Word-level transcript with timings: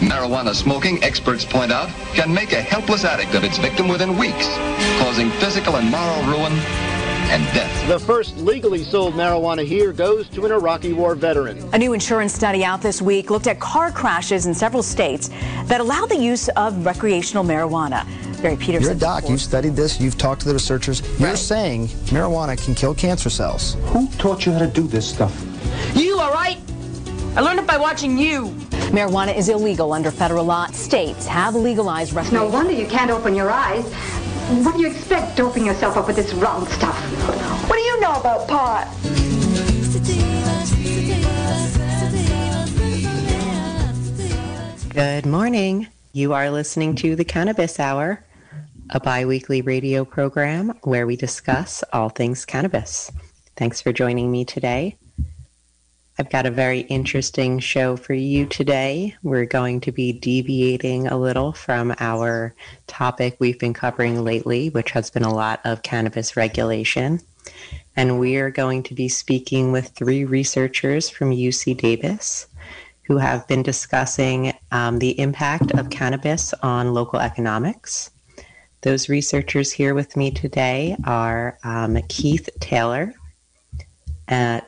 Marijuana 0.00 0.54
smoking, 0.54 1.02
experts 1.04 1.44
point 1.44 1.70
out, 1.70 1.88
can 2.14 2.32
make 2.32 2.52
a 2.52 2.60
helpless 2.60 3.04
addict 3.04 3.34
of 3.34 3.44
its 3.44 3.58
victim 3.58 3.86
within 3.86 4.16
weeks, 4.16 4.48
causing 4.98 5.30
physical 5.32 5.76
and 5.76 5.90
moral 5.90 6.22
ruin 6.24 6.52
and 7.30 7.44
death. 7.54 7.88
The 7.88 7.98
first 7.98 8.36
legally 8.38 8.82
sold 8.82 9.14
marijuana 9.14 9.64
here 9.64 9.92
goes 9.92 10.28
to 10.30 10.46
an 10.46 10.52
Iraqi 10.52 10.92
war 10.94 11.14
veteran. 11.14 11.68
A 11.74 11.78
new 11.78 11.92
insurance 11.92 12.32
study 12.32 12.64
out 12.64 12.80
this 12.80 13.00
week 13.02 13.30
looked 13.30 13.46
at 13.46 13.60
car 13.60 13.92
crashes 13.92 14.46
in 14.46 14.54
several 14.54 14.82
states 14.82 15.28
that 15.66 15.80
allow 15.80 16.06
the 16.06 16.16
use 16.16 16.48
of 16.50 16.84
recreational 16.84 17.44
marijuana. 17.44 18.04
Barry 18.42 18.56
Peterson. 18.56 18.82
You're 18.82 18.92
a 18.92 18.98
doc. 18.98 19.28
You've 19.28 19.40
studied 19.40 19.76
this. 19.76 20.00
You've 20.00 20.16
talked 20.16 20.40
to 20.42 20.48
the 20.48 20.54
researchers. 20.54 21.02
You're 21.20 21.28
right. 21.28 21.38
saying 21.38 21.88
marijuana 22.08 22.62
can 22.62 22.74
kill 22.74 22.94
cancer 22.94 23.28
cells. 23.28 23.76
Who 23.92 24.08
taught 24.12 24.46
you 24.46 24.52
how 24.52 24.60
to 24.60 24.66
do 24.66 24.88
this 24.88 25.08
stuff? 25.08 25.46
You, 25.94 26.18
all 26.18 26.32
right? 26.32 26.58
I 27.36 27.42
learned 27.42 27.60
it 27.60 27.66
by 27.66 27.78
watching 27.78 28.18
you. 28.18 28.46
Marijuana 28.90 29.36
is 29.36 29.48
illegal 29.48 29.92
under 29.92 30.10
federal 30.10 30.44
law. 30.44 30.66
States 30.66 31.28
have 31.28 31.54
legalized 31.54 32.12
recreational. 32.12 32.48
No 32.48 32.52
wonder 32.52 32.72
you 32.72 32.86
can't 32.86 33.12
open 33.12 33.36
your 33.36 33.52
eyes. 33.52 33.84
What 34.64 34.74
do 34.74 34.80
you 34.80 34.90
expect 34.90 35.36
doping 35.36 35.64
yourself 35.64 35.96
up 35.96 36.08
with 36.08 36.16
this 36.16 36.34
wrong 36.34 36.66
stuff? 36.66 36.98
What 37.68 37.76
do 37.76 37.82
you 37.82 38.00
know 38.00 38.14
about 38.14 38.48
pot? 38.48 38.88
Good 44.92 45.24
morning. 45.24 45.86
You 46.12 46.32
are 46.32 46.50
listening 46.50 46.96
to 46.96 47.14
the 47.14 47.24
Cannabis 47.24 47.78
Hour, 47.78 48.24
a 48.90 48.98
bi 48.98 49.24
weekly 49.24 49.62
radio 49.62 50.04
program 50.04 50.76
where 50.82 51.06
we 51.06 51.14
discuss 51.14 51.84
all 51.92 52.08
things 52.08 52.44
cannabis. 52.44 53.12
Thanks 53.56 53.80
for 53.80 53.92
joining 53.92 54.32
me 54.32 54.44
today. 54.44 54.96
I've 56.20 56.28
got 56.28 56.44
a 56.44 56.50
very 56.50 56.80
interesting 56.80 57.60
show 57.60 57.96
for 57.96 58.12
you 58.12 58.44
today. 58.44 59.16
We're 59.22 59.46
going 59.46 59.80
to 59.80 59.90
be 59.90 60.12
deviating 60.12 61.06
a 61.06 61.16
little 61.16 61.54
from 61.54 61.94
our 61.98 62.54
topic 62.86 63.38
we've 63.38 63.58
been 63.58 63.72
covering 63.72 64.22
lately, 64.22 64.68
which 64.68 64.90
has 64.90 65.08
been 65.08 65.22
a 65.22 65.32
lot 65.32 65.60
of 65.64 65.82
cannabis 65.82 66.36
regulation. 66.36 67.20
And 67.96 68.20
we 68.20 68.36
are 68.36 68.50
going 68.50 68.82
to 68.82 68.94
be 68.94 69.08
speaking 69.08 69.72
with 69.72 69.88
three 69.88 70.26
researchers 70.26 71.08
from 71.08 71.30
UC 71.30 71.78
Davis 71.78 72.46
who 73.04 73.16
have 73.16 73.48
been 73.48 73.62
discussing 73.62 74.52
um, 74.72 74.98
the 74.98 75.18
impact 75.18 75.72
of 75.72 75.88
cannabis 75.88 76.52
on 76.62 76.92
local 76.92 77.18
economics. 77.18 78.10
Those 78.82 79.08
researchers 79.08 79.72
here 79.72 79.94
with 79.94 80.18
me 80.18 80.30
today 80.32 80.96
are 81.04 81.56
um, 81.64 81.96
Keith 82.10 82.50
Taylor. 82.60 83.14
Uh, 84.28 84.60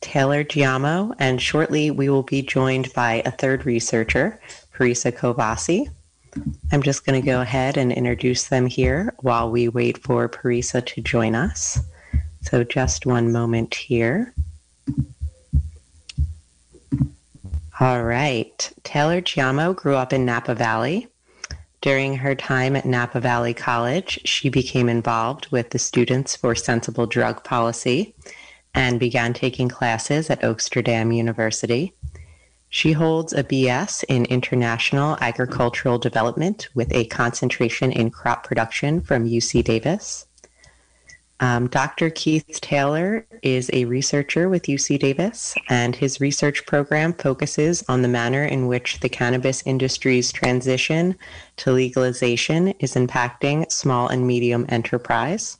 Taylor 0.00 0.44
Giamo, 0.44 1.14
and 1.18 1.40
shortly 1.40 1.90
we 1.90 2.08
will 2.08 2.22
be 2.22 2.42
joined 2.42 2.92
by 2.94 3.22
a 3.24 3.30
third 3.30 3.66
researcher, 3.66 4.40
Parisa 4.74 5.12
Kovasi. 5.12 5.88
I'm 6.72 6.82
just 6.82 7.06
going 7.06 7.20
to 7.20 7.24
go 7.24 7.40
ahead 7.40 7.76
and 7.76 7.92
introduce 7.92 8.48
them 8.48 8.66
here 8.66 9.14
while 9.20 9.50
we 9.50 9.68
wait 9.68 9.98
for 10.02 10.28
Parisa 10.28 10.84
to 10.84 11.00
join 11.00 11.34
us. 11.34 11.78
So 12.42 12.62
just 12.62 13.06
one 13.06 13.32
moment 13.32 13.74
here. 13.74 14.34
All 17.80 18.04
right. 18.04 18.72
Taylor 18.84 19.20
Giamo 19.20 19.74
grew 19.74 19.96
up 19.96 20.12
in 20.12 20.24
Napa 20.24 20.54
Valley. 20.54 21.08
During 21.80 22.16
her 22.16 22.34
time 22.34 22.74
at 22.74 22.84
Napa 22.84 23.20
Valley 23.20 23.54
College, 23.54 24.20
she 24.24 24.48
became 24.48 24.88
involved 24.88 25.48
with 25.48 25.70
the 25.70 25.78
Students 25.78 26.34
for 26.34 26.54
Sensible 26.54 27.06
Drug 27.06 27.44
Policy 27.44 28.14
and 28.76 29.00
began 29.00 29.32
taking 29.32 29.68
classes 29.68 30.30
at 30.30 30.42
Oaksterdam 30.42 31.16
University. 31.16 31.94
She 32.68 32.92
holds 32.92 33.32
a 33.32 33.42
BS 33.42 34.04
in 34.06 34.26
International 34.26 35.16
Agricultural 35.20 35.98
Development 35.98 36.68
with 36.74 36.92
a 36.92 37.06
concentration 37.06 37.90
in 37.90 38.10
crop 38.10 38.44
production 38.44 39.00
from 39.00 39.26
UC 39.26 39.64
Davis. 39.64 40.26
Um, 41.40 41.68
Dr. 41.68 42.10
Keith 42.10 42.60
Taylor 42.62 43.26
is 43.42 43.70
a 43.72 43.84
researcher 43.84 44.48
with 44.48 44.64
UC 44.64 44.98
Davis, 44.98 45.54
and 45.68 45.94
his 45.94 46.20
research 46.20 46.64
program 46.66 47.12
focuses 47.12 47.84
on 47.88 48.02
the 48.02 48.08
manner 48.08 48.44
in 48.44 48.66
which 48.66 49.00
the 49.00 49.08
cannabis 49.08 49.62
industry's 49.66 50.32
transition 50.32 51.16
to 51.56 51.72
legalization 51.72 52.68
is 52.78 52.94
impacting 52.94 53.70
small 53.70 54.08
and 54.08 54.26
medium 54.26 54.64
enterprise. 54.68 55.58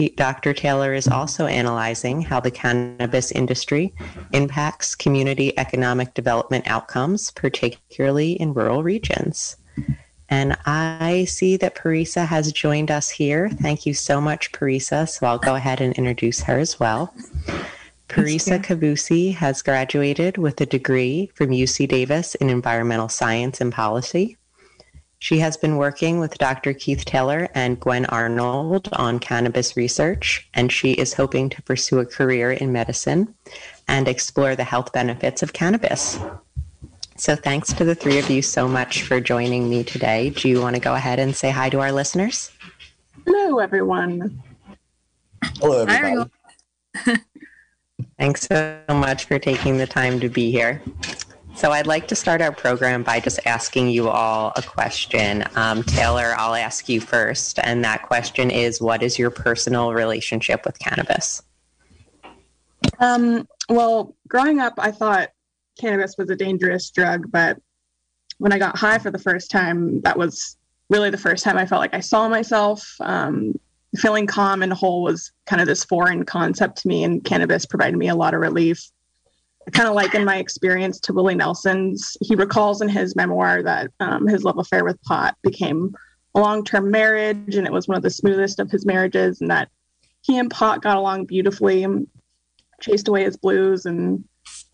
He, 0.00 0.08
Dr. 0.08 0.54
Taylor 0.54 0.94
is 0.94 1.08
also 1.08 1.44
analyzing 1.44 2.22
how 2.22 2.40
the 2.40 2.50
cannabis 2.50 3.30
industry 3.32 3.92
impacts 4.32 4.94
community 4.94 5.52
economic 5.58 6.14
development 6.14 6.66
outcomes, 6.66 7.30
particularly 7.32 8.32
in 8.32 8.54
rural 8.54 8.82
regions. 8.82 9.58
And 10.30 10.56
I 10.64 11.26
see 11.28 11.58
that 11.58 11.74
Parisa 11.74 12.24
has 12.24 12.50
joined 12.50 12.90
us 12.90 13.10
here. 13.10 13.50
Thank 13.50 13.84
you 13.84 13.92
so 13.92 14.22
much, 14.22 14.52
Parisa. 14.52 15.06
So 15.06 15.26
I'll 15.26 15.36
go 15.36 15.54
ahead 15.54 15.82
and 15.82 15.92
introduce 15.92 16.40
her 16.44 16.58
as 16.58 16.80
well. 16.80 17.12
Parisa 18.08 18.58
Kabusi 18.58 19.34
has 19.34 19.60
graduated 19.60 20.38
with 20.38 20.58
a 20.62 20.66
degree 20.66 21.30
from 21.34 21.50
UC 21.50 21.88
Davis 21.88 22.36
in 22.36 22.48
environmental 22.48 23.10
science 23.10 23.60
and 23.60 23.70
policy. 23.70 24.38
She 25.22 25.38
has 25.40 25.58
been 25.58 25.76
working 25.76 26.18
with 26.18 26.38
Dr. 26.38 26.72
Keith 26.72 27.04
Taylor 27.04 27.46
and 27.54 27.78
Gwen 27.78 28.06
Arnold 28.06 28.88
on 28.94 29.18
cannabis 29.18 29.76
research, 29.76 30.48
and 30.54 30.72
she 30.72 30.92
is 30.92 31.12
hoping 31.12 31.50
to 31.50 31.62
pursue 31.62 31.98
a 31.98 32.06
career 32.06 32.52
in 32.52 32.72
medicine 32.72 33.34
and 33.86 34.08
explore 34.08 34.56
the 34.56 34.64
health 34.64 34.94
benefits 34.94 35.42
of 35.42 35.52
cannabis. 35.52 36.18
So, 37.16 37.36
thanks 37.36 37.70
to 37.74 37.84
the 37.84 37.94
three 37.94 38.18
of 38.18 38.30
you 38.30 38.40
so 38.40 38.66
much 38.66 39.02
for 39.02 39.20
joining 39.20 39.68
me 39.68 39.84
today. 39.84 40.30
Do 40.30 40.48
you 40.48 40.62
want 40.62 40.76
to 40.76 40.80
go 40.80 40.94
ahead 40.94 41.18
and 41.18 41.36
say 41.36 41.50
hi 41.50 41.68
to 41.68 41.80
our 41.80 41.92
listeners? 41.92 42.50
Hello, 43.26 43.58
everyone. 43.58 44.42
Hello, 45.60 45.82
everybody. 45.82 46.30
Hi, 46.96 47.16
Thanks 48.18 48.48
so 48.48 48.80
much 48.88 49.26
for 49.26 49.38
taking 49.38 49.76
the 49.76 49.86
time 49.86 50.18
to 50.20 50.30
be 50.30 50.50
here. 50.50 50.80
So 51.60 51.72
I'd 51.72 51.86
like 51.86 52.08
to 52.08 52.14
start 52.14 52.40
our 52.40 52.52
program 52.52 53.02
by 53.02 53.20
just 53.20 53.38
asking 53.44 53.90
you 53.90 54.08
all 54.08 54.50
a 54.56 54.62
question. 54.62 55.44
Um, 55.56 55.82
Taylor, 55.82 56.32
I'll 56.38 56.54
ask 56.54 56.88
you 56.88 57.02
first. 57.02 57.58
And 57.62 57.84
that 57.84 58.02
question 58.02 58.50
is 58.50 58.80
What 58.80 59.02
is 59.02 59.18
your 59.18 59.28
personal 59.28 59.92
relationship 59.92 60.64
with 60.64 60.78
cannabis? 60.78 61.42
Um, 62.98 63.46
well, 63.68 64.16
growing 64.26 64.58
up, 64.58 64.72
I 64.78 64.90
thought 64.90 65.32
cannabis 65.78 66.14
was 66.16 66.30
a 66.30 66.34
dangerous 66.34 66.88
drug, 66.88 67.30
but 67.30 67.58
when 68.38 68.54
I 68.54 68.58
got 68.58 68.78
high 68.78 68.96
for 68.96 69.10
the 69.10 69.18
first 69.18 69.50
time, 69.50 70.00
that 70.00 70.16
was 70.16 70.56
really 70.88 71.10
the 71.10 71.18
first 71.18 71.44
time 71.44 71.58
I 71.58 71.66
felt 71.66 71.80
like 71.80 71.92
I 71.92 72.00
saw 72.00 72.26
myself. 72.26 72.90
Um, 73.00 73.52
feeling 73.98 74.26
calm 74.26 74.62
and 74.62 74.72
whole 74.72 75.02
was 75.02 75.30
kind 75.44 75.60
of 75.60 75.68
this 75.68 75.84
foreign 75.84 76.24
concept 76.24 76.78
to 76.78 76.88
me, 76.88 77.04
and 77.04 77.22
cannabis 77.22 77.66
provided 77.66 77.98
me 77.98 78.08
a 78.08 78.14
lot 78.14 78.32
of 78.32 78.40
relief 78.40 78.90
kind 79.72 79.88
of 79.88 79.94
like 79.94 80.14
in 80.14 80.24
my 80.24 80.36
experience 80.36 81.00
to 81.00 81.12
Willie 81.12 81.34
Nelson's, 81.34 82.16
he 82.20 82.34
recalls 82.34 82.80
in 82.80 82.88
his 82.88 83.14
memoir 83.14 83.62
that 83.62 83.90
um, 84.00 84.26
his 84.26 84.44
love 84.44 84.58
affair 84.58 84.84
with 84.84 85.00
pot 85.02 85.36
became 85.42 85.94
a 86.34 86.40
long 86.40 86.64
term 86.64 86.90
marriage 86.90 87.56
and 87.56 87.66
it 87.66 87.72
was 87.72 87.88
one 87.88 87.96
of 87.96 88.02
the 88.02 88.10
smoothest 88.10 88.58
of 88.58 88.70
his 88.70 88.86
marriages, 88.86 89.40
and 89.40 89.50
that 89.50 89.68
he 90.22 90.38
and 90.38 90.50
pot 90.50 90.82
got 90.82 90.96
along 90.96 91.26
beautifully, 91.26 91.86
chased 92.80 93.08
away 93.08 93.24
his 93.24 93.36
blues, 93.36 93.86
and 93.86 94.24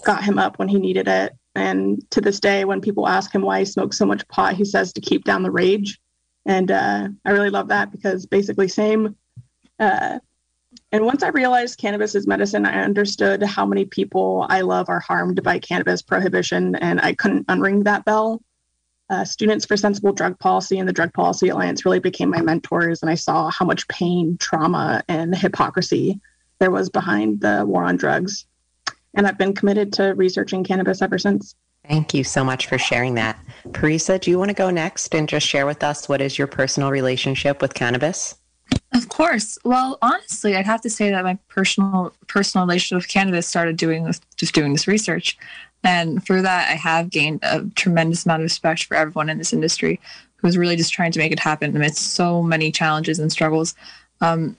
got 0.05 0.25
him 0.25 0.39
up 0.39 0.59
when 0.59 0.69
he 0.69 0.79
needed 0.79 1.09
it. 1.09 1.33
And 1.55 2.09
to 2.11 2.21
this 2.21 2.39
day, 2.39 2.65
when 2.65 2.81
people 2.81 3.09
ask 3.09 3.35
him 3.35 3.43
why 3.43 3.61
he 3.61 3.65
smokes 3.65 3.97
so 3.97 4.07
much 4.07 4.27
pot, 4.29 4.57
he 4.57 4.65
says 4.65 4.93
to 4.93 5.01
keep 5.01 5.25
down 5.25 5.43
the 5.43 5.51
rage. 5.51 5.99
And 6.45 6.71
uh, 6.71 7.09
I 7.25 7.31
really 7.31 7.51
love 7.51 7.69
that 7.69 7.91
because 7.91 8.27
basically, 8.27 8.69
same 8.69 9.17
uh, 9.79 10.21
and 10.97 11.05
once 11.05 11.23
I 11.23 11.29
realized 11.29 11.79
cannabis 11.79 12.15
is 12.15 12.27
medicine, 12.27 12.65
I 12.65 12.83
understood 12.83 13.43
how 13.43 13.67
many 13.67 13.85
people 13.85 14.47
I 14.49 14.63
love 14.63 14.89
are 14.89 14.99
harmed 14.99 15.43
by 15.43 15.59
cannabis 15.59 16.01
prohibition, 16.01 16.75
and 16.77 17.03
I 17.03 17.13
couldn't 17.13 17.47
unring 17.49 17.85
that 17.85 18.07
bell. 18.07 18.41
Uh, 19.11 19.23
Students 19.23 19.67
for 19.67 19.77
Sensible 19.77 20.15
Drug 20.15 20.39
Policy 20.39 20.79
and 20.79 20.89
the 20.89 20.95
Drug 20.95 21.13
Policy 21.13 21.51
Alliance 21.51 21.85
really 21.85 21.99
became 21.99 22.31
my 22.31 22.41
mentors, 22.41 23.03
and 23.03 23.11
I 23.11 23.15
saw 23.15 23.51
how 23.51 23.67
much 23.67 23.87
pain, 23.89 24.39
trauma, 24.41 25.03
and 25.07 25.37
hypocrisy 25.37 26.19
there 26.61 26.71
was 26.71 26.89
behind 26.89 27.43
the 27.43 27.65
war 27.67 27.85
on 27.85 27.99
drugs. 27.99 28.47
And 29.13 29.27
I've 29.27 29.37
been 29.37 29.55
committed 29.55 29.93
to 29.95 30.15
researching 30.15 30.65
cannabis 30.65 31.03
ever 31.03 31.19
since. 31.19 31.55
Thank 31.87 32.15
you 32.15 32.25
so 32.25 32.43
much 32.43 32.69
for 32.69 32.79
sharing 32.79 33.17
that. 33.17 33.39
Parisa, 33.69 34.19
do 34.19 34.31
you 34.31 34.39
want 34.39 34.49
to 34.49 34.55
go 34.55 34.71
next 34.71 35.15
and 35.15 35.29
just 35.29 35.47
share 35.47 35.67
with 35.67 35.85
us 35.85 36.09
what 36.09 36.23
is 36.23 36.39
your 36.39 36.47
personal 36.47 36.91
relationship 36.91 37.61
with 37.61 37.75
cannabis? 37.75 38.37
Of 38.97 39.11
course. 39.11 39.59
Well, 39.63 39.99
honestly, 40.01 40.57
I'd 40.57 40.65
have 40.65 40.81
to 40.81 40.89
say 40.89 41.11
that 41.11 41.23
my 41.23 41.39
personal 41.49 42.15
personal 42.29 42.67
relationship 42.67 43.03
with 43.03 43.09
cannabis 43.09 43.47
started 43.47 43.77
doing 43.77 44.05
this, 44.05 44.23
just 44.37 44.55
doing 44.55 44.73
this 44.73 44.89
research, 44.89 45.37
and 45.85 46.25
through 46.25 46.43
that, 46.43 46.71
I 46.71 46.77
have 46.77 47.11
gained 47.11 47.41
a 47.43 47.67
tremendous 47.75 48.25
amount 48.25 48.41
of 48.41 48.45
respect 48.45 48.85
for 48.85 48.97
everyone 48.97 49.29
in 49.29 49.37
this 49.37 49.53
industry 49.53 50.01
who's 50.37 50.57
really 50.57 50.77
just 50.77 50.95
trying 50.95 51.13
to 51.13 51.19
make 51.19 51.31
it 51.31 51.39
happen 51.39 51.77
amidst 51.77 52.15
so 52.15 52.43
many 52.43 52.73
challenges 52.73 53.19
and 53.19 53.31
struggles. 53.31 53.75
Um, 54.23 54.57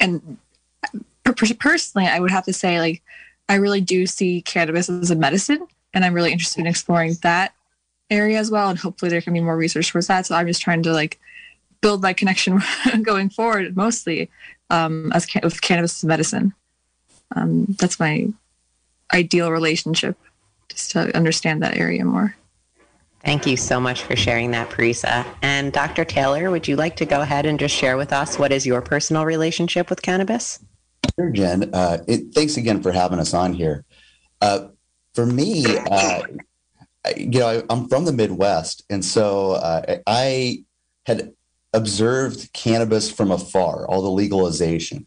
and 0.00 0.36
personally, 1.24 2.08
I 2.08 2.20
would 2.20 2.30
have 2.30 2.44
to 2.44 2.52
say, 2.52 2.80
like, 2.80 3.02
I 3.48 3.54
really 3.54 3.80
do 3.80 4.06
see 4.06 4.42
cannabis 4.42 4.90
as 4.90 5.10
a 5.10 5.16
medicine, 5.16 5.66
and 5.94 6.04
I'm 6.04 6.12
really 6.12 6.32
interested 6.32 6.60
in 6.60 6.66
exploring 6.66 7.16
that 7.22 7.54
area 8.10 8.38
as 8.38 8.50
well, 8.50 8.68
and 8.68 8.78
hopefully 8.78 9.10
there 9.10 9.22
can 9.22 9.32
be 9.32 9.40
more 9.40 9.56
research 9.56 9.92
towards 9.92 10.08
that. 10.08 10.26
So 10.26 10.34
I'm 10.34 10.46
just 10.46 10.60
trying 10.60 10.82
to 10.82 10.92
like 10.92 11.18
build 11.80 12.02
that 12.02 12.16
connection 12.16 12.60
going 13.02 13.30
forward, 13.30 13.76
mostly 13.76 14.30
um, 14.70 15.12
as 15.12 15.26
ca- 15.26 15.40
with 15.42 15.60
cannabis 15.60 16.04
medicine. 16.04 16.52
Um, 17.34 17.66
that's 17.78 18.00
my 18.00 18.28
ideal 19.12 19.52
relationship, 19.52 20.16
just 20.68 20.90
to 20.92 21.14
understand 21.16 21.62
that 21.62 21.76
area 21.76 22.04
more. 22.04 22.36
Thank 23.24 23.46
you 23.46 23.56
so 23.56 23.80
much 23.80 24.02
for 24.02 24.16
sharing 24.16 24.52
that, 24.52 24.70
Parisa. 24.70 25.26
And 25.42 25.72
Dr. 25.72 26.04
Taylor, 26.04 26.50
would 26.50 26.68
you 26.68 26.76
like 26.76 26.96
to 26.96 27.04
go 27.04 27.20
ahead 27.20 27.46
and 27.46 27.58
just 27.58 27.74
share 27.74 27.96
with 27.96 28.12
us 28.12 28.38
what 28.38 28.52
is 28.52 28.64
your 28.64 28.80
personal 28.80 29.24
relationship 29.24 29.90
with 29.90 30.02
cannabis? 30.02 30.60
Sure, 31.18 31.30
Jen. 31.30 31.74
Uh, 31.74 31.98
it, 32.06 32.32
thanks 32.32 32.56
again 32.56 32.80
for 32.80 32.92
having 32.92 33.18
us 33.18 33.34
on 33.34 33.52
here. 33.52 33.84
Uh, 34.40 34.68
for 35.14 35.26
me, 35.26 35.64
uh, 35.90 36.22
you 37.16 37.40
know, 37.40 37.64
I, 37.68 37.72
am 37.72 37.88
from 37.88 38.04
the 38.04 38.12
Midwest, 38.12 38.84
and 38.88 39.04
so 39.04 39.52
uh, 39.52 39.98
I 40.06 40.64
had 41.06 41.32
observed 41.72 42.52
cannabis 42.52 43.10
from 43.10 43.30
afar, 43.30 43.86
all 43.86 44.02
the 44.02 44.10
legalization. 44.10 45.06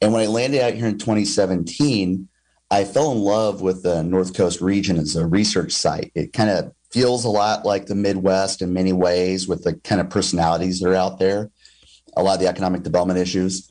And 0.00 0.12
when 0.12 0.22
I 0.22 0.26
landed 0.26 0.62
out 0.62 0.74
here 0.74 0.86
in 0.86 0.98
2017, 0.98 2.28
I 2.70 2.84
fell 2.84 3.12
in 3.12 3.18
love 3.18 3.62
with 3.62 3.82
the 3.82 4.02
North 4.02 4.34
Coast 4.34 4.60
region 4.60 4.96
as 4.96 5.16
a 5.16 5.26
research 5.26 5.72
site. 5.72 6.12
It 6.14 6.32
kind 6.32 6.50
of 6.50 6.72
feels 6.90 7.24
a 7.24 7.30
lot 7.30 7.64
like 7.64 7.86
the 7.86 7.94
Midwest 7.94 8.62
in 8.62 8.72
many 8.72 8.92
ways 8.92 9.48
with 9.48 9.64
the 9.64 9.74
kind 9.74 10.00
of 10.00 10.10
personalities 10.10 10.80
that 10.80 10.88
are 10.88 10.94
out 10.94 11.18
there, 11.18 11.50
a 12.16 12.22
lot 12.22 12.34
of 12.34 12.40
the 12.40 12.48
economic 12.48 12.82
development 12.82 13.18
issues. 13.18 13.70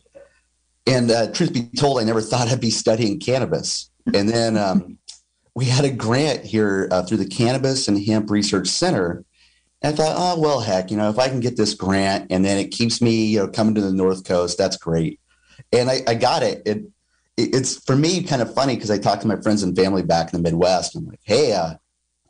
And 0.86 1.12
uh, 1.12 1.32
truth 1.32 1.54
be 1.54 1.70
told, 1.78 2.00
I 2.00 2.04
never 2.04 2.22
thought 2.22 2.48
I'd 2.48 2.62
be 2.62 2.72
studying 2.72 3.20
cannabis. 3.20 3.90
And 4.14 4.30
then 4.30 4.58
um, 4.58 4.98
we 5.54 5.66
had 5.66 5.86
a 5.86 5.92
grant 5.92 6.46
here 6.46 6.88
uh, 6.92 7.04
through 7.04 7.18
the 7.18 7.28
Cannabis 7.28 7.88
and 7.88 8.04
Hemp 8.04 8.30
Research 8.30 8.68
Center. 8.68 9.26
And 9.82 9.94
I 9.94 9.96
thought, 9.96 10.16
oh, 10.18 10.40
well, 10.40 10.60
heck, 10.60 10.90
you 10.90 10.98
know, 10.98 11.10
if 11.10 11.20
I 11.20 11.30
can 11.30 11.40
get 11.40 11.56
this 11.56 11.74
grant 11.74 12.28
and 12.32 12.44
then 12.44 12.58
it 12.58 12.72
keeps 12.72 13.02
me, 13.02 13.26
you 13.26 13.40
know, 13.40 13.48
coming 13.48 13.76
to 13.76 13.82
the 13.82 13.94
North 13.94 14.24
Coast, 14.24 14.58
that's 14.58 14.78
great. 14.78 15.20
And 15.72 15.90
I, 15.90 16.02
I 16.08 16.16
got 16.16 16.44
it. 16.44 16.64
it. 16.66 16.84
It's 17.38 17.84
for 17.84 17.96
me 17.96 18.24
kind 18.24 18.42
of 18.42 18.54
funny 18.56 18.74
because 18.74 18.90
I 18.90 18.98
talked 18.98 19.22
to 19.22 19.28
my 19.28 19.40
friends 19.42 19.62
and 19.62 19.76
family 19.76 20.02
back 20.02 20.34
in 20.34 20.42
the 20.42 20.50
Midwest. 20.50 20.96
I'm 20.96 21.06
like, 21.06 21.20
hey, 21.24 21.54
uh, 21.54 21.76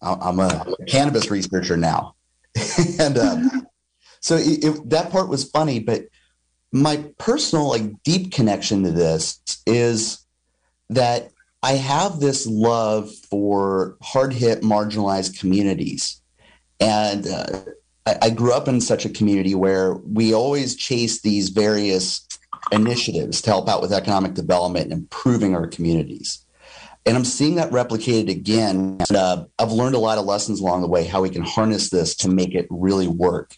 I'm 0.02 0.40
a 0.40 0.66
cannabis 0.88 1.32
researcher 1.32 1.78
now. 1.78 2.16
and 3.00 3.18
um, 3.18 3.68
so 4.20 4.36
it, 4.36 4.64
it, 4.64 4.90
that 4.90 5.12
part 5.12 5.30
was 5.30 5.50
funny, 5.50 5.80
but 5.80 6.08
my 6.72 7.06
personal 7.18 7.70
like 7.70 8.04
deep 8.04 8.34
connection 8.34 8.84
to 8.84 8.92
this 8.92 9.40
is 9.66 10.26
that 10.90 11.32
I 11.64 11.74
have 11.74 12.20
this 12.20 12.46
love 12.46 13.10
for 13.30 13.98
hard 14.02 14.34
hit 14.34 14.62
marginalized 14.62 15.40
communities. 15.40 16.22
And 16.80 17.28
uh, 17.28 17.62
I, 18.06 18.18
I 18.24 18.30
grew 18.30 18.54
up 18.54 18.68
in 18.68 18.82
such 18.82 19.06
a 19.06 19.10
community 19.10 19.56
where 19.56 19.96
we 19.96 20.34
always 20.34 20.76
chase 20.76 21.22
these 21.22 21.50
various 21.50 22.28
initiatives 22.72 23.42
to 23.42 23.50
help 23.50 23.70
out 23.70 23.82
with 23.82 23.94
economic 23.94 24.34
development 24.34 24.86
and 24.86 24.94
improving 24.94 25.56
our 25.56 25.68
communities. 25.68 26.46
And 27.06 27.16
I'm 27.16 27.26
seeing 27.26 27.56
that 27.56 27.72
replicated 27.72 28.30
again. 28.30 28.98
And, 29.00 29.18
uh, 29.18 29.46
I've 29.58 29.72
learned 29.72 29.96
a 29.96 30.00
lot 30.00 30.18
of 30.18 30.26
lessons 30.26 30.60
along 30.60 30.82
the 30.82 30.88
way 30.88 31.06
how 31.06 31.22
we 31.22 31.30
can 31.30 31.44
harness 31.44 31.90
this 31.90 32.16
to 32.18 32.30
make 32.30 32.54
it 32.54 32.68
really 32.70 33.08
work. 33.08 33.56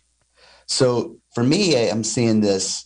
So 0.67 1.17
for 1.33 1.43
me, 1.43 1.89
I'm 1.89 2.03
seeing 2.03 2.41
this 2.41 2.85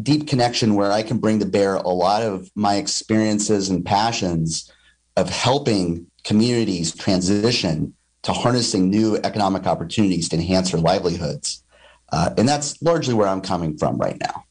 deep 0.00 0.26
connection 0.26 0.74
where 0.74 0.90
I 0.90 1.02
can 1.02 1.18
bring 1.18 1.38
to 1.38 1.46
bear 1.46 1.76
a 1.76 1.88
lot 1.88 2.22
of 2.22 2.50
my 2.54 2.76
experiences 2.76 3.68
and 3.68 3.84
passions 3.84 4.72
of 5.16 5.28
helping 5.28 6.06
communities 6.24 6.94
transition 6.94 7.94
to 8.22 8.32
harnessing 8.32 8.88
new 8.88 9.16
economic 9.16 9.66
opportunities 9.66 10.28
to 10.28 10.36
enhance 10.36 10.72
their 10.72 10.80
livelihoods. 10.80 11.62
Uh, 12.10 12.30
and 12.36 12.48
that's 12.48 12.80
largely 12.82 13.14
where 13.14 13.28
I'm 13.28 13.40
coming 13.40 13.76
from 13.76 13.98
right 13.98 14.18
now. 14.20 14.44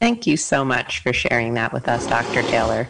Thank 0.00 0.26
you 0.26 0.36
so 0.36 0.64
much 0.64 1.00
for 1.00 1.12
sharing 1.12 1.54
that 1.54 1.72
with 1.72 1.88
us, 1.88 2.06
Dr. 2.06 2.42
Taylor. 2.42 2.88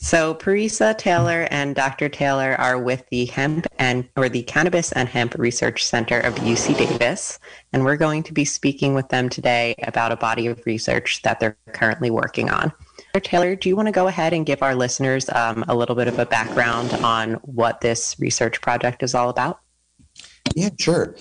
So 0.00 0.32
Parisa 0.34 0.96
Taylor 0.96 1.48
and 1.50 1.74
Dr. 1.74 2.08
Taylor 2.08 2.54
are 2.54 2.78
with 2.78 3.04
the 3.10 3.26
hemp 3.26 3.66
and 3.80 4.08
or 4.16 4.28
the 4.28 4.44
Cannabis 4.44 4.92
and 4.92 5.08
Hemp 5.08 5.34
Research 5.34 5.84
Center 5.84 6.20
of 6.20 6.36
UC 6.36 6.78
Davis, 6.78 7.40
and 7.72 7.84
we're 7.84 7.96
going 7.96 8.22
to 8.22 8.32
be 8.32 8.44
speaking 8.44 8.94
with 8.94 9.08
them 9.08 9.28
today 9.28 9.74
about 9.82 10.12
a 10.12 10.16
body 10.16 10.46
of 10.46 10.64
research 10.64 11.22
that 11.22 11.40
they're 11.40 11.56
currently 11.72 12.10
working 12.10 12.48
on. 12.48 12.72
Dr. 13.18 13.30
Taylor, 13.30 13.56
do 13.56 13.68
you 13.68 13.74
want 13.74 13.86
to 13.86 13.92
go 13.92 14.06
ahead 14.06 14.32
and 14.32 14.46
give 14.46 14.62
our 14.62 14.76
listeners 14.76 15.28
um, 15.30 15.64
a 15.66 15.74
little 15.74 15.96
bit 15.96 16.06
of 16.06 16.20
a 16.20 16.26
background 16.26 16.92
on 17.02 17.34
what 17.42 17.80
this 17.80 18.14
research 18.20 18.60
project 18.60 19.02
is 19.02 19.12
all 19.12 19.28
about? 19.28 19.58
Yeah, 20.54 20.68
sure. 20.78 21.16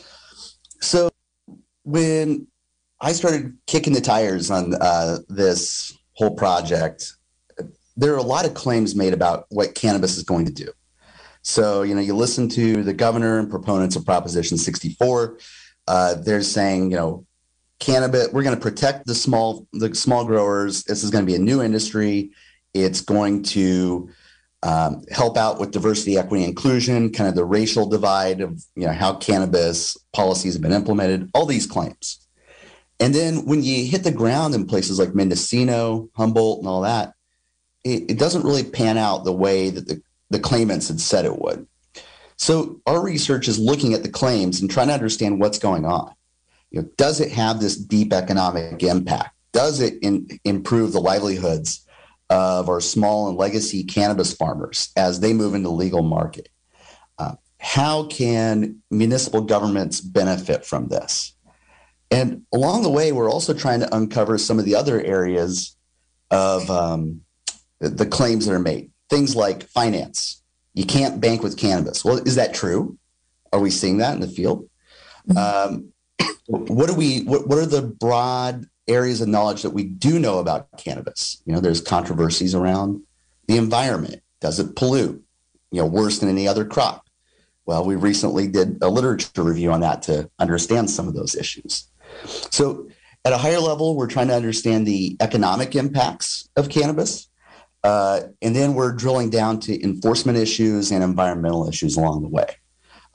So 0.79 1.09
when 1.85 2.45
I 3.01 3.13
started 3.13 3.57
kicking 3.65 3.93
the 3.93 4.01
tires 4.01 4.51
on 4.51 4.75
uh, 4.75 5.19
this 5.27 5.97
whole 6.13 6.35
project, 6.35 7.13
there 7.95 8.13
are 8.13 8.17
a 8.17 8.21
lot 8.21 8.45
of 8.45 8.53
claims 8.53 8.95
made 8.95 9.13
about 9.13 9.47
what 9.49 9.73
cannabis 9.73 10.17
is 10.17 10.23
going 10.23 10.45
to 10.45 10.53
do. 10.53 10.71
So, 11.41 11.81
you 11.81 11.95
know, 11.95 12.01
you 12.01 12.15
listen 12.15 12.47
to 12.49 12.83
the 12.83 12.93
governor 12.93 13.39
and 13.39 13.49
proponents 13.49 13.95
of 13.95 14.05
Proposition 14.05 14.59
64. 14.59 15.39
Uh, 15.87 16.13
they're 16.13 16.43
saying, 16.43 16.91
you 16.91 16.97
know, 16.97 17.25
cannabis, 17.79 18.29
we're 18.31 18.43
going 18.43 18.55
to 18.55 18.61
protect 18.61 19.05
the 19.05 19.15
small, 19.15 19.67
the 19.73 19.93
small 19.95 20.25
growers. 20.25 20.83
This 20.83 21.03
is 21.03 21.11
going 21.11 21.25
to 21.25 21.31
be 21.31 21.35
a 21.35 21.39
new 21.39 21.61
industry. 21.61 22.31
It's 22.73 23.01
going 23.01 23.43
to 23.43 24.09
um, 24.63 25.03
help 25.11 25.37
out 25.37 25.59
with 25.59 25.71
diversity, 25.71 26.17
equity, 26.17 26.43
inclusion, 26.43 27.11
kind 27.11 27.29
of 27.29 27.35
the 27.35 27.45
racial 27.45 27.87
divide 27.87 28.41
of, 28.41 28.63
you 28.75 28.87
know, 28.87 28.93
how 28.93 29.15
cannabis 29.15 29.97
policies 30.13 30.53
have 30.53 30.61
been 30.61 30.71
implemented, 30.71 31.29
all 31.33 31.45
these 31.45 31.67
claims. 31.67 32.27
And 32.99 33.13
then 33.13 33.45
when 33.45 33.63
you 33.63 33.85
hit 33.85 34.03
the 34.03 34.11
ground 34.11 34.55
in 34.55 34.65
places 34.65 34.97
like 34.97 35.13
Mendocino, 35.13 36.09
Humboldt, 36.15 36.59
and 36.59 36.67
all 36.67 36.81
that, 36.81 37.13
it, 37.83 38.11
it 38.11 38.19
doesn't 38.19 38.43
really 38.43 38.63
pan 38.63 38.97
out 38.97 39.23
the 39.23 39.31
way 39.31 39.69
that 39.69 39.87
the, 39.87 40.01
the 40.29 40.39
claimants 40.39 40.87
had 40.87 40.99
said 40.99 41.25
it 41.25 41.39
would. 41.39 41.67
So 42.37 42.81
our 42.85 43.01
research 43.03 43.47
is 43.47 43.59
looking 43.59 43.93
at 43.93 44.03
the 44.03 44.09
claims 44.09 44.61
and 44.61 44.69
trying 44.69 44.87
to 44.87 44.93
understand 44.93 45.39
what's 45.39 45.59
going 45.59 45.85
on. 45.85 46.13
You 46.77 46.83
know, 46.83 46.89
does 46.95 47.19
it 47.19 47.31
have 47.31 47.59
this 47.59 47.75
deep 47.75 48.13
economic 48.13 48.83
impact? 48.83 49.35
Does 49.51 49.81
it 49.81 49.95
in, 50.03 50.27
improve 50.43 50.91
the 50.91 51.01
livelihoods 51.01 51.83
of 52.29 52.69
our 52.69 52.81
small 52.81 53.29
and 53.29 53.37
legacy 53.37 53.83
cannabis 53.83 54.33
farmers 54.33 54.89
as 54.95 55.19
they 55.19 55.33
move 55.33 55.55
into 55.55 55.69
the 55.69 55.73
legal 55.73 56.03
market? 56.03 56.49
Uh, 57.17 57.33
how 57.59 58.03
can 58.03 58.83
municipal 58.91 59.41
governments 59.41 60.01
benefit 60.01 60.65
from 60.65 60.89
this? 60.89 61.33
And 62.11 62.43
along 62.53 62.83
the 62.83 62.91
way, 62.91 63.11
we're 63.11 63.31
also 63.31 63.55
trying 63.55 63.79
to 63.79 63.95
uncover 63.95 64.37
some 64.37 64.59
of 64.59 64.65
the 64.65 64.75
other 64.75 65.01
areas 65.01 65.75
of 66.29 66.69
um, 66.69 67.21
the 67.79 68.05
claims 68.05 68.45
that 68.45 68.53
are 68.53 68.59
made. 68.59 68.91
Things 69.09 69.35
like 69.35 69.63
finance. 69.63 70.43
You 70.75 70.85
can't 70.85 71.19
bank 71.19 71.41
with 71.41 71.57
cannabis. 71.57 72.05
Well, 72.05 72.17
is 72.17 72.35
that 72.35 72.53
true? 72.53 72.99
Are 73.51 73.59
we 73.59 73.71
seeing 73.71 73.97
that 73.97 74.13
in 74.13 74.21
the 74.21 74.27
field? 74.27 74.69
Mm-hmm. 75.27 75.73
Um, 75.73 75.93
what 76.47 76.87
do 76.87 76.95
we? 76.95 77.23
What, 77.23 77.47
what 77.47 77.57
are 77.57 77.65
the 77.65 77.81
broad 77.81 78.65
areas 78.87 79.21
of 79.21 79.27
knowledge 79.27 79.63
that 79.63 79.71
we 79.71 79.83
do 79.83 80.19
know 80.19 80.39
about 80.39 80.69
cannabis? 80.77 81.41
You 81.45 81.53
know, 81.53 81.59
there's 81.59 81.81
controversies 81.81 82.55
around 82.55 83.01
the 83.47 83.57
environment. 83.57 84.21
Does 84.39 84.59
it 84.59 84.75
pollute? 84.75 85.23
You 85.71 85.81
know, 85.81 85.87
worse 85.87 86.19
than 86.19 86.29
any 86.29 86.47
other 86.47 86.65
crop. 86.65 87.07
Well, 87.65 87.85
we 87.85 87.95
recently 87.95 88.47
did 88.47 88.77
a 88.81 88.89
literature 88.89 89.43
review 89.43 89.73
on 89.73 89.81
that 89.81 90.01
to 90.03 90.29
understand 90.39 90.89
some 90.89 91.07
of 91.07 91.13
those 91.13 91.35
issues. 91.35 91.89
So, 92.25 92.87
at 93.25 93.33
a 93.33 93.37
higher 93.37 93.59
level, 93.59 93.97
we're 93.97 94.07
trying 94.07 94.29
to 94.29 94.35
understand 94.35 94.87
the 94.87 95.17
economic 95.19 95.75
impacts 95.75 96.47
of 96.55 96.69
cannabis. 96.69 97.27
Uh, 97.83 98.21
and 98.41 98.55
then 98.55 98.73
we're 98.73 98.93
drilling 98.93 99.29
down 99.29 99.59
to 99.59 99.83
enforcement 99.83 100.37
issues 100.37 100.91
and 100.91 101.03
environmental 101.03 101.67
issues 101.67 101.97
along 101.97 102.21
the 102.21 102.29
way. 102.29 102.55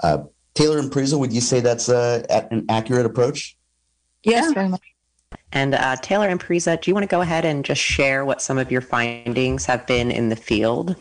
Uh, 0.02 0.18
Taylor 0.54 0.78
and 0.78 0.90
Parisa, 0.90 1.18
would 1.18 1.32
you 1.32 1.40
say 1.40 1.61
that's 1.61 1.88
uh, 1.88 2.23
an 2.50 2.66
accurate 2.68 3.06
approach? 3.06 3.56
Yes, 4.25 4.52
very 4.52 4.68
much. 4.68 4.82
And 5.52 5.75
uh, 5.75 5.97
Taylor 5.97 6.28
and 6.28 6.40
Parisa, 6.40 6.80
do 6.80 6.90
you 6.90 6.94
want 6.94 7.04
to 7.04 7.09
go 7.09 7.21
ahead 7.21 7.44
and 7.44 7.64
just 7.64 7.80
share 7.80 8.25
what 8.25 8.40
some 8.40 8.59
of 8.59 8.71
your 8.71 8.80
findings 8.80 9.66
have 9.66 9.87
been 9.87 10.11
in 10.11 10.28
the 10.28 10.37
field 10.37 10.97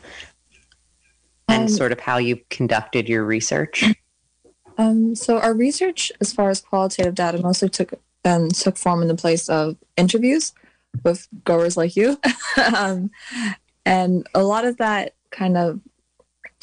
and 1.47 1.63
um, 1.63 1.67
sort 1.69 1.91
of 1.91 1.99
how 1.99 2.17
you 2.17 2.39
conducted 2.49 3.07
your 3.07 3.23
research? 3.23 3.85
Um, 4.77 5.15
so 5.15 5.39
our 5.39 5.53
research, 5.53 6.11
as 6.21 6.33
far 6.33 6.49
as 6.49 6.61
qualitative 6.61 7.15
data, 7.15 7.41
mostly 7.41 7.69
took 7.69 7.93
um, 8.23 8.49
took 8.49 8.77
form 8.77 9.01
in 9.01 9.07
the 9.07 9.15
place 9.15 9.49
of 9.49 9.77
interviews 9.97 10.53
with 11.03 11.27
growers 11.43 11.77
like 11.77 11.95
you. 11.95 12.19
um, 12.75 13.09
and 13.85 14.27
a 14.35 14.43
lot 14.43 14.65
of 14.65 14.77
that 14.77 15.15
kind 15.31 15.57
of 15.57 15.79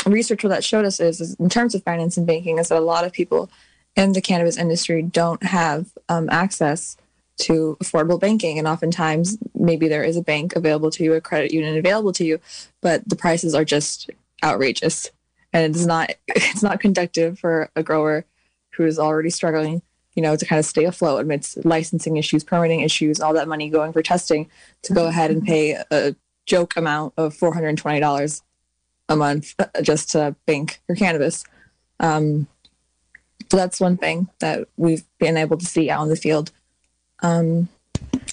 research 0.07 0.43
what 0.43 0.50
that 0.50 0.64
showed 0.64 0.85
us 0.85 1.00
is, 1.00 1.21
is, 1.21 1.35
in 1.35 1.49
terms 1.49 1.75
of 1.75 1.83
finance 1.83 2.17
and 2.17 2.26
banking 2.26 2.59
is 2.59 2.69
that 2.69 2.78
a 2.78 2.81
lot 2.81 3.05
of 3.05 3.12
people 3.12 3.50
in 3.97 4.12
the 4.12 4.21
cannabis 4.21 4.57
industry 4.57 5.02
don't 5.02 5.43
have 5.43 5.87
um, 6.09 6.28
access 6.31 6.97
to 7.38 7.76
affordable 7.83 8.21
banking. 8.21 8.59
And 8.59 8.67
oftentimes 8.69 9.38
maybe 9.55 9.88
there 9.88 10.02
is 10.02 10.17
a 10.17 10.23
bank 10.23 10.57
available 10.57 10.90
to 10.93 11.05
you 11.05 11.14
a 11.14 11.21
credit 11.21 11.52
union 11.52 11.76
available 11.76 12.12
to 12.12 12.25
you 12.25 12.40
but 12.81 13.09
the 13.09 13.17
prices 13.17 13.55
are 13.55 13.64
just 13.64 14.11
outrageous. 14.43 15.11
And 15.52 15.75
it's 15.75 15.87
not 15.87 16.11
it's 16.28 16.62
not 16.62 16.81
conductive 16.81 17.38
for 17.38 17.71
a 17.76 17.83
grower 17.83 18.25
who 18.73 18.85
is 18.85 18.99
already 18.99 19.31
struggling 19.31 19.83
you 20.14 20.23
know 20.23 20.37
to 20.37 20.45
kind 20.45 20.59
of 20.59 20.64
stay 20.64 20.85
afloat 20.85 21.21
amidst 21.21 21.64
licensing 21.64 22.17
issues 22.17 22.43
permitting 22.45 22.81
issues 22.81 23.21
all 23.21 23.35
that 23.35 23.49
money 23.49 23.69
going 23.69 23.93
for 23.93 24.02
testing 24.02 24.49
to 24.83 24.93
go 24.93 25.07
ahead 25.07 25.31
and 25.31 25.45
pay 25.45 25.76
a 25.90 26.14
joke 26.47 26.76
amount 26.76 27.12
of 27.17 27.35
$420 27.37 28.43
a 29.09 29.17
month 29.17 29.55
just 29.83 30.11
to 30.11 30.35
bank 30.47 30.81
your 30.88 30.97
cannabis. 30.97 31.45
Um, 32.00 32.47
so 33.50 33.57
that's 33.57 33.81
one 33.81 33.97
thing 33.97 34.29
that 34.41 34.69
we've 34.77 35.05
been 35.19 35.37
able 35.37 35.57
to 35.57 35.67
see 35.67 35.91
out 35.91 36.03
in 36.03 36.09
the 36.09 36.17
field. 36.17 36.50
Um, 37.21 37.69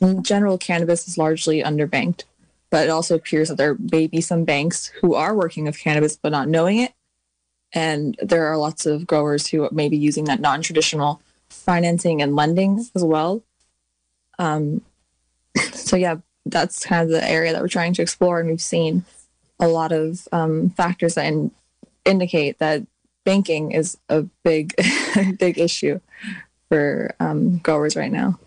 in 0.01 0.23
general 0.23 0.57
cannabis 0.57 1.07
is 1.07 1.17
largely 1.17 1.63
underbanked 1.63 2.23
but 2.75 2.87
it 2.87 2.89
also 2.89 3.15
appears 3.15 3.47
that 3.47 3.55
there 3.55 3.77
may 3.91 4.05
be 4.05 4.19
some 4.19 4.43
banks 4.43 4.87
who 5.01 5.13
are 5.13 5.33
working 5.33 5.63
with 5.63 5.79
cannabis 5.79 6.17
but 6.17 6.33
not 6.33 6.49
knowing 6.49 6.79
it. 6.79 6.91
And 7.71 8.17
there 8.21 8.47
are 8.47 8.57
lots 8.57 8.85
of 8.85 9.07
growers 9.07 9.47
who 9.47 9.69
may 9.71 9.87
be 9.87 9.95
using 9.95 10.25
that 10.25 10.41
non-traditional 10.41 11.21
financing 11.47 12.21
and 12.21 12.35
lending 12.35 12.85
as 12.93 13.01
well. 13.01 13.43
Um, 14.39 14.81
so 15.73 15.95
yeah, 15.95 16.17
that's 16.45 16.85
kind 16.85 17.03
of 17.03 17.09
the 17.09 17.25
area 17.25 17.53
that 17.53 17.61
we're 17.61 17.69
trying 17.69 17.93
to 17.93 18.01
explore, 18.01 18.41
and 18.41 18.49
we've 18.49 18.61
seen 18.61 19.05
a 19.59 19.67
lot 19.67 19.91
of 19.91 20.27
um, 20.31 20.69
factors 20.71 21.15
that 21.15 21.25
in, 21.25 21.51
indicate 22.05 22.59
that 22.59 22.83
banking 23.23 23.71
is 23.71 23.97
a 24.09 24.23
big, 24.43 24.73
big 25.39 25.57
issue 25.57 25.99
for 26.69 27.13
um, 27.19 27.57
growers 27.59 27.95
right 27.95 28.11
now. 28.11 28.39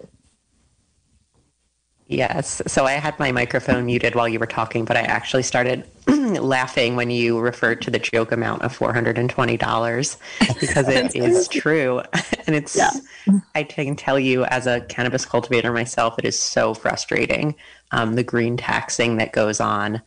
Yes. 2.08 2.62
So 2.66 2.86
I 2.86 2.92
had 2.92 3.18
my 3.18 3.32
microphone 3.32 3.84
muted 3.84 4.14
while 4.14 4.26
you 4.26 4.38
were 4.38 4.46
talking, 4.46 4.86
but 4.86 4.96
I 4.96 5.02
actually 5.02 5.42
started 5.42 5.86
laughing 6.06 6.96
when 6.96 7.10
you 7.10 7.38
referred 7.38 7.82
to 7.82 7.90
the 7.90 7.98
joke 7.98 8.32
amount 8.32 8.62
of 8.62 8.76
$420 8.76 10.16
because 10.60 10.88
it 10.88 11.14
is 11.14 11.48
true. 11.48 12.02
And 12.46 12.56
it's, 12.56 12.74
yeah. 12.74 12.88
I 13.54 13.62
can 13.62 13.94
tell 13.94 14.18
you 14.18 14.44
as 14.44 14.66
a 14.66 14.80
cannabis 14.80 15.26
cultivator 15.26 15.70
myself, 15.70 16.18
it 16.18 16.24
is 16.24 16.40
so 16.40 16.72
frustrating. 16.72 17.54
Um, 17.90 18.14
the 18.14 18.22
green 18.22 18.56
taxing 18.56 19.18
that 19.18 19.34
goes 19.34 19.60
on 19.60 20.00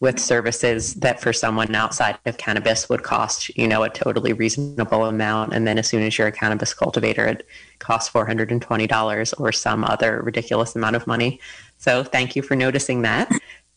with 0.00 0.18
services 0.18 0.94
that 0.94 1.20
for 1.20 1.32
someone 1.32 1.74
outside 1.74 2.18
of 2.24 2.38
cannabis 2.38 2.88
would 2.88 3.02
cost, 3.02 3.54
you 3.56 3.68
know, 3.68 3.82
a 3.82 3.90
totally 3.90 4.32
reasonable 4.32 5.04
amount. 5.04 5.52
And 5.52 5.66
then 5.66 5.78
as 5.78 5.88
soon 5.88 6.02
as 6.02 6.16
you're 6.16 6.26
a 6.26 6.32
cannabis 6.32 6.72
cultivator, 6.72 7.26
it 7.26 7.46
costs 7.80 8.10
$420 8.10 9.34
or 9.38 9.52
some 9.52 9.84
other 9.84 10.22
ridiculous 10.22 10.74
amount 10.74 10.96
of 10.96 11.06
money. 11.06 11.38
So 11.76 12.02
thank 12.02 12.34
you 12.34 12.40
for 12.40 12.56
noticing 12.56 13.02
that. 13.02 13.30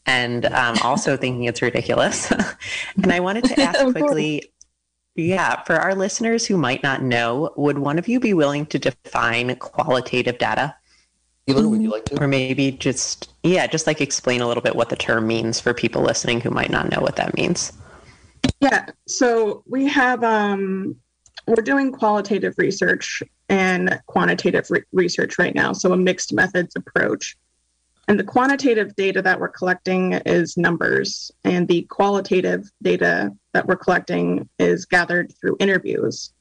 And 0.06 0.46
um, 0.46 0.78
also 0.82 1.18
thinking 1.18 1.44
it's 1.44 1.62
ridiculous. 1.62 2.32
and 2.96 3.12
I 3.12 3.20
wanted 3.20 3.44
to 3.46 3.60
ask 3.62 3.80
quickly 3.92 4.50
yeah, 5.16 5.62
for 5.64 5.76
our 5.76 5.94
listeners 5.94 6.48
who 6.48 6.58
might 6.58 6.82
not 6.82 7.04
know, 7.04 7.54
would 7.56 7.78
one 7.78 8.00
of 8.00 8.08
you 8.08 8.20
be 8.20 8.34
willing 8.34 8.66
to 8.68 8.80
define 8.80 9.56
qualitative 9.58 10.40
data? 10.40 10.76
Taylor, 11.48 11.68
would 11.68 11.82
you 11.82 11.90
like 11.90 12.06
to? 12.06 12.22
Or 12.24 12.28
maybe 12.28 12.72
just, 12.72 13.34
yeah, 13.44 13.68
just 13.68 13.86
like 13.86 14.00
explain 14.00 14.42
a 14.42 14.48
little 14.48 14.64
bit 14.64 14.76
what 14.76 14.90
the 14.90 14.96
term 14.96 15.28
means 15.28 15.60
for 15.60 15.74
people 15.74 16.02
listening 16.02 16.40
who 16.40 16.50
might 16.50 16.70
not 16.70 16.90
know 16.90 17.02
what 17.02 17.18
that 17.18 17.36
means. 17.36 17.74
Yeah, 18.62 18.86
so 19.08 19.64
we 19.68 19.88
have, 19.88 20.24
um, 20.24 20.96
we're 21.48 21.64
doing 21.64 21.92
qualitative 21.92 22.54
research 22.58 23.22
and 23.50 24.00
quantitative 24.08 24.68
re- 24.70 24.84
research 24.94 25.38
right 25.38 25.54
now, 25.54 25.74
so 25.74 25.92
a 25.92 25.98
mixed 25.98 26.34
methods 26.34 26.76
approach. 26.78 27.36
And 28.08 28.20
the 28.20 28.24
quantitative 28.24 28.96
data 28.96 29.22
that 29.22 29.40
we're 29.40 29.50
collecting 29.50 30.14
is 30.26 30.58
numbers, 30.58 31.32
and 31.44 31.68
the 31.68 31.84
qualitative 31.84 32.70
data 32.82 33.32
that 33.54 33.68
we're 33.68 33.78
collecting 33.78 34.48
is 34.60 34.86
gathered 34.86 35.34
through 35.40 35.58
interviews. 35.60 36.34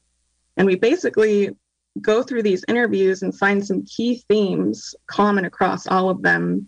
And 0.57 0.67
we 0.67 0.75
basically 0.75 1.55
go 2.01 2.23
through 2.23 2.43
these 2.43 2.63
interviews 2.67 3.21
and 3.21 3.37
find 3.37 3.65
some 3.65 3.85
key 3.85 4.23
themes 4.27 4.95
common 5.07 5.45
across 5.45 5.87
all 5.87 6.09
of 6.09 6.21
them 6.21 6.67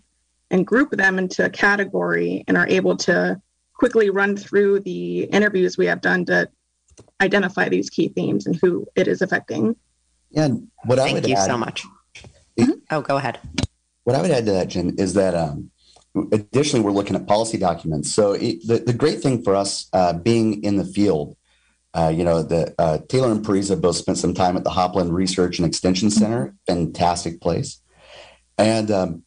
and 0.50 0.66
group 0.66 0.92
them 0.92 1.18
into 1.18 1.44
a 1.44 1.50
category 1.50 2.44
and 2.46 2.56
are 2.56 2.68
able 2.68 2.96
to 2.96 3.40
quickly 3.74 4.10
run 4.10 4.36
through 4.36 4.80
the 4.80 5.24
interviews 5.24 5.76
we 5.76 5.86
have 5.86 6.00
done 6.00 6.24
to 6.24 6.48
identify 7.20 7.68
these 7.68 7.90
key 7.90 8.08
themes 8.08 8.46
and 8.46 8.56
who 8.56 8.86
it 8.94 9.08
is 9.08 9.20
affecting. 9.20 9.76
Yeah, 10.30 10.48
what 10.84 10.98
I 10.98 11.04
Thank 11.04 11.14
would 11.14 11.28
you 11.28 11.36
add, 11.36 11.46
so 11.46 11.58
much. 11.58 11.84
Mm-hmm. 12.58 12.72
Oh, 12.90 13.00
go 13.00 13.16
ahead. 13.16 13.40
What 14.04 14.16
I 14.16 14.22
would 14.22 14.30
add 14.30 14.46
to 14.46 14.52
that, 14.52 14.68
Jen, 14.68 14.94
is 14.98 15.14
that 15.14 15.34
um, 15.34 15.70
additionally, 16.32 16.84
we're 16.84 16.92
looking 16.92 17.16
at 17.16 17.26
policy 17.26 17.58
documents. 17.58 18.12
So 18.12 18.32
it, 18.32 18.66
the, 18.66 18.78
the 18.78 18.92
great 18.92 19.20
thing 19.20 19.42
for 19.42 19.54
us 19.54 19.88
uh, 19.92 20.14
being 20.14 20.62
in 20.62 20.76
the 20.76 20.84
field 20.84 21.36
uh, 21.96 22.08
you 22.08 22.24
know, 22.24 22.42
the 22.42 22.74
uh, 22.78 22.98
Taylor 23.08 23.32
and 23.32 23.44
Parisa 23.44 23.80
both 23.80 23.96
spent 23.96 24.18
some 24.18 24.34
time 24.34 24.56
at 24.56 24.64
the 24.64 24.70
Hopland 24.70 25.12
Research 25.12 25.58
and 25.58 25.66
Extension 25.66 26.10
Center. 26.10 26.54
Fantastic 26.66 27.40
place. 27.40 27.80
And 28.58 28.90
um, 28.90 29.22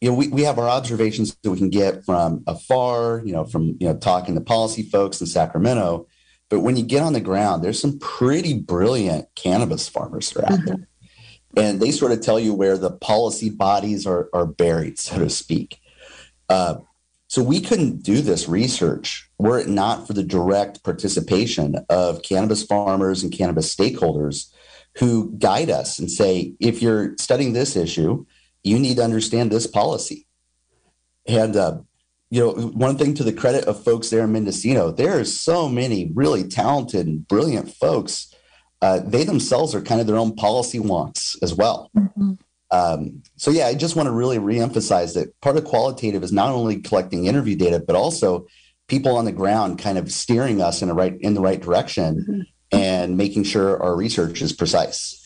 you 0.00 0.10
know, 0.10 0.14
we, 0.14 0.28
we 0.28 0.42
have 0.42 0.58
our 0.58 0.68
observations 0.68 1.36
that 1.42 1.50
we 1.50 1.56
can 1.56 1.70
get 1.70 2.04
from 2.04 2.44
afar, 2.46 3.22
you 3.24 3.32
know, 3.32 3.44
from 3.44 3.76
you 3.80 3.88
know 3.88 3.96
talking 3.96 4.34
to 4.34 4.40
policy 4.42 4.82
folks 4.82 5.20
in 5.20 5.26
Sacramento. 5.26 6.06
But 6.50 6.60
when 6.60 6.76
you 6.76 6.82
get 6.82 7.02
on 7.02 7.14
the 7.14 7.20
ground, 7.20 7.64
there's 7.64 7.80
some 7.80 7.98
pretty 7.98 8.54
brilliant 8.54 9.26
cannabis 9.34 9.88
farmers 9.88 10.30
that 10.30 10.44
are 10.44 10.52
out 10.52 10.58
mm-hmm. 10.58 10.66
there. 10.66 10.88
And 11.56 11.80
they 11.80 11.90
sort 11.90 12.12
of 12.12 12.20
tell 12.20 12.38
you 12.38 12.52
where 12.54 12.76
the 12.76 12.90
policy 12.90 13.50
bodies 13.50 14.06
are, 14.06 14.28
are 14.32 14.46
buried, 14.46 14.98
so 14.98 15.18
to 15.18 15.30
speak. 15.30 15.78
Uh, 16.48 16.76
so 17.28 17.42
we 17.42 17.60
couldn't 17.60 18.02
do 18.02 18.20
this 18.20 18.48
research 18.48 19.29
were 19.40 19.58
it 19.58 19.68
not 19.68 20.06
for 20.06 20.12
the 20.12 20.22
direct 20.22 20.84
participation 20.84 21.76
of 21.88 22.22
cannabis 22.22 22.62
farmers 22.62 23.22
and 23.22 23.32
cannabis 23.32 23.74
stakeholders 23.74 24.52
who 24.98 25.32
guide 25.38 25.70
us 25.70 25.98
and 25.98 26.10
say, 26.10 26.54
if 26.60 26.82
you're 26.82 27.16
studying 27.18 27.52
this 27.52 27.76
issue, 27.76 28.26
you 28.62 28.78
need 28.78 28.96
to 28.96 29.04
understand 29.04 29.50
this 29.50 29.66
policy. 29.66 30.26
And, 31.26 31.56
uh, 31.56 31.78
you 32.30 32.40
know, 32.40 32.52
one 32.52 32.98
thing 32.98 33.14
to 33.14 33.24
the 33.24 33.32
credit 33.32 33.64
of 33.64 33.82
folks 33.82 34.10
there 34.10 34.24
in 34.24 34.32
Mendocino, 34.32 34.90
there 34.90 35.18
are 35.18 35.24
so 35.24 35.68
many 35.68 36.10
really 36.14 36.44
talented 36.44 37.06
and 37.06 37.26
brilliant 37.26 37.72
folks. 37.72 38.34
Uh, 38.82 39.00
they 39.04 39.24
themselves 39.24 39.74
are 39.74 39.80
kind 39.82 40.00
of 40.00 40.06
their 40.06 40.16
own 40.16 40.34
policy 40.34 40.78
wants 40.78 41.36
as 41.42 41.54
well. 41.54 41.90
Mm-hmm. 41.96 42.32
Um, 42.72 43.22
so 43.36 43.50
yeah, 43.50 43.66
I 43.66 43.74
just 43.74 43.96
want 43.96 44.06
to 44.06 44.12
really 44.12 44.38
reemphasize 44.38 45.14
that 45.14 45.38
part 45.40 45.56
of 45.56 45.64
qualitative 45.64 46.22
is 46.22 46.32
not 46.32 46.50
only 46.50 46.80
collecting 46.80 47.26
interview 47.26 47.56
data, 47.56 47.80
but 47.80 47.96
also 47.96 48.46
people 48.90 49.16
on 49.16 49.24
the 49.24 49.32
ground 49.32 49.78
kind 49.78 49.96
of 49.96 50.12
steering 50.12 50.60
us 50.60 50.82
in 50.82 50.88
the 50.88 50.94
right 50.94 51.16
in 51.20 51.34
the 51.34 51.40
right 51.40 51.60
direction 51.60 52.26
mm-hmm. 52.28 52.78
and 52.78 53.16
making 53.16 53.44
sure 53.44 53.82
our 53.82 53.96
research 53.96 54.42
is 54.42 54.52
precise. 54.52 55.16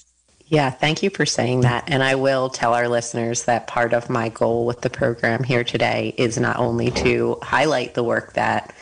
Yeah, 0.46 0.70
thank 0.70 1.02
you 1.02 1.08
for 1.08 1.24
saying 1.24 1.62
that. 1.62 1.84
And 1.88 2.02
I 2.02 2.14
will 2.16 2.50
tell 2.50 2.74
our 2.74 2.86
listeners 2.86 3.44
that 3.44 3.66
part 3.66 3.94
of 3.94 4.10
my 4.10 4.28
goal 4.28 4.66
with 4.66 4.82
the 4.82 4.90
program 4.90 5.42
here 5.42 5.64
today 5.64 6.14
is 6.18 6.38
not 6.38 6.58
only 6.58 6.90
to 6.90 7.38
highlight 7.42 7.94
the 7.94 8.04
work 8.04 8.34
that 8.34 8.74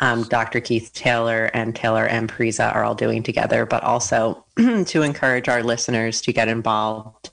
um, 0.00 0.24
Dr. 0.24 0.60
Keith 0.60 0.92
Taylor 0.92 1.50
and 1.54 1.74
Taylor 1.74 2.06
M. 2.06 2.28
Parisa 2.28 2.72
are 2.72 2.84
all 2.84 2.94
doing 2.94 3.22
together, 3.22 3.64
but 3.64 3.82
also 3.82 4.44
to 4.56 5.02
encourage 5.02 5.48
our 5.48 5.62
listeners 5.62 6.20
to 6.20 6.32
get 6.32 6.46
involved 6.46 7.30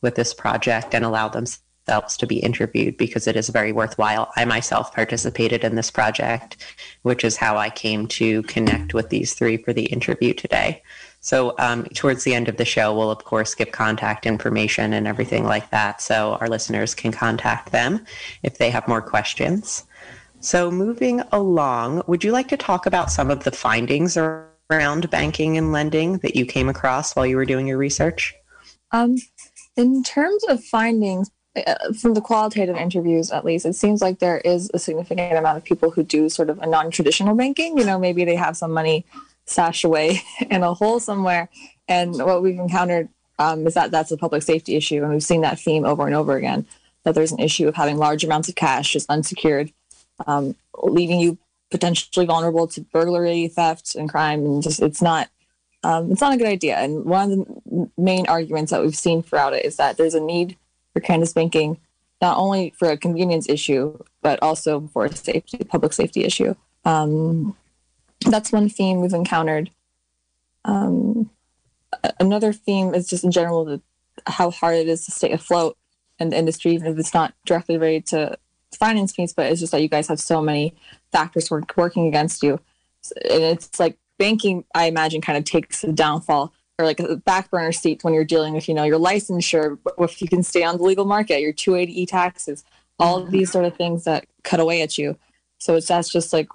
with 0.00 0.14
this 0.14 0.32
project 0.32 0.94
and 0.94 1.04
allow 1.04 1.28
themselves 1.28 1.62
to 1.90 2.26
be 2.26 2.38
interviewed 2.38 2.96
because 2.96 3.26
it 3.26 3.36
is 3.36 3.48
very 3.48 3.72
worthwhile. 3.72 4.30
I 4.36 4.44
myself 4.44 4.94
participated 4.94 5.64
in 5.64 5.74
this 5.74 5.90
project, 5.90 6.56
which 7.02 7.24
is 7.24 7.36
how 7.36 7.56
I 7.56 7.70
came 7.70 8.06
to 8.08 8.42
connect 8.44 8.94
with 8.94 9.10
these 9.10 9.34
three 9.34 9.56
for 9.56 9.72
the 9.72 9.86
interview 9.86 10.32
today. 10.32 10.82
So, 11.20 11.54
um, 11.58 11.84
towards 11.94 12.24
the 12.24 12.34
end 12.34 12.48
of 12.48 12.56
the 12.56 12.64
show, 12.64 12.96
we'll 12.96 13.10
of 13.10 13.24
course 13.24 13.54
give 13.54 13.72
contact 13.72 14.24
information 14.24 14.92
and 14.92 15.06
everything 15.06 15.44
like 15.44 15.68
that 15.70 16.00
so 16.00 16.38
our 16.40 16.48
listeners 16.48 16.94
can 16.94 17.12
contact 17.12 17.72
them 17.72 18.06
if 18.42 18.56
they 18.56 18.70
have 18.70 18.88
more 18.88 19.02
questions. 19.02 19.84
So, 20.40 20.70
moving 20.70 21.20
along, 21.32 22.02
would 22.06 22.24
you 22.24 22.32
like 22.32 22.48
to 22.48 22.56
talk 22.56 22.86
about 22.86 23.10
some 23.10 23.30
of 23.30 23.44
the 23.44 23.50
findings 23.50 24.16
around 24.16 25.10
banking 25.10 25.58
and 25.58 25.72
lending 25.72 26.18
that 26.18 26.36
you 26.36 26.46
came 26.46 26.68
across 26.68 27.14
while 27.14 27.26
you 27.26 27.36
were 27.36 27.44
doing 27.44 27.66
your 27.66 27.76
research? 27.76 28.34
Um, 28.92 29.16
in 29.76 30.02
terms 30.02 30.44
of 30.48 30.64
findings, 30.64 31.30
from 31.98 32.14
the 32.14 32.20
qualitative 32.20 32.76
interviews 32.76 33.30
at 33.30 33.44
least, 33.44 33.66
it 33.66 33.74
seems 33.74 34.00
like 34.00 34.18
there 34.18 34.38
is 34.38 34.70
a 34.72 34.78
significant 34.78 35.36
amount 35.36 35.56
of 35.56 35.64
people 35.64 35.90
who 35.90 36.02
do 36.02 36.28
sort 36.28 36.50
of 36.50 36.58
a 36.60 36.66
non 36.66 36.90
traditional 36.90 37.34
banking. 37.34 37.76
You 37.76 37.84
know, 37.84 37.98
maybe 37.98 38.24
they 38.24 38.36
have 38.36 38.56
some 38.56 38.72
money 38.72 39.04
stashed 39.46 39.84
away 39.84 40.22
in 40.50 40.62
a 40.62 40.74
hole 40.74 41.00
somewhere. 41.00 41.48
And 41.88 42.14
what 42.16 42.42
we've 42.42 42.58
encountered 42.58 43.08
um, 43.38 43.66
is 43.66 43.74
that 43.74 43.90
that's 43.90 44.12
a 44.12 44.16
public 44.16 44.42
safety 44.42 44.76
issue. 44.76 45.02
And 45.02 45.12
we've 45.12 45.22
seen 45.22 45.40
that 45.40 45.58
theme 45.58 45.84
over 45.84 46.06
and 46.06 46.14
over 46.14 46.36
again 46.36 46.66
that 47.04 47.14
there's 47.14 47.32
an 47.32 47.40
issue 47.40 47.66
of 47.66 47.74
having 47.74 47.96
large 47.96 48.24
amounts 48.24 48.48
of 48.48 48.54
cash 48.54 48.92
just 48.92 49.08
unsecured, 49.08 49.72
um, 50.26 50.54
leaving 50.82 51.18
you 51.18 51.38
potentially 51.70 52.26
vulnerable 52.26 52.66
to 52.68 52.82
burglary, 52.82 53.48
theft, 53.48 53.94
and 53.94 54.08
crime. 54.08 54.44
And 54.44 54.62
just 54.62 54.80
it's 54.80 55.02
not 55.02 55.28
um, 55.82 56.12
it's 56.12 56.20
not 56.20 56.34
a 56.34 56.36
good 56.36 56.46
idea. 56.46 56.76
And 56.76 57.04
one 57.06 57.32
of 57.32 57.38
the 57.38 57.90
main 57.96 58.26
arguments 58.28 58.70
that 58.70 58.82
we've 58.82 58.94
seen 58.94 59.22
throughout 59.22 59.54
it 59.54 59.64
is 59.64 59.76
that 59.76 59.96
there's 59.96 60.14
a 60.14 60.20
need 60.20 60.56
for 60.92 61.00
cannabis 61.00 61.32
banking, 61.32 61.78
not 62.20 62.36
only 62.36 62.72
for 62.78 62.90
a 62.90 62.96
convenience 62.96 63.48
issue, 63.48 63.98
but 64.22 64.38
also 64.42 64.88
for 64.92 65.06
a 65.06 65.14
safety, 65.14 65.58
public 65.58 65.92
safety 65.92 66.24
issue. 66.24 66.54
Um, 66.84 67.56
that's 68.26 68.52
one 68.52 68.68
theme 68.68 69.00
we've 69.00 69.12
encountered. 69.12 69.70
Um, 70.64 71.30
another 72.18 72.52
theme 72.52 72.94
is 72.94 73.08
just 73.08 73.24
in 73.24 73.30
general 73.30 73.64
the, 73.64 73.80
how 74.26 74.50
hard 74.50 74.76
it 74.76 74.88
is 74.88 75.04
to 75.06 75.10
stay 75.10 75.32
afloat 75.32 75.76
in 76.18 76.30
the 76.30 76.36
industry, 76.36 76.72
even 76.72 76.88
if 76.88 76.98
it's 76.98 77.14
not 77.14 77.34
directly 77.46 77.78
related 77.78 78.06
to 78.06 78.38
finance 78.76 79.12
fees, 79.12 79.32
but 79.32 79.50
it's 79.50 79.60
just 79.60 79.72
that 79.72 79.82
you 79.82 79.88
guys 79.88 80.08
have 80.08 80.20
so 80.20 80.42
many 80.42 80.74
factors 81.12 81.50
work, 81.50 81.72
working 81.76 82.06
against 82.06 82.42
you. 82.42 82.60
And 83.30 83.42
it's 83.42 83.80
like 83.80 83.96
banking, 84.18 84.64
I 84.74 84.84
imagine, 84.84 85.22
kind 85.22 85.38
of 85.38 85.44
takes 85.44 85.80
the 85.80 85.92
downfall 85.92 86.52
or 86.80 86.84
like 86.84 87.00
a 87.00 87.16
back 87.16 87.50
burner 87.50 87.72
seat 87.72 88.02
when 88.02 88.14
you're 88.14 88.24
dealing 88.24 88.54
with, 88.54 88.68
you 88.68 88.74
know, 88.74 88.84
your 88.84 88.98
licensure, 88.98 89.78
if 89.98 90.20
you 90.22 90.28
can 90.28 90.42
stay 90.42 90.64
on 90.64 90.78
the 90.78 90.82
legal 90.82 91.04
market, 91.04 91.40
your 91.40 91.52
280E 91.52 92.06
taxes, 92.08 92.64
all 92.98 93.22
of 93.22 93.30
these 93.30 93.50
sort 93.50 93.64
of 93.64 93.76
things 93.76 94.04
that 94.04 94.26
cut 94.42 94.60
away 94.60 94.82
at 94.82 94.98
you. 94.98 95.16
So 95.58 95.76
it's 95.76 95.88
that's 95.88 96.10
just 96.10 96.32
like 96.32 96.48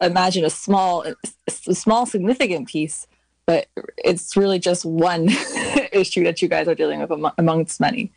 imagine 0.00 0.44
a 0.44 0.50
small, 0.50 1.04
a 1.46 1.74
small 1.74 2.06
significant 2.06 2.68
piece, 2.68 3.06
but 3.46 3.66
it's 3.98 4.36
really 4.36 4.58
just 4.58 4.84
one 4.84 5.28
issue 5.92 6.24
that 6.24 6.40
you 6.40 6.48
guys 6.48 6.68
are 6.68 6.74
dealing 6.74 7.00
with 7.00 7.10
amongst 7.38 7.80
many. 7.80 8.12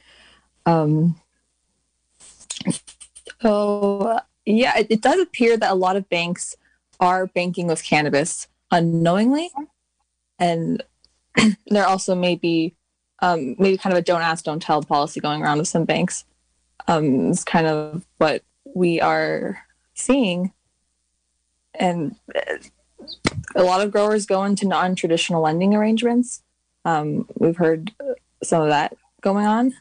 Um, 0.66 1.20
so 3.42 4.20
yeah, 4.46 4.78
it, 4.78 4.88
it 4.90 5.02
does 5.02 5.20
appear 5.20 5.58
that 5.58 5.72
a 5.72 5.76
lot 5.76 5.96
of 5.96 6.08
banks 6.10 6.56
are 7.00 7.28
banking 7.28 7.68
with 7.68 7.84
cannabis 7.84 8.48
unknowingly, 8.72 9.50
and 10.40 10.84
there 11.68 11.86
also 11.86 12.16
may 12.16 12.36
be 12.36 12.76
um, 13.20 13.56
maybe 13.58 13.78
kind 13.78 13.94
of 13.94 14.00
a 14.00 14.04
don't 14.04 14.22
ask, 14.22 14.46
don't 14.46 14.62
tell 14.62 14.82
policy 14.84 15.20
going 15.20 15.42
around 15.42 15.58
with 15.58 15.68
some 15.68 15.86
banks. 15.86 16.26
Um, 16.88 17.32
it's 17.32 17.44
kind 17.44 17.68
of 17.68 18.06
what 18.18 18.44
we 18.76 19.02
are 19.02 19.60
seeing, 19.94 20.54
and 21.74 22.16
a 23.56 23.64
lot 23.64 23.82
of 23.82 23.92
growers 23.92 24.26
go 24.26 24.44
into 24.44 24.68
non-traditional 24.68 25.42
lending 25.42 25.76
arrangements. 25.76 26.44
Um, 26.86 27.28
we've 27.36 27.58
heard 27.58 27.92
some 28.44 28.62
of 28.62 28.70
that 28.70 28.96
going 29.22 29.46
on. 29.46 29.74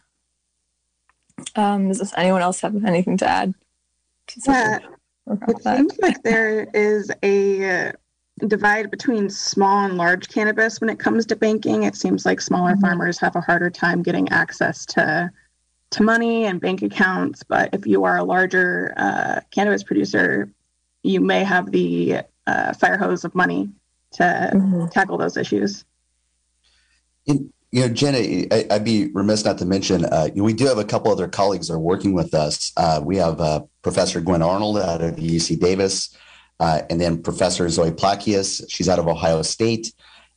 Um, 1.54 1.88
does 1.88 2.12
anyone 2.16 2.42
else 2.42 2.60
have 2.60 2.84
anything 2.84 3.16
to 3.18 3.28
add? 3.28 3.54
To 4.28 4.40
yeah, 4.46 4.78
it 5.48 5.62
seems 5.62 5.98
like 5.98 6.22
there 6.22 6.66
is 6.74 7.10
a 7.22 7.92
divide 8.46 8.90
between 8.90 9.30
small 9.30 9.84
and 9.84 9.96
large 9.96 10.28
cannabis 10.28 10.80
when 10.80 10.90
it 10.90 10.98
comes 10.98 11.26
to 11.26 11.36
banking. 11.36 11.84
It 11.84 11.96
seems 11.96 12.26
like 12.26 12.40
smaller 12.40 12.72
mm-hmm. 12.72 12.80
farmers 12.80 13.18
have 13.18 13.36
a 13.36 13.40
harder 13.40 13.70
time 13.70 14.02
getting 14.02 14.28
access 14.28 14.84
to 14.86 15.30
to 15.90 16.02
money 16.02 16.44
and 16.44 16.60
bank 16.60 16.82
accounts. 16.82 17.42
But 17.42 17.70
if 17.72 17.86
you 17.86 18.04
are 18.04 18.18
a 18.18 18.24
larger 18.24 18.92
uh, 18.96 19.40
cannabis 19.50 19.82
producer, 19.82 20.50
you 21.02 21.20
may 21.20 21.44
have 21.44 21.70
the 21.70 22.22
uh, 22.46 22.72
fire 22.74 22.98
hose 22.98 23.24
of 23.24 23.34
money 23.34 23.70
to 24.12 24.22
mm-hmm. 24.22 24.86
tackle 24.88 25.16
those 25.16 25.36
issues. 25.36 25.84
In, 27.26 27.52
you 27.72 27.82
know, 27.82 27.88
Jenna, 27.88 28.18
I, 28.18 28.66
would 28.70 28.84
be 28.84 29.10
remiss 29.12 29.44
not 29.44 29.58
to 29.58 29.64
mention 29.66 30.04
uh, 30.04 30.28
we 30.34 30.52
do 30.52 30.66
have 30.66 30.78
a 30.78 30.84
couple 30.84 31.12
other 31.12 31.28
colleagues 31.28 31.68
that 31.68 31.74
are 31.74 31.78
working 31.78 32.14
with 32.14 32.32
us. 32.34 32.72
Uh, 32.76 33.00
we 33.02 33.16
have 33.16 33.40
uh, 33.40 33.62
Professor 33.82 34.20
Gwen 34.20 34.42
Arnold 34.42 34.78
out 34.78 35.02
of 35.02 35.16
UC 35.16 35.60
Davis, 35.60 36.16
uh, 36.60 36.82
and 36.90 37.00
then 37.00 37.22
Professor 37.22 37.68
Zoe 37.68 37.90
Plakias. 37.90 38.64
She's 38.68 38.88
out 38.88 38.98
of 38.98 39.08
Ohio 39.08 39.42
State, 39.42 39.92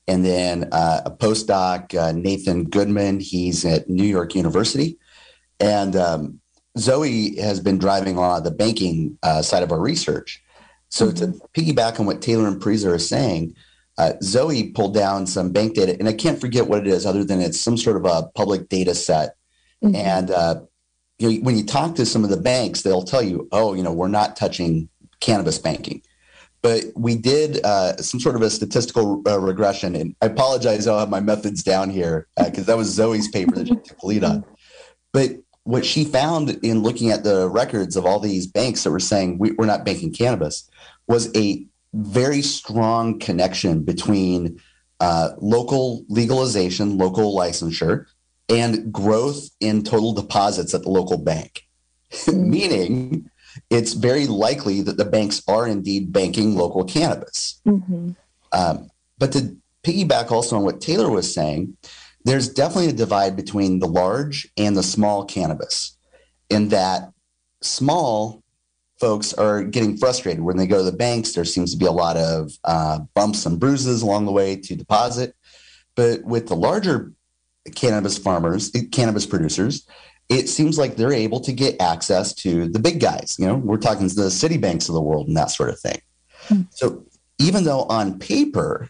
and 0.08 0.26
then 0.26 0.70
uh, 0.72 1.02
a 1.06 1.12
postdoc 1.12 1.98
uh, 1.98 2.12
Nathan 2.12 2.66
Goodman. 2.66 3.20
He's 3.20 3.66
at 3.66 3.90
New 3.90 4.04
York 4.04 4.36
University, 4.36 4.98
and 5.60 5.96
um, 5.96 6.40
Zoe 6.78 7.36
has 7.38 7.60
been 7.60 7.78
driving 7.78 8.18
a 8.18 8.22
lot 8.22 8.38
of 8.38 8.44
the 8.44 8.52
banking 8.52 9.18
side 9.42 9.64
of 9.64 9.72
our 9.72 9.80
research. 9.80 10.44
So 10.90 11.08
mm-hmm. 11.08 11.32
to 11.32 11.48
piggyback 11.54 12.00
on 12.00 12.06
what 12.06 12.22
Taylor 12.22 12.48
and 12.48 12.62
Parisa 12.62 12.88
are 12.94 13.00
saying 13.00 13.56
uh, 14.00 14.14
Zoe 14.24 14.72
pulled 14.72 14.94
down 14.94 15.28
some 15.28 15.52
bank 15.52 15.76
data, 15.76 15.98
and 16.00 16.08
I 16.08 16.14
can't 16.14 16.40
forget 16.40 16.68
what 16.68 16.80
it 16.80 16.88
is, 16.88 17.06
other 17.06 17.26
than 17.26 17.42
it's 17.42 17.60
some 17.60 17.76
sort 17.76 17.98
of 17.98 18.06
a 18.06 18.30
public 18.34 18.70
data 18.70 18.96
set. 18.96 19.36
Mm-hmm. 19.84 19.96
And 19.96 20.32
uh, 20.32 20.62
you 21.20 21.30
know, 21.30 21.44
when 21.44 21.58
you 21.58 21.66
talk 21.66 21.96
to 21.96 22.06
some 22.06 22.24
of 22.24 22.30
the 22.30 22.38
banks, 22.38 22.82
they'll 22.82 23.04
tell 23.04 23.22
you, 23.22 23.50
"Oh, 23.52 23.74
you 23.74 23.84
know, 23.84 23.92
we're 23.92 24.08
not 24.08 24.38
touching 24.38 24.88
cannabis 25.20 25.60
banking." 25.60 26.02
But 26.62 26.86
we 26.96 27.16
did 27.16 27.64
uh, 27.66 27.98
some 27.98 28.20
sort 28.20 28.36
of 28.36 28.42
a 28.42 28.50
statistical 28.50 29.22
uh, 29.26 29.40
regression, 29.40 29.96
and 29.96 30.16
I 30.22 30.26
apologize. 30.26 30.88
I'll 30.88 31.00
have 31.00 31.10
my 31.10 31.22
methods 31.22 31.64
down 31.64 31.90
here 31.90 32.28
because 32.38 32.68
uh, 32.68 32.72
that 32.72 32.78
was 32.78 32.90
Zoe's 32.90 33.30
paper 33.30 33.56
that 33.56 33.68
she 33.68 33.76
took 33.76 34.04
lead 34.04 34.24
on. 34.24 34.44
But 35.14 35.38
what 35.64 35.86
she 35.86 36.04
found 36.04 36.50
in 36.64 36.82
looking 36.82 37.12
at 37.12 37.24
the 37.24 37.48
records 37.50 37.96
of 37.96 38.06
all 38.06 38.20
these 38.20 38.48
banks 38.48 38.84
that 38.84 38.92
were 38.92 39.00
saying 39.00 39.38
we, 39.38 39.52
we're 39.52 39.66
not 39.66 39.86
banking 39.86 40.12
cannabis 40.12 40.70
was 41.08 41.36
a 41.36 41.66
very 41.94 42.42
strong 42.42 43.20
connection 43.20 43.84
between 43.84 44.60
uh, 45.00 45.32
local 45.38 46.04
legalization, 46.10 46.98
local 46.98 47.36
licensure, 47.36 48.06
and 48.50 48.92
growth 48.92 49.50
in 49.60 49.84
total 49.84 50.14
deposits 50.14 50.74
at 50.74 50.84
the 50.84 50.90
local 50.90 51.18
bank. 51.18 51.68
Mm-hmm. 52.12 52.50
Meaning, 52.50 53.30
it's 53.70 53.94
very 53.94 54.28
likely 54.28 54.82
that 54.82 54.98
the 54.98 55.06
banks 55.06 55.42
are 55.48 55.68
indeed 55.68 56.12
banking 56.12 56.56
local 56.56 56.84
cannabis. 56.84 57.62
Mm-hmm. 57.68 58.12
Um, 58.52 58.90
but 59.18 59.32
to 59.34 59.58
piggyback 59.84 60.32
also 60.32 60.56
on 60.56 60.64
what 60.64 60.82
Taylor 60.82 61.10
was 61.10 61.34
saying, 61.34 61.78
there's 62.26 62.50
definitely 62.50 62.90
a 62.90 62.94
divide 62.94 63.36
between 63.36 63.80
the 63.80 63.88
large 63.88 64.48
and 64.58 64.76
the 64.76 64.84
small 64.84 65.26
cannabis, 65.26 65.98
in 66.50 66.70
that 66.70 67.12
small 67.62 68.44
folks 69.00 69.34
are 69.34 69.64
getting 69.64 69.98
frustrated 69.98 70.44
when 70.44 70.58
they 70.58 70.68
go 70.68 70.80
to 70.80 70.92
the 70.92 70.98
banks. 70.98 71.34
There 71.34 71.46
seems 71.46 71.72
to 71.72 71.78
be 71.78 71.86
a 71.86 71.92
lot 71.92 72.18
of 72.18 72.52
uh, 72.66 73.00
bumps 73.14 73.46
and 73.46 73.60
bruises 73.60 74.02
along 74.02 74.26
the 74.26 74.32
way 74.32 74.58
to 74.58 74.76
deposit. 74.76 75.34
But 75.96 76.24
with 76.24 76.48
the 76.48 76.56
larger 76.56 77.14
cannabis 77.76 78.18
farmers, 78.18 78.72
cannabis 78.92 79.26
producers, 79.26 79.88
it 80.30 80.48
seems 80.48 80.78
like 80.78 80.96
they're 80.96 81.12
able 81.12 81.40
to 81.42 81.52
get 81.52 81.82
access 81.82 82.34
to 82.34 82.70
the 82.70 82.80
big 82.80 83.00
guys. 83.00 83.36
You 83.40 83.48
know, 83.48 83.56
we're 83.56 83.78
talking 83.78 84.08
the 84.08 84.30
Citibanks 84.30 84.88
of 84.88 84.96
the 84.96 85.02
world 85.02 85.28
and 85.28 85.36
that 85.36 85.52
sort 85.52 85.70
of 85.70 85.80
thing. 85.80 86.02
Hmm. 86.48 86.62
So 86.70 87.06
even 87.40 87.64
though 87.64 87.84
on 87.84 88.20
paper 88.20 88.90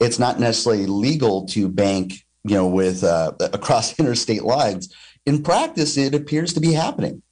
it's 0.00 0.18
not 0.18 0.40
necessarily 0.40 0.86
legal 0.86 1.46
to 1.46 1.68
bank, 1.68 2.14
you 2.44 2.56
know, 2.56 2.66
with 2.66 3.04
uh, 3.04 3.32
across 3.40 3.98
interstate 4.00 4.42
lines, 4.42 4.92
in 5.24 5.42
practice 5.42 5.96
it 5.96 6.14
appears 6.14 6.52
to 6.54 6.60
be 6.60 6.72
happening. 6.72 7.22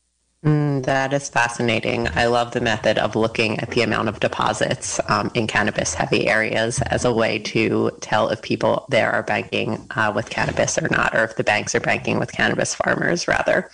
Mm, 0.44 0.84
that 0.84 1.12
is 1.12 1.28
fascinating. 1.28 2.08
I 2.14 2.24
love 2.24 2.52
the 2.52 2.62
method 2.62 2.96
of 2.98 3.14
looking 3.14 3.60
at 3.60 3.70
the 3.72 3.82
amount 3.82 4.08
of 4.08 4.20
deposits 4.20 4.98
um, 5.10 5.30
in 5.34 5.46
cannabis 5.46 5.92
heavy 5.92 6.28
areas 6.28 6.80
as 6.86 7.04
a 7.04 7.12
way 7.12 7.38
to 7.40 7.90
tell 8.00 8.30
if 8.30 8.40
people 8.40 8.86
there 8.88 9.12
are 9.12 9.22
banking 9.22 9.86
uh, 9.96 10.10
with 10.14 10.30
cannabis 10.30 10.78
or 10.78 10.88
not, 10.88 11.14
or 11.14 11.24
if 11.24 11.36
the 11.36 11.44
banks 11.44 11.74
are 11.74 11.80
banking 11.80 12.18
with 12.18 12.32
cannabis 12.32 12.74
farmers, 12.74 13.28
rather. 13.28 13.70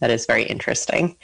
That 0.00 0.10
is 0.10 0.26
very 0.26 0.42
interesting. 0.42 1.16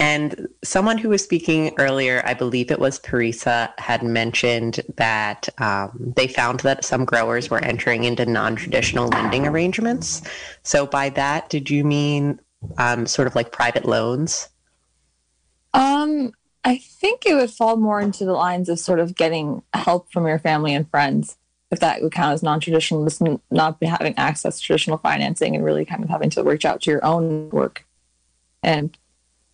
And 0.00 0.48
someone 0.64 0.98
who 0.98 1.10
was 1.10 1.22
speaking 1.22 1.72
earlier, 1.78 2.20
I 2.26 2.34
believe 2.34 2.72
it 2.72 2.80
was 2.80 2.98
Parisa, 2.98 3.72
had 3.78 4.02
mentioned 4.02 4.80
that 4.96 5.48
um, 5.58 6.12
they 6.16 6.26
found 6.26 6.60
that 6.60 6.84
some 6.84 7.04
growers 7.04 7.48
were 7.48 7.62
entering 7.62 8.02
into 8.02 8.26
non 8.26 8.56
traditional 8.56 9.06
lending 9.06 9.46
arrangements. 9.46 10.22
So, 10.64 10.86
by 10.86 11.10
that, 11.10 11.48
did 11.48 11.70
you 11.70 11.84
mean 11.84 12.40
um, 12.78 13.06
sort 13.06 13.26
of 13.26 13.34
like 13.34 13.52
private 13.52 13.84
loans? 13.84 14.48
Um, 15.72 16.32
I 16.64 16.78
think 16.78 17.26
it 17.26 17.34
would 17.34 17.50
fall 17.50 17.76
more 17.76 18.00
into 18.00 18.24
the 18.24 18.32
lines 18.32 18.68
of 18.68 18.78
sort 18.78 19.00
of 19.00 19.14
getting 19.14 19.62
help 19.72 20.12
from 20.12 20.26
your 20.26 20.38
family 20.38 20.74
and 20.74 20.88
friends, 20.88 21.36
if 21.70 21.80
that 21.80 22.02
would 22.02 22.12
count 22.12 22.32
as 22.32 22.42
non-traditional, 22.42 23.04
just 23.04 23.22
not 23.50 23.82
having 23.82 24.14
access 24.16 24.58
to 24.58 24.64
traditional 24.64 24.98
financing 24.98 25.54
and 25.54 25.64
really 25.64 25.84
kind 25.84 26.02
of 26.02 26.10
having 26.10 26.30
to 26.30 26.42
reach 26.42 26.64
out 26.64 26.82
to 26.82 26.90
your 26.90 27.04
own 27.04 27.50
work 27.50 27.86
and 28.62 28.96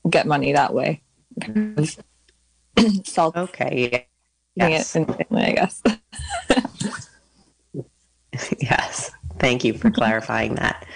get 0.09 0.27
money 0.27 0.53
that 0.53 0.75
way. 0.75 1.03
Self 3.05 3.37
okay. 3.37 4.07
Yes. 4.55 4.95
It 4.95 5.07
family, 5.07 5.45
I 5.45 5.53
guess. 5.53 5.83
yes. 8.61 9.11
Thank 9.41 9.65
you 9.65 9.73
for 9.73 9.91
clarifying 10.01 10.55
that. 10.57 10.87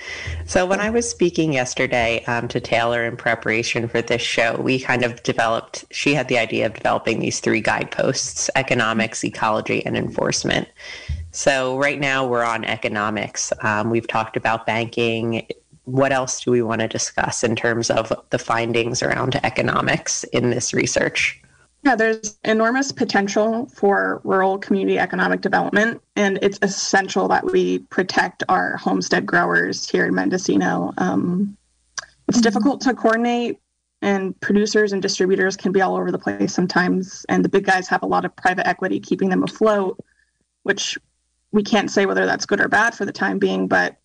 So, 0.45 0.67
when 0.67 0.79
I 0.79 0.91
was 0.91 1.09
speaking 1.09 1.55
yesterday 1.55 2.23
um, 2.27 2.47
to 2.49 2.61
Taylor 2.61 3.05
in 3.05 3.17
preparation 3.17 3.89
for 3.89 4.03
this 4.03 4.23
show, 4.23 4.57
we 4.61 4.79
kind 4.79 5.03
of 5.03 5.23
developed, 5.23 5.85
she 5.91 6.15
had 6.15 6.29
the 6.29 6.39
idea 6.39 6.67
of 6.67 6.75
developing 6.75 7.19
these 7.19 7.41
three 7.41 7.63
guideposts 7.63 8.51
economics, 8.55 9.25
ecology, 9.25 9.85
and 9.85 9.97
enforcement. 9.97 10.69
So, 11.33 11.79
right 11.79 11.99
now 11.99 12.27
we're 12.27 12.45
on 12.45 12.65
economics. 12.65 13.53
Um, 13.63 13.91
we've 13.91 14.07
talked 14.07 14.37
about 14.37 14.67
banking. 14.67 15.47
What 15.85 16.13
else 16.13 16.43
do 16.43 16.51
we 16.51 16.63
want 16.63 16.83
to 16.83 16.89
discuss 16.89 17.43
in 17.43 17.57
terms 17.57 17.91
of 17.91 18.13
the 18.31 18.39
findings 18.39 19.03
around 19.03 19.37
economics 19.43 20.25
in 20.25 20.51
this 20.51 20.73
research? 20.73 21.43
Yeah, 21.85 21.97
there's 21.97 22.39
enormous 22.45 22.93
potential 22.93 23.67
for 23.67 24.23
rural 24.25 24.59
community 24.59 24.99
economic 24.99 25.43
development, 25.43 26.01
and 26.17 26.39
it's 26.41 26.59
essential 26.63 27.29
that 27.29 27.45
we 27.45 27.81
protect 27.91 28.43
our 28.49 28.79
homestead 28.79 29.27
growers 29.27 29.89
here 29.89 30.07
in 30.07 30.15
Mendocino. 30.15 30.95
Um, 30.97 31.57
it's 32.27 32.39
mm-hmm. 32.39 32.43
difficult 32.43 32.81
to 32.83 32.95
coordinate 32.95 33.61
and 34.01 34.39
producers 34.41 34.93
and 34.93 35.01
distributors 35.01 35.57
can 35.57 35.73
be 35.73 35.81
all 35.81 35.97
over 35.97 36.11
the 36.11 36.19
place 36.19 36.53
sometimes. 36.53 37.25
And 37.29 37.45
the 37.45 37.49
big 37.49 37.65
guys 37.65 37.89
have 37.89 38.03
a 38.03 38.07
lot 38.07 38.25
of 38.25 38.37
private 38.37 38.67
equity 38.67 39.01
keeping 39.01 39.31
them 39.31 39.43
afloat, 39.43 39.99
which 40.63 40.99
we 41.53 41.63
can't 41.63 41.91
say 41.91 42.05
whether 42.05 42.27
that's 42.27 42.45
good 42.45 42.61
or 42.61 42.69
bad 42.69 42.95
for 42.95 43.07
the 43.07 43.13
time 43.13 43.39
being, 43.39 43.67
but 43.67 43.97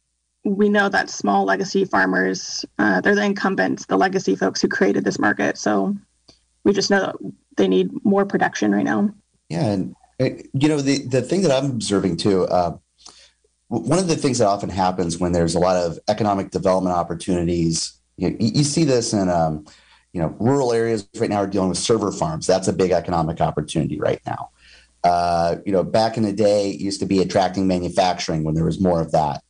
we 0.45 0.69
know 0.69 0.87
that 0.87 1.09
small 1.09 1.43
legacy 1.43 1.83
farmers, 1.83 2.63
uh, 2.77 3.01
they're 3.01 3.15
the 3.15 3.23
incumbents, 3.23 3.85
the 3.87 3.97
legacy 3.97 4.35
folks 4.35 4.61
who 4.61 4.69
created 4.69 5.03
this 5.03 5.19
market. 5.19 5.57
So 5.57 5.95
we 6.63 6.71
just 6.71 6.89
know 6.89 6.99
that 6.99 7.15
they 7.59 7.67
need 7.67 7.91
more 8.03 8.25
production 8.25 8.71
right 8.71 8.83
now. 8.83 9.13
Yeah, 9.49 9.65
and 9.65 9.95
uh, 10.19 10.29
you 10.53 10.67
know 10.67 10.81
the 10.81 11.05
the 11.05 11.21
thing 11.21 11.43
that 11.43 11.51
I'm 11.51 11.69
observing 11.69 12.17
too. 12.17 12.45
Uh, 12.45 12.77
one 13.67 13.99
of 13.99 14.07
the 14.07 14.15
things 14.15 14.39
that 14.39 14.47
often 14.47 14.69
happens 14.69 15.19
when 15.19 15.31
there's 15.31 15.53
a 15.53 15.59
lot 15.59 15.75
of 15.75 15.99
economic 16.07 16.49
development 16.49 16.95
opportunities, 16.95 17.99
you, 18.17 18.35
you 18.39 18.63
see 18.63 18.83
this 18.83 19.13
in 19.13 19.29
um, 19.29 19.65
you 20.13 20.21
know 20.21 20.35
rural 20.39 20.73
areas 20.73 21.07
right 21.17 21.29
now 21.29 21.37
are 21.37 21.47
dealing 21.47 21.69
with 21.69 21.77
server 21.77 22.11
farms. 22.11 22.47
That's 22.47 22.67
a 22.67 22.73
big 22.73 22.91
economic 22.91 23.41
opportunity 23.41 23.99
right 23.99 24.21
now. 24.25 24.49
Uh, 25.03 25.57
you 25.65 25.71
know, 25.71 25.83
back 25.83 26.17
in 26.17 26.23
the 26.23 26.33
day, 26.33 26.71
it 26.71 26.79
used 26.79 26.99
to 26.99 27.05
be 27.05 27.19
attracting 27.19 27.67
manufacturing 27.67 28.43
when 28.43 28.55
there 28.55 28.65
was 28.65 28.81
more 28.81 29.01
of 29.01 29.11
that. 29.11 29.43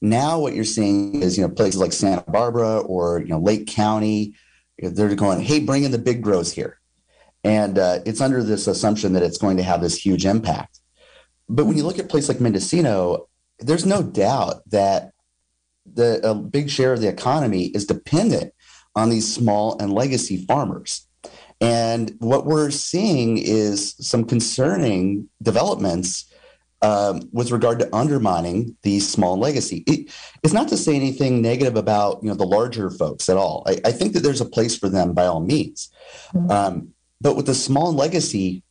Now, 0.00 0.38
what 0.38 0.54
you're 0.54 0.64
seeing 0.64 1.22
is, 1.22 1.38
you 1.38 1.46
know, 1.46 1.52
places 1.52 1.80
like 1.80 1.92
Santa 1.92 2.22
Barbara 2.30 2.80
or, 2.80 3.20
you 3.20 3.28
know, 3.28 3.38
Lake 3.38 3.66
County, 3.66 4.34
they're 4.78 5.14
going, 5.14 5.40
hey, 5.40 5.60
bring 5.60 5.84
in 5.84 5.92
the 5.92 5.98
big 5.98 6.22
grows 6.22 6.52
here. 6.52 6.78
And 7.44 7.78
uh, 7.78 8.00
it's 8.06 8.20
under 8.20 8.42
this 8.42 8.66
assumption 8.66 9.12
that 9.12 9.22
it's 9.22 9.38
going 9.38 9.58
to 9.58 9.62
have 9.62 9.82
this 9.82 9.96
huge 9.96 10.24
impact. 10.24 10.80
But 11.48 11.66
when 11.66 11.76
you 11.76 11.84
look 11.84 11.98
at 11.98 12.06
a 12.06 12.08
place 12.08 12.28
like 12.28 12.40
Mendocino, 12.40 13.28
there's 13.58 13.84
no 13.84 14.02
doubt 14.02 14.68
that 14.70 15.12
the 15.86 16.20
a 16.28 16.34
big 16.34 16.70
share 16.70 16.94
of 16.94 17.00
the 17.00 17.08
economy 17.08 17.66
is 17.66 17.84
dependent 17.84 18.54
on 18.96 19.10
these 19.10 19.32
small 19.32 19.78
and 19.80 19.92
legacy 19.92 20.44
farmers. 20.46 21.06
And 21.60 22.14
what 22.18 22.46
we're 22.46 22.70
seeing 22.70 23.38
is 23.38 23.94
some 24.00 24.24
concerning 24.24 25.28
developments 25.42 26.30
um, 26.82 27.28
with 27.32 27.50
regard 27.50 27.78
to 27.78 27.96
undermining 27.96 28.76
the 28.82 29.00
small 29.00 29.38
legacy. 29.38 29.84
It, 29.86 30.12
it's 30.42 30.52
not 30.52 30.68
to 30.68 30.76
say 30.76 30.94
anything 30.94 31.40
negative 31.40 31.76
about 31.76 32.22
you 32.22 32.28
know 32.28 32.34
the 32.34 32.46
larger 32.46 32.90
folks 32.90 33.28
at 33.28 33.36
all. 33.36 33.64
I, 33.66 33.80
I 33.86 33.92
think 33.92 34.12
that 34.12 34.20
there's 34.20 34.40
a 34.40 34.46
place 34.46 34.76
for 34.76 34.88
them 34.88 35.14
by 35.14 35.26
all 35.26 35.40
means. 35.40 35.90
Mm-hmm. 36.34 36.50
Um, 36.50 36.93
but 37.20 37.36
with 37.36 37.46
the 37.46 37.54
small 37.54 37.92
legacy, 37.92 38.62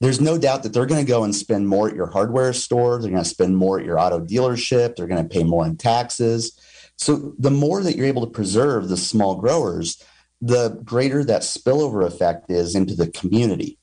there's 0.00 0.20
no 0.20 0.38
doubt 0.38 0.62
that 0.62 0.72
they're 0.72 0.86
going 0.86 1.04
to 1.04 1.10
go 1.10 1.24
and 1.24 1.34
spend 1.34 1.68
more 1.68 1.88
at 1.88 1.96
your 1.96 2.06
hardware 2.06 2.52
store. 2.52 3.00
They're 3.00 3.10
going 3.10 3.22
to 3.22 3.28
spend 3.28 3.56
more 3.56 3.80
at 3.80 3.86
your 3.86 3.98
auto 3.98 4.20
dealership. 4.20 4.94
They're 4.94 5.08
going 5.08 5.22
to 5.22 5.28
pay 5.28 5.42
more 5.42 5.66
in 5.66 5.76
taxes. 5.76 6.58
So 6.96 7.34
the 7.38 7.50
more 7.50 7.82
that 7.82 7.96
you're 7.96 8.06
able 8.06 8.24
to 8.24 8.32
preserve 8.32 8.88
the 8.88 8.96
small 8.96 9.36
growers, 9.36 10.02
the 10.40 10.80
greater 10.84 11.24
that 11.24 11.42
spillover 11.42 12.06
effect 12.06 12.50
is 12.50 12.74
into 12.74 12.94
the 12.94 13.10
community. 13.10 13.78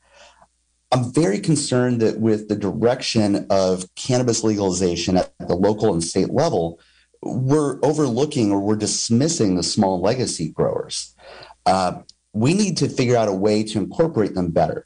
I'm 0.92 1.12
very 1.12 1.40
concerned 1.40 2.02
that 2.02 2.20
with 2.20 2.48
the 2.48 2.56
direction 2.56 3.48
of 3.50 3.94
cannabis 3.96 4.44
legalization 4.44 5.18
at 5.18 5.34
the 5.40 5.56
local 5.56 5.92
and 5.92 6.04
state 6.04 6.30
level, 6.30 6.80
we're 7.22 7.84
overlooking 7.84 8.52
or 8.52 8.62
we're 8.62 8.76
dismissing 8.76 9.56
the 9.56 9.64
small 9.64 10.00
legacy 10.00 10.50
growers. 10.50 11.14
Uh, 11.66 12.02
we 12.36 12.54
need 12.54 12.76
to 12.76 12.90
figure 12.90 13.16
out 13.16 13.30
a 13.30 13.34
way 13.34 13.64
to 13.64 13.80
incorporate 13.80 14.36
them 14.36 14.52
better. 14.52 14.86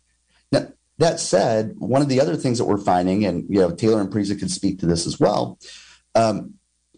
Now, 0.51 0.67
that 0.99 1.19
said, 1.19 1.73
one 1.79 2.03
of 2.03 2.07
the 2.07 2.21
other 2.21 2.35
things 2.35 2.59
that 2.59 2.65
we're 2.65 2.77
finding, 2.77 3.25
and 3.25 3.43
you 3.49 3.59
know, 3.59 3.71
Taylor 3.71 3.99
and 3.99 4.11
Prisa 4.11 4.39
could 4.39 4.51
speak 4.51 4.79
to 4.79 4.85
this 4.85 5.07
as 5.07 5.19
well, 5.19 5.57
um, 6.13 6.53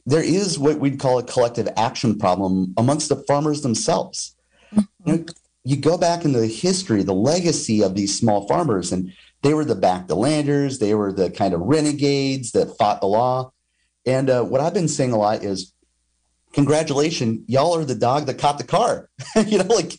there 0.05 0.23
is 0.23 0.59
what 0.59 0.79
we'd 0.79 0.99
call 0.99 1.19
a 1.19 1.23
collective 1.23 1.69
action 1.77 2.19
problem 2.19 2.73
amongst 2.77 3.07
the 3.07 3.15
farmers 3.15 3.61
themselves. 3.61 4.35
Mm-hmm. 4.75 5.09
You, 5.09 5.17
know, 5.17 5.25
you 5.63 5.77
go 5.77 5.97
back 5.97 6.25
in 6.25 6.33
the 6.33 6.47
history, 6.47 7.01
the 7.01 7.13
legacy 7.13 7.81
of 7.81 7.95
these 7.95 8.17
small 8.17 8.45
farmers, 8.45 8.91
and 8.91 9.13
they 9.43 9.53
were 9.53 9.65
the 9.65 9.75
back 9.75 10.07
the 10.07 10.15
landers, 10.15 10.79
they 10.79 10.93
were 10.95 11.13
the 11.13 11.31
kind 11.31 11.53
of 11.53 11.61
renegades 11.61 12.51
that 12.51 12.75
fought 12.77 12.99
the 12.99 13.07
law. 13.07 13.53
And 14.05 14.29
uh, 14.29 14.43
what 14.43 14.59
I've 14.59 14.73
been 14.73 14.89
saying 14.89 15.13
a 15.13 15.17
lot 15.17 15.45
is, 15.45 15.71
congratulations, 16.53 17.41
y'all 17.47 17.75
are 17.75 17.85
the 17.85 17.95
dog 17.95 18.25
that 18.25 18.37
caught 18.37 18.57
the 18.57 18.63
car. 18.63 19.09
you 19.47 19.57
know, 19.57 19.73
like 19.75 19.97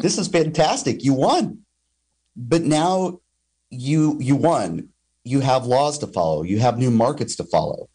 this 0.00 0.18
is 0.18 0.28
fantastic. 0.28 1.04
You 1.04 1.14
won. 1.14 1.58
But 2.36 2.62
now 2.62 3.20
you 3.70 4.16
you 4.20 4.36
won. 4.36 4.88
You 5.24 5.40
have 5.40 5.66
laws 5.66 5.98
to 5.98 6.06
follow. 6.06 6.42
You 6.42 6.58
have 6.58 6.78
new 6.78 6.90
markets 6.90 7.36
to 7.36 7.44
follow. 7.44 7.88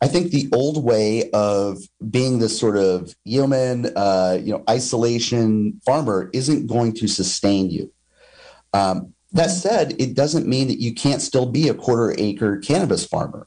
I 0.00 0.08
think 0.08 0.32
the 0.32 0.48
old 0.52 0.82
way 0.82 1.30
of 1.30 1.78
being 2.10 2.40
this 2.40 2.58
sort 2.58 2.76
of 2.76 3.14
yeoman, 3.24 3.92
uh, 3.94 4.38
you 4.42 4.52
know, 4.52 4.64
isolation 4.68 5.80
farmer 5.86 6.28
isn't 6.32 6.66
going 6.66 6.94
to 6.94 7.06
sustain 7.06 7.70
you. 7.70 7.92
Um, 8.72 9.14
that 9.32 9.50
said, 9.50 9.94
it 10.00 10.14
doesn't 10.14 10.48
mean 10.48 10.66
that 10.68 10.80
you 10.80 10.92
can't 10.92 11.22
still 11.22 11.46
be 11.46 11.68
a 11.68 11.74
quarter 11.74 12.14
acre 12.18 12.58
cannabis 12.58 13.06
farmer 13.06 13.46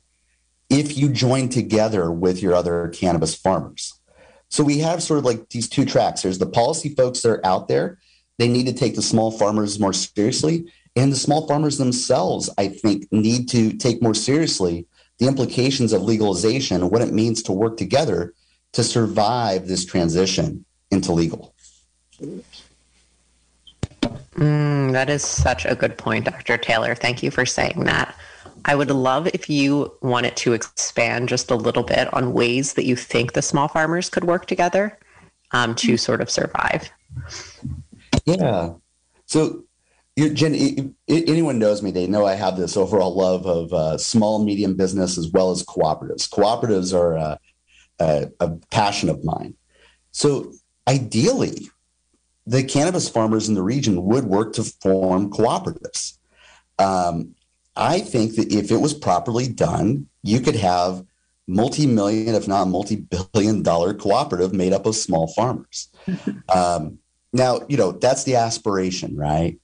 if 0.69 0.97
you 0.97 1.10
join 1.10 1.49
together 1.49 2.12
with 2.12 2.41
your 2.41 2.54
other 2.54 2.89
cannabis 2.89 3.36
farmers. 3.36 3.99
So 4.49 4.63
we 4.63 4.80
have 4.80 5.04
sort 5.04 5.19
of 5.19 5.25
like 5.25 5.49
these 5.49 5.69
two 5.69 5.86
tracks. 5.86 6.21
There's 6.21 6.39
the 6.39 6.45
policy 6.45 6.89
folks 6.89 7.21
that 7.21 7.30
are 7.30 7.45
out 7.45 7.67
there. 7.67 7.99
They 8.38 8.47
need 8.47 8.65
to 8.67 8.73
take 8.73 8.95
the 8.95 9.01
small 9.01 9.32
farmers 9.32 9.80
more 9.80 9.93
seriously. 9.93 10.71
And 10.95 11.12
the 11.12 11.17
small 11.17 11.47
farmers 11.47 11.78
themselves, 11.78 12.49
I 12.58 12.69
think, 12.69 13.12
need 13.12 13.49
to 13.49 13.73
take 13.73 14.01
more 14.01 14.13
seriously 14.13 14.88
the 15.17 15.28
implications 15.28 15.93
of 15.93 16.04
legalization 16.04 16.82
and 16.82 16.91
what 16.91 17.01
it 17.01 17.13
means 17.13 17.43
to 17.43 17.51
work 17.51 17.78
together 17.78 18.34
to 18.73 18.84
survive 18.84 19.67
this 19.67 19.86
transition 19.86 20.65
into 20.91 21.12
legal. 21.13 21.54
Mm, 24.36 24.91
that 24.91 25.10
is 25.10 25.23
such 25.23 25.65
a 25.65 25.75
good 25.75 25.97
point, 25.97 26.25
Dr. 26.25 26.58
Taylor. 26.58 26.95
Thank 26.95 27.23
you 27.23 27.32
for 27.32 27.45
saying 27.45 27.86
that. 27.86 28.15
I 28.65 28.75
would 28.75 28.89
love 28.89 29.28
if 29.28 29.49
you 29.49 29.95
wanted 30.01 30.36
to 30.38 30.54
expand 30.54 31.30
just 31.30 31.51
a 31.51 31.56
little 31.56 31.84
bit 31.84 32.12
on 32.13 32.34
ways 32.34 32.73
that 32.73 32.86
you 32.86 32.95
think 32.95 33.34
the 33.34 33.41
small 33.41 33.67
farmers 33.67 34.10
could 34.10 34.23
work 34.23 34.47
together 34.47 34.97
um, 35.51 35.75
to 35.75 35.97
sort 35.97 36.19
of 36.19 36.30
survive. 36.30 36.89
Yeah. 38.25 38.73
So 39.28 39.63
Jen, 40.17 40.95
anyone 41.08 41.60
knows 41.60 41.84
me, 41.84 41.91
they 41.91 42.08
know 42.08 42.25
I 42.25 42.34
have 42.34 42.58
this 42.58 42.75
overall 42.75 43.15
love 43.15 43.45
of 43.45 43.73
uh, 43.73 43.97
small 43.97 44.43
medium 44.43 44.75
business 44.75 45.17
as 45.17 45.30
well 45.30 45.51
as 45.51 45.62
cooperatives. 45.63 46.30
Cooperatives 46.30 46.93
are 46.93 47.17
uh, 47.17 47.38
a, 47.99 48.32
a 48.39 48.49
passion 48.71 49.10
of 49.10 49.23
mine. 49.23 49.56
So 50.12 50.54
ideally, 50.88 51.69
the 52.47 52.63
cannabis 52.63 53.10
farmers 53.10 53.49
in 53.49 53.56
the 53.56 53.62
region 53.62 54.06
would 54.06 54.25
work 54.25 54.54
to 54.54 54.63
form 54.63 55.32
cooperatives. 55.32 56.17
Um, 56.80 57.34
I 57.75 57.99
think 57.99 58.35
that 58.35 58.51
if 58.51 58.71
it 58.71 58.77
was 58.77 58.93
properly 58.93 59.47
done, 59.47 60.07
you 60.23 60.39
could 60.39 60.55
have 60.55 61.03
multi-million, 61.47 62.33
if 62.33 62.47
not 62.47 62.67
multi-billion 62.67 63.63
dollar 63.63 63.93
cooperative 63.93 64.53
made 64.53 64.73
up 64.73 64.85
of 64.85 64.95
small 64.95 65.27
farmers. 65.27 65.89
um, 66.49 66.99
now, 67.33 67.59
you 67.67 67.77
know, 67.77 67.91
that's 67.91 68.23
the 68.23 68.35
aspiration, 68.35 69.15
right? 69.17 69.59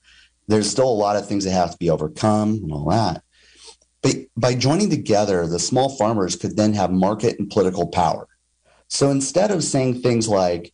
there's 0.48 0.70
still 0.70 0.88
a 0.88 0.90
lot 0.90 1.16
of 1.16 1.26
things 1.26 1.44
that 1.44 1.52
have 1.52 1.70
to 1.70 1.78
be 1.78 1.90
overcome 1.90 2.60
and 2.62 2.72
all 2.72 2.88
that. 2.90 3.22
But 4.02 4.16
by 4.36 4.54
joining 4.54 4.90
together, 4.90 5.46
the 5.46 5.58
small 5.58 5.96
farmers 5.96 6.36
could 6.36 6.56
then 6.56 6.74
have 6.74 6.90
market 6.90 7.38
and 7.38 7.50
political 7.50 7.86
power. 7.86 8.26
So 8.88 9.10
instead 9.10 9.50
of 9.50 9.62
saying 9.62 10.02
things 10.02 10.28
like, 10.28 10.72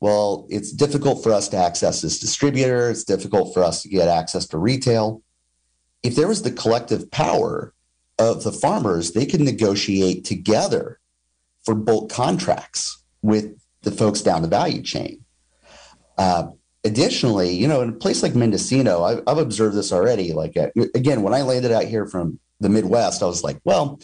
well, 0.00 0.46
it's 0.48 0.72
difficult 0.72 1.22
for 1.22 1.32
us 1.32 1.48
to 1.48 1.56
access 1.56 2.00
this 2.00 2.20
distributor, 2.20 2.88
it's 2.88 3.04
difficult 3.04 3.52
for 3.52 3.64
us 3.64 3.82
to 3.82 3.88
get 3.88 4.08
access 4.08 4.46
to 4.48 4.58
retail. 4.58 5.22
If 6.08 6.16
there 6.16 6.26
was 6.26 6.40
the 6.40 6.50
collective 6.50 7.10
power 7.10 7.74
of 8.18 8.42
the 8.42 8.50
farmers, 8.50 9.12
they 9.12 9.26
could 9.26 9.42
negotiate 9.42 10.24
together 10.24 11.00
for 11.66 11.74
bulk 11.74 12.10
contracts 12.10 13.04
with 13.20 13.60
the 13.82 13.90
folks 13.90 14.22
down 14.22 14.40
the 14.40 14.48
value 14.48 14.80
chain. 14.80 15.22
Uh, 16.16 16.52
additionally, 16.82 17.50
you 17.50 17.68
know, 17.68 17.82
in 17.82 17.90
a 17.90 17.92
place 17.92 18.22
like 18.22 18.34
Mendocino, 18.34 19.02
I've, 19.02 19.22
I've 19.26 19.36
observed 19.36 19.76
this 19.76 19.92
already. 19.92 20.32
Like, 20.32 20.56
uh, 20.56 20.68
again, 20.94 21.20
when 21.20 21.34
I 21.34 21.42
landed 21.42 21.72
out 21.72 21.84
here 21.84 22.06
from 22.06 22.40
the 22.58 22.70
Midwest, 22.70 23.22
I 23.22 23.26
was 23.26 23.44
like, 23.44 23.60
well, 23.64 24.00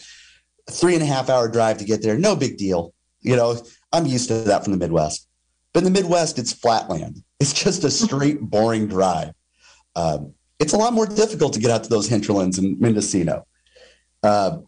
three 0.69 0.93
and 0.93 1.01
a 1.01 1.07
half 1.07 1.27
hour 1.27 1.49
drive 1.49 1.79
to 1.79 1.85
get 1.85 2.03
there, 2.03 2.19
no 2.19 2.35
big 2.35 2.57
deal. 2.57 2.93
You 3.21 3.35
know, 3.35 3.59
I'm 3.91 4.05
used 4.05 4.27
to 4.27 4.35
that 4.41 4.63
from 4.63 4.73
the 4.73 4.77
Midwest. 4.79 5.27
But 5.73 5.79
in 5.79 5.91
the 5.91 5.99
Midwest, 5.99 6.37
it's 6.37 6.53
flatland. 6.53 7.23
It's 7.39 7.51
just 7.51 7.83
a 7.83 7.89
straight, 8.05 8.41
boring 8.41 8.85
drive. 8.85 9.31
Um, 9.95 10.35
it's 10.59 10.73
a 10.73 10.77
lot 10.77 10.93
more 10.93 11.05
difficult 11.05 11.53
to 11.53 11.59
get 11.59 11.71
out 11.71 11.83
to 11.83 11.89
those 11.89 12.07
hinterlands 12.07 12.57
in 12.57 12.79
Mendocino. 12.79 13.45
Uh, 14.23 14.59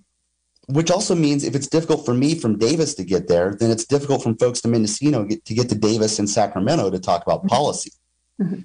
which 0.68 0.92
also 0.92 1.16
means 1.16 1.44
if 1.44 1.56
it's 1.56 1.68
difficult 1.68 2.06
for 2.06 2.14
me 2.14 2.36
from 2.36 2.58
Davis 2.58 2.94
to 2.96 3.04
get 3.04 3.28
there, 3.28 3.56
then 3.56 3.72
it's 3.72 3.86
difficult 3.86 4.22
from 4.22 4.38
folks 4.38 4.60
to 4.62 4.68
Mendocino 4.68 5.26
to 5.26 5.54
get 5.54 5.70
to 5.70 5.76
Davis 5.76 6.20
and 6.20 6.30
Sacramento 6.30 6.90
to 6.90 7.00
talk 7.00 7.24
about 7.24 7.40
mm-hmm. 7.40 7.48
policy. 7.48 7.92
Mm-hmm. 8.42 8.62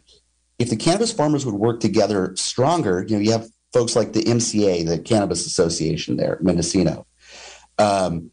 If 0.59 0.69
the 0.69 0.77
cannabis 0.77 1.13
farmers 1.13 1.47
would 1.47 1.55
work 1.55 1.81
together 1.81 2.35
stronger, 2.37 3.05
you 3.09 3.17
know, 3.17 3.23
you 3.23 3.33
have 3.33 3.49
folks 3.73 3.97
like 3.97 4.13
the 4.13 4.25
MCA, 4.25 4.87
the 4.87 4.99
Cannabis 4.99 5.47
Association 5.47 6.17
there, 6.17 6.39
Mendocino, 6.41 7.07
um, 7.79 8.31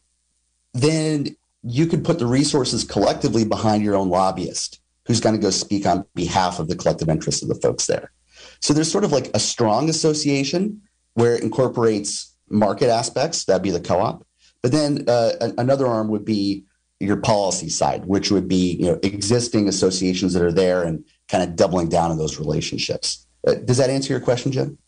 then 0.74 1.36
you 1.62 1.86
could 1.86 2.04
put 2.04 2.18
the 2.18 2.26
resources 2.26 2.84
collectively 2.84 3.44
behind 3.44 3.84
your 3.84 3.94
own 3.94 4.08
lobbyist 4.08 4.80
who's 5.06 5.20
going 5.20 5.34
to 5.34 5.40
go 5.40 5.50
speak 5.50 5.86
on 5.86 6.04
behalf 6.14 6.58
of 6.58 6.68
the 6.68 6.76
collective 6.76 7.08
interests 7.08 7.42
of 7.42 7.48
the 7.48 7.54
folks 7.54 7.86
there. 7.86 8.12
So 8.60 8.74
there's 8.74 8.90
sort 8.90 9.04
of 9.04 9.12
like 9.12 9.30
a 9.34 9.40
strong 9.40 9.88
association 9.88 10.82
where 11.14 11.34
it 11.34 11.42
incorporates 11.42 12.34
market 12.48 12.88
aspects, 12.88 13.44
that'd 13.44 13.62
be 13.62 13.70
the 13.70 13.80
co 13.80 14.00
op. 14.00 14.26
But 14.62 14.72
then 14.72 15.04
uh, 15.08 15.52
another 15.56 15.86
arm 15.86 16.08
would 16.08 16.24
be 16.24 16.64
your 16.98 17.16
policy 17.16 17.70
side, 17.70 18.04
which 18.04 18.30
would 18.30 18.46
be 18.46 18.74
you 18.74 18.86
know 18.86 19.00
existing 19.02 19.68
associations 19.68 20.34
that 20.34 20.42
are 20.42 20.52
there 20.52 20.82
and 20.82 21.04
kind 21.28 21.42
of 21.42 21.56
doubling 21.56 21.88
down 21.88 22.10
on 22.10 22.18
those 22.18 22.38
relationships. 22.38 23.26
Uh, 23.46 23.54
does 23.54 23.78
that 23.78 23.88
answer 23.88 24.12
your 24.12 24.20
question, 24.20 24.52
Jim? 24.52 24.78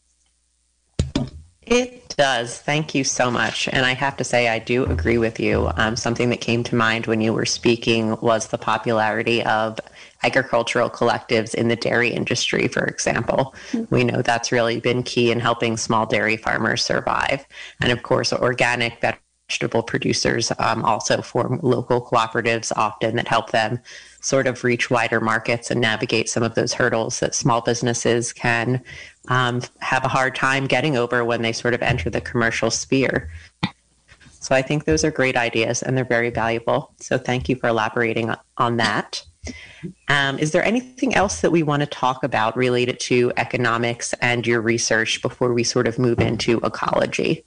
It 1.63 2.15
does. 2.19 2.59
Thank 2.59 2.95
you 2.95 3.05
so 3.05 3.31
much. 3.31 3.69
And 3.69 3.87
I 3.87 3.95
have 3.95 4.17
to 4.19 4.25
say, 4.25 4.49
I 4.49 4.59
do 4.59 4.85
agree 4.85 5.17
with 5.17 5.41
you. 5.41 5.71
Um, 5.77 5.97
something 5.97 6.29
that 6.31 6.41
came 6.41 6.63
to 6.65 6.75
mind 6.75 7.07
when 7.07 7.23
you 7.23 7.33
were 7.33 7.47
speaking 7.47 8.17
was 8.21 8.49
the 8.49 8.59
popularity 8.59 9.43
of 9.45 9.79
agricultural 10.23 10.91
collectives 10.91 11.55
in 11.55 11.69
the 11.69 11.77
dairy 11.77 12.11
industry, 12.11 12.69
for 12.69 12.85
example. 12.85 13.55
Mm-hmm. 13.73 13.95
We 13.95 14.05
know 14.05 14.23
that's 14.23 14.53
really 14.53 14.81
been 14.81 15.03
key 15.03 15.31
in 15.31 15.41
helping 15.41 15.77
small 15.77 16.07
dairy 16.07 16.37
farmers 16.37 16.85
survive. 16.85 17.47
And 17.81 17.93
of 17.93 18.03
course, 18.03 18.33
organic 18.33 19.01
vegetable 19.01 19.83
producers 19.83 20.53
um, 20.59 20.85
also 20.85 21.21
form 21.21 21.61
local 21.63 22.01
cooperatives 22.01 22.73
often 22.77 23.17
that 23.17 23.29
help 23.29 23.51
them 23.51 23.79
sort 24.21 24.47
of 24.47 24.65
reach 24.65 24.91
wider 24.91 25.21
markets 25.21 25.71
and 25.71 25.81
navigate 25.81 26.29
some 26.29 26.43
of 26.43 26.55
those 26.55 26.73
hurdles 26.73 27.21
that 27.21 27.35
small 27.35 27.61
businesses 27.61 28.33
can 28.33 28.83
um, 29.29 29.61
have 29.81 30.05
a 30.05 30.09
hard 30.09 30.35
time 30.35 30.67
getting 30.67 30.97
over 30.97 31.25
when 31.25 31.43
they 31.43 31.53
sort 31.53 31.75
of 31.75 31.83
enter 31.83 32.09
the 32.09 32.21
commercial 32.21 32.71
sphere. 32.71 33.31
So 34.41 34.55
I 34.57 34.63
think 34.63 34.85
those 34.85 35.05
are 35.05 35.11
great 35.11 35.37
ideas 35.37 35.83
and 35.83 35.97
they're 35.97 36.05
very 36.05 36.31
valuable. 36.31 36.95
So 36.99 37.17
thank 37.17 37.49
you 37.49 37.57
for 37.57 37.69
elaborating 37.69 38.35
on 38.57 38.77
that. 38.79 39.25
Um, 40.09 40.39
is 40.39 40.53
there 40.53 40.65
anything 40.65 41.15
else 41.15 41.41
that 41.41 41.51
we 41.51 41.63
want 41.63 41.81
to 41.81 41.87
talk 41.87 42.23
about 42.23 42.57
related 42.57 43.01
to 43.01 43.33
economics 43.37 44.13
and 44.15 44.47
your 44.47 44.61
research 44.61 45.21
before 45.23 45.53
we 45.53 45.65
sort 45.65 45.89
of 45.89 45.99
move 45.99 46.21
into 46.21 46.59
ecology? 46.59 47.45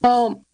Well, 0.00 0.44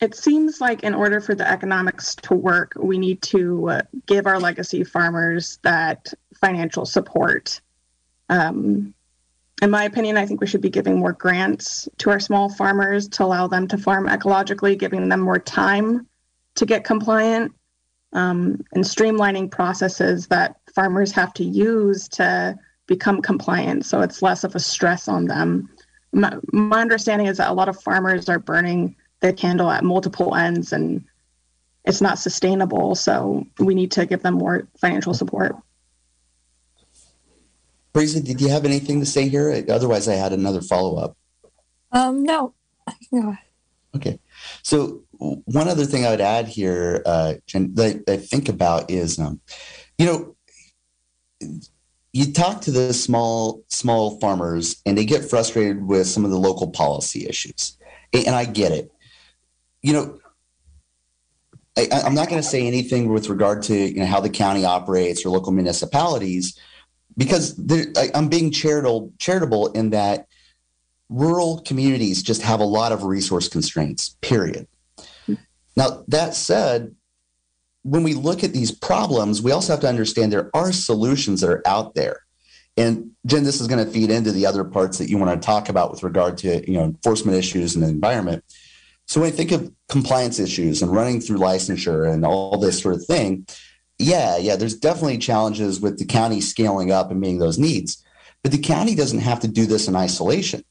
it 0.00 0.14
seems 0.14 0.60
like 0.60 0.84
in 0.84 0.94
order 0.94 1.20
for 1.20 1.34
the 1.34 1.48
economics 1.48 2.14
to 2.16 2.34
work, 2.34 2.72
we 2.78 2.98
need 2.98 3.20
to 3.22 3.68
uh, 3.68 3.82
give 4.06 4.26
our 4.26 4.38
legacy 4.38 4.84
farmers 4.84 5.58
that 5.62 6.12
financial 6.40 6.86
support. 6.86 7.60
Um, 8.28 8.94
in 9.60 9.70
my 9.70 9.84
opinion, 9.84 10.16
I 10.16 10.24
think 10.24 10.40
we 10.40 10.46
should 10.46 10.60
be 10.60 10.70
giving 10.70 10.98
more 10.98 11.12
grants 11.12 11.88
to 11.98 12.10
our 12.10 12.20
small 12.20 12.48
farmers 12.48 13.08
to 13.08 13.24
allow 13.24 13.48
them 13.48 13.66
to 13.68 13.76
farm 13.78 14.06
ecologically, 14.06 14.78
giving 14.78 15.08
them 15.08 15.20
more 15.20 15.40
time 15.40 16.06
to 16.54 16.66
get 16.66 16.84
compliant, 16.84 17.52
um, 18.12 18.60
and 18.72 18.84
streamlining 18.84 19.50
processes 19.50 20.26
that 20.28 20.56
farmers 20.74 21.12
have 21.12 21.32
to 21.34 21.44
use 21.44 22.08
to 22.08 22.58
become 22.86 23.20
compliant. 23.20 23.84
So 23.84 24.00
it's 24.00 24.22
less 24.22 24.44
of 24.44 24.54
a 24.54 24.60
stress 24.60 25.08
on 25.08 25.26
them. 25.26 25.68
My, 26.12 26.36
my 26.52 26.80
understanding 26.80 27.26
is 27.26 27.36
that 27.36 27.50
a 27.50 27.54
lot 27.54 27.68
of 27.68 27.80
farmers 27.82 28.28
are 28.28 28.38
burning 28.38 28.96
the 29.20 29.32
candle 29.32 29.70
at 29.70 29.84
multiple 29.84 30.34
ends 30.34 30.72
and 30.72 31.04
it's 31.84 32.00
not 32.00 32.18
sustainable. 32.18 32.94
So 32.94 33.46
we 33.58 33.74
need 33.74 33.90
to 33.92 34.06
give 34.06 34.22
them 34.22 34.34
more 34.34 34.66
financial 34.80 35.14
support. 35.14 35.56
Breezy, 37.92 38.20
did 38.20 38.40
you 38.40 38.48
have 38.48 38.64
anything 38.64 39.00
to 39.00 39.06
say 39.06 39.28
here? 39.28 39.64
Otherwise, 39.68 40.08
I 40.08 40.14
had 40.14 40.32
another 40.32 40.60
follow 40.60 40.96
up. 40.98 41.16
Um, 41.92 42.22
no. 42.22 42.54
Okay. 43.96 44.20
So 44.62 45.02
one 45.18 45.68
other 45.68 45.84
thing 45.84 46.06
I 46.06 46.10
would 46.10 46.20
add 46.20 46.48
here, 46.48 47.02
uh, 47.04 47.34
Jen, 47.46 47.74
that 47.74 48.04
I 48.08 48.16
think 48.16 48.48
about 48.48 48.90
is, 48.90 49.18
um, 49.18 49.40
you 49.98 50.06
know, 50.06 50.36
you 52.12 52.32
talk 52.32 52.62
to 52.62 52.70
the 52.70 52.92
small 52.92 53.62
small 53.68 54.18
farmers 54.18 54.80
and 54.86 54.96
they 54.96 55.04
get 55.04 55.28
frustrated 55.28 55.86
with 55.86 56.06
some 56.06 56.24
of 56.24 56.30
the 56.30 56.38
local 56.38 56.70
policy 56.70 57.26
issues, 57.28 57.76
and 58.12 58.34
I 58.34 58.44
get 58.44 58.72
it 58.72 58.90
you 59.82 59.92
know, 59.92 60.18
I, 61.76 62.06
am 62.06 62.14
not 62.14 62.28
going 62.28 62.42
to 62.42 62.48
say 62.48 62.66
anything 62.66 63.12
with 63.12 63.28
regard 63.28 63.62
to 63.64 63.74
you 63.74 64.00
know 64.00 64.06
how 64.06 64.20
the 64.20 64.30
county 64.30 64.64
operates 64.64 65.24
or 65.24 65.30
local 65.30 65.52
municipalities 65.52 66.58
because 67.16 67.58
I, 67.96 68.10
I'm 68.14 68.28
being 68.28 68.50
charitable 68.50 69.12
charitable 69.18 69.68
in 69.72 69.90
that 69.90 70.26
rural 71.08 71.62
communities 71.64 72.22
just 72.22 72.42
have 72.42 72.60
a 72.60 72.64
lot 72.64 72.92
of 72.92 73.04
resource 73.04 73.48
constraints. 73.48 74.16
Period. 74.20 74.66
Now 75.78 76.02
that 76.08 76.34
said, 76.34 76.96
when 77.84 78.02
we 78.02 78.14
look 78.14 78.42
at 78.42 78.52
these 78.52 78.72
problems, 78.72 79.40
we 79.40 79.52
also 79.52 79.72
have 79.72 79.80
to 79.82 79.88
understand 79.88 80.32
there 80.32 80.50
are 80.52 80.72
solutions 80.72 81.40
that 81.40 81.50
are 81.50 81.62
out 81.66 81.94
there. 81.94 82.24
And 82.76 83.12
Jen, 83.26 83.44
this 83.44 83.60
is 83.60 83.68
going 83.68 83.84
to 83.84 83.90
feed 83.90 84.10
into 84.10 84.32
the 84.32 84.44
other 84.44 84.64
parts 84.64 84.98
that 84.98 85.08
you 85.08 85.18
want 85.18 85.40
to 85.40 85.46
talk 85.46 85.68
about 85.68 85.92
with 85.92 86.02
regard 86.02 86.36
to 86.38 86.68
you 86.68 86.76
know 86.76 86.82
enforcement 86.82 87.38
issues 87.38 87.76
and 87.76 87.84
the 87.84 87.88
environment. 87.88 88.42
So 89.06 89.20
when 89.20 89.32
I 89.32 89.36
think 89.36 89.52
of 89.52 89.72
compliance 89.88 90.40
issues 90.40 90.82
and 90.82 90.92
running 90.92 91.20
through 91.20 91.38
licensure 91.38 92.12
and 92.12 92.26
all 92.26 92.58
this 92.58 92.80
sort 92.82 92.96
of 92.96 93.06
thing, 93.06 93.46
yeah, 94.00 94.36
yeah, 94.36 94.56
there's 94.56 94.74
definitely 94.74 95.18
challenges 95.18 95.80
with 95.80 96.00
the 96.00 96.04
county 96.04 96.40
scaling 96.40 96.90
up 96.90 97.12
and 97.12 97.20
meeting 97.20 97.38
those 97.38 97.58
needs. 97.58 98.04
But 98.42 98.50
the 98.50 98.58
county 98.58 98.96
doesn't 98.96 99.20
have 99.20 99.38
to 99.40 99.48
do 99.48 99.64
this 99.64 99.86
in 99.86 99.94
isolation. 99.94 100.64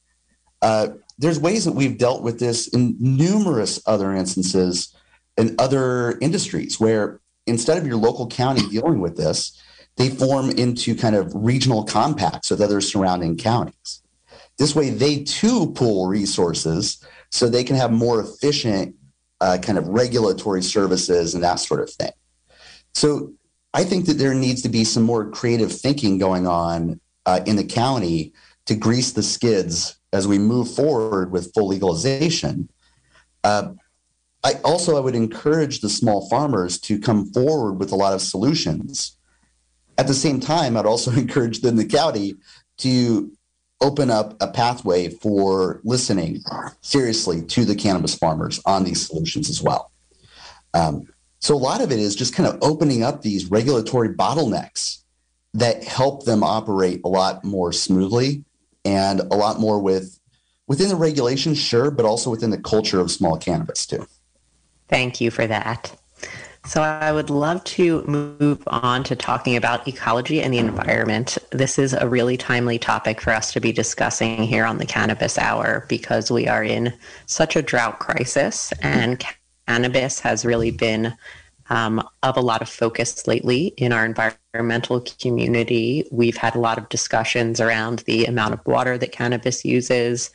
Uh, 0.62 0.90
there's 1.18 1.40
ways 1.40 1.64
that 1.64 1.74
we've 1.74 1.98
dealt 1.98 2.24
with 2.24 2.40
this 2.40 2.68
in 2.68 2.96
numerous 3.00 3.82
other 3.86 4.14
instances 4.14 4.94
in 5.38 5.56
other 5.60 6.18
industries 6.20 6.80
where 6.80 7.20
instead 7.46 7.78
of 7.78 7.88
your 7.88 7.98
local 7.98 8.28
county 8.28 8.68
dealing 8.70 9.00
with 9.00 9.18
this, 9.18 9.62
they 9.96 10.10
form 10.10 10.50
into 10.52 10.96
kind 10.96 11.16
of 11.16 11.32
regional 11.34 11.84
compacts 11.84 12.50
with 12.50 12.62
other 12.62 12.82
surrounding 12.82 13.38
counties. 13.38 14.02
This 14.58 14.76
way, 14.76 14.90
they 14.90 15.24
too 15.24 15.72
pool 15.74 16.08
resources 16.08 17.04
so 17.30 17.48
they 17.48 17.64
can 17.64 17.76
have 17.76 17.92
more 17.92 18.22
efficient 18.22 18.96
uh, 19.42 19.58
kind 19.62 19.78
of 19.78 19.88
regulatory 19.88 20.64
services 20.64 21.36
and 21.36 21.44
that 21.44 21.56
sort 21.60 21.82
of 21.82 21.90
thing. 21.92 22.12
So 22.94 23.34
I 23.74 23.84
think 23.84 24.06
that 24.08 24.16
there 24.16 24.34
needs 24.34 24.62
to 24.64 24.70
be 24.70 24.84
some 24.84 25.04
more 25.04 25.30
creative 25.30 25.72
thinking 25.72 26.18
going 26.18 26.48
on 26.48 27.00
uh, 27.26 27.42
in 27.46 27.56
the 27.56 27.64
county 27.64 28.34
to 28.66 28.76
grease 28.76 29.12
the 29.12 29.24
skids 29.24 30.00
as 30.14 30.28
we 30.28 30.40
move 30.40 30.74
forward 30.74 31.32
with 31.32 31.54
full 31.54 31.68
legalization. 31.68 32.70
Uh, 33.44 33.74
I 34.44 34.54
also 34.64 34.98
I 34.98 35.00
would 35.00 35.16
encourage 35.16 35.82
the 35.82 35.90
small 35.90 36.30
farmers 36.30 36.80
to 36.82 37.00
come 37.00 37.32
forward 37.32 37.74
with 37.74 37.92
a 37.92 37.96
lot 37.96 38.14
of 38.14 38.22
solutions. 38.22 39.18
At 39.98 40.08
the 40.08 40.14
same 40.14 40.40
time, 40.40 40.78
I'd 40.78 40.86
also 40.86 41.12
encourage 41.18 41.62
them, 41.62 41.76
the 41.76 41.86
county, 41.86 42.36
to 42.78 43.32
open 43.82 44.10
up 44.10 44.36
a 44.42 44.48
pathway 44.48 45.10
for 45.10 45.82
listening 45.84 46.42
seriously 46.82 47.44
to 47.44 47.64
the 47.64 47.76
cannabis 47.76 48.16
farmers 48.16 48.60
on 48.66 48.84
these 48.84 49.06
solutions 49.06 49.50
as 49.50 49.62
well. 49.62 49.92
Um, 50.74 51.08
so 51.40 51.54
a 51.54 51.58
lot 51.58 51.82
of 51.82 51.92
it 51.92 52.00
is 52.00 52.16
just 52.16 52.34
kind 52.34 52.50
of 52.50 52.58
opening 52.62 53.04
up 53.04 53.22
these 53.22 53.52
regulatory 53.52 54.10
bottlenecks 54.10 55.04
that 55.54 55.84
help 55.84 56.26
them 56.26 56.44
operate 56.44 57.02
a 57.04 57.08
lot 57.08 57.44
more 57.44 57.72
smoothly 57.72 58.44
and 58.84 59.20
a 59.20 59.36
lot 59.36 59.60
more 59.60 59.80
with 59.80 60.20
within 60.68 60.90
the 60.90 60.96
regulations, 60.96 61.58
sure, 61.58 61.92
but 61.92 62.06
also 62.06 62.30
within 62.30 62.50
the 62.50 62.58
culture 62.58 63.00
of 63.00 63.10
small 63.10 63.38
cannabis 63.38 63.86
too. 63.86 64.06
Thank 64.90 65.20
you 65.22 65.32
for 65.32 65.48
that. 65.48 65.96
So 66.66 66.82
I 66.82 67.14
would 67.14 67.30
love 67.30 67.64
to 67.64 68.04
move 68.08 68.62
on 68.68 69.06
to 69.06 69.16
talking 69.16 69.56
about 69.56 69.88
ecology 69.88 70.42
and 70.42 70.54
the 70.54 70.58
environment. 70.58 71.38
This 71.52 71.80
is 71.80 71.94
a 71.94 72.10
really 72.10 72.36
timely 72.36 72.78
topic 72.78 73.22
for 73.22 73.32
us 73.32 73.54
to 73.54 73.62
be 73.62 73.72
discussing 73.72 74.44
here 74.44 74.66
on 74.66 74.78
the 74.78 74.86
Cannabis 74.86 75.38
Hour 75.38 75.86
because 75.88 76.30
we 76.30 76.46
are 76.46 76.66
in 76.66 76.94
such 77.26 77.56
a 77.56 77.62
drought 77.62 78.00
crisis 78.00 78.74
and 78.82 79.24
cannabis 79.66 80.20
has 80.20 80.44
really 80.44 80.72
been 80.72 81.14
um, 81.70 82.06
of 82.24 82.36
a 82.36 82.42
lot 82.42 82.62
of 82.62 82.70
focus 82.70 83.28
lately 83.28 83.68
in 83.78 83.94
our 83.94 84.06
environmental 84.06 85.06
community. 85.22 86.06
We've 86.12 86.38
had 86.38 86.56
a 86.56 86.60
lot 86.60 86.78
of 86.78 86.90
discussions 86.90 87.62
around 87.62 88.00
the 88.00 88.26
amount 88.26 88.54
of 88.54 88.66
water 88.66 88.98
that 88.98 89.12
cannabis 89.14 89.64
uses 89.64 90.32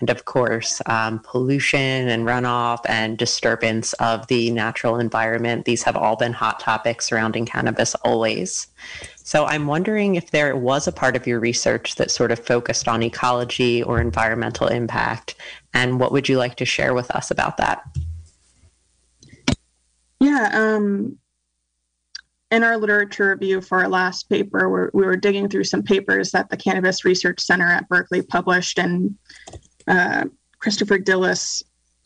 and 0.00 0.10
of 0.10 0.24
course, 0.24 0.80
um, 0.86 1.20
pollution 1.20 2.08
and 2.08 2.24
runoff 2.26 2.80
and 2.88 3.18
disturbance 3.18 3.92
of 3.94 4.26
the 4.28 4.50
natural 4.50 4.98
environment. 4.98 5.66
These 5.66 5.82
have 5.82 5.96
all 5.96 6.16
been 6.16 6.32
hot 6.32 6.58
topics 6.58 7.06
surrounding 7.06 7.44
cannabis 7.44 7.94
always. 7.96 8.66
So 9.16 9.44
I'm 9.44 9.66
wondering 9.66 10.14
if 10.14 10.30
there 10.30 10.56
was 10.56 10.88
a 10.88 10.92
part 10.92 11.16
of 11.16 11.26
your 11.26 11.38
research 11.38 11.96
that 11.96 12.10
sort 12.10 12.32
of 12.32 12.44
focused 12.44 12.88
on 12.88 13.02
ecology 13.02 13.82
or 13.82 14.00
environmental 14.00 14.68
impact, 14.68 15.36
and 15.74 16.00
what 16.00 16.12
would 16.12 16.28
you 16.28 16.38
like 16.38 16.56
to 16.56 16.64
share 16.64 16.94
with 16.94 17.10
us 17.12 17.30
about 17.30 17.58
that? 17.58 17.82
Yeah, 20.18 20.50
um, 20.52 21.18
in 22.50 22.64
our 22.64 22.76
literature 22.76 23.30
review 23.30 23.60
for 23.60 23.78
our 23.78 23.88
last 23.88 24.28
paper, 24.28 24.68
we're, 24.68 24.90
we 24.92 25.04
were 25.04 25.16
digging 25.16 25.48
through 25.48 25.64
some 25.64 25.82
papers 25.82 26.32
that 26.32 26.50
the 26.50 26.56
Cannabis 26.56 27.04
Research 27.04 27.40
Center 27.40 27.66
at 27.66 27.88
Berkeley 27.88 28.22
published, 28.22 28.78
and 28.78 29.16
uh, 29.86 30.24
Christopher 30.58 30.98
Dillis 30.98 31.62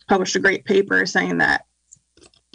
published 0.08 0.36
a 0.36 0.40
great 0.40 0.64
paper 0.64 1.06
saying 1.06 1.38
that 1.38 1.64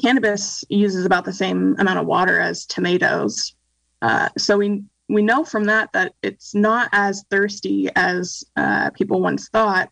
cannabis 0.02 0.64
uses 0.70 1.06
about 1.06 1.26
the 1.26 1.34
same 1.34 1.76
amount 1.80 2.00
of 2.00 2.06
water 2.06 2.40
as 2.40 2.66
tomatoes. 2.66 3.56
Uh, 4.02 4.30
so 4.38 4.58
we 4.58 4.84
we 5.10 5.22
know 5.24 5.44
from 5.44 5.66
that 5.66 5.92
that 5.94 6.14
it's 6.22 6.54
not 6.54 6.90
as 6.92 7.26
thirsty 7.32 7.90
as 7.96 8.44
uh, 8.56 8.92
people 8.92 9.22
once 9.22 9.50
thought. 9.50 9.90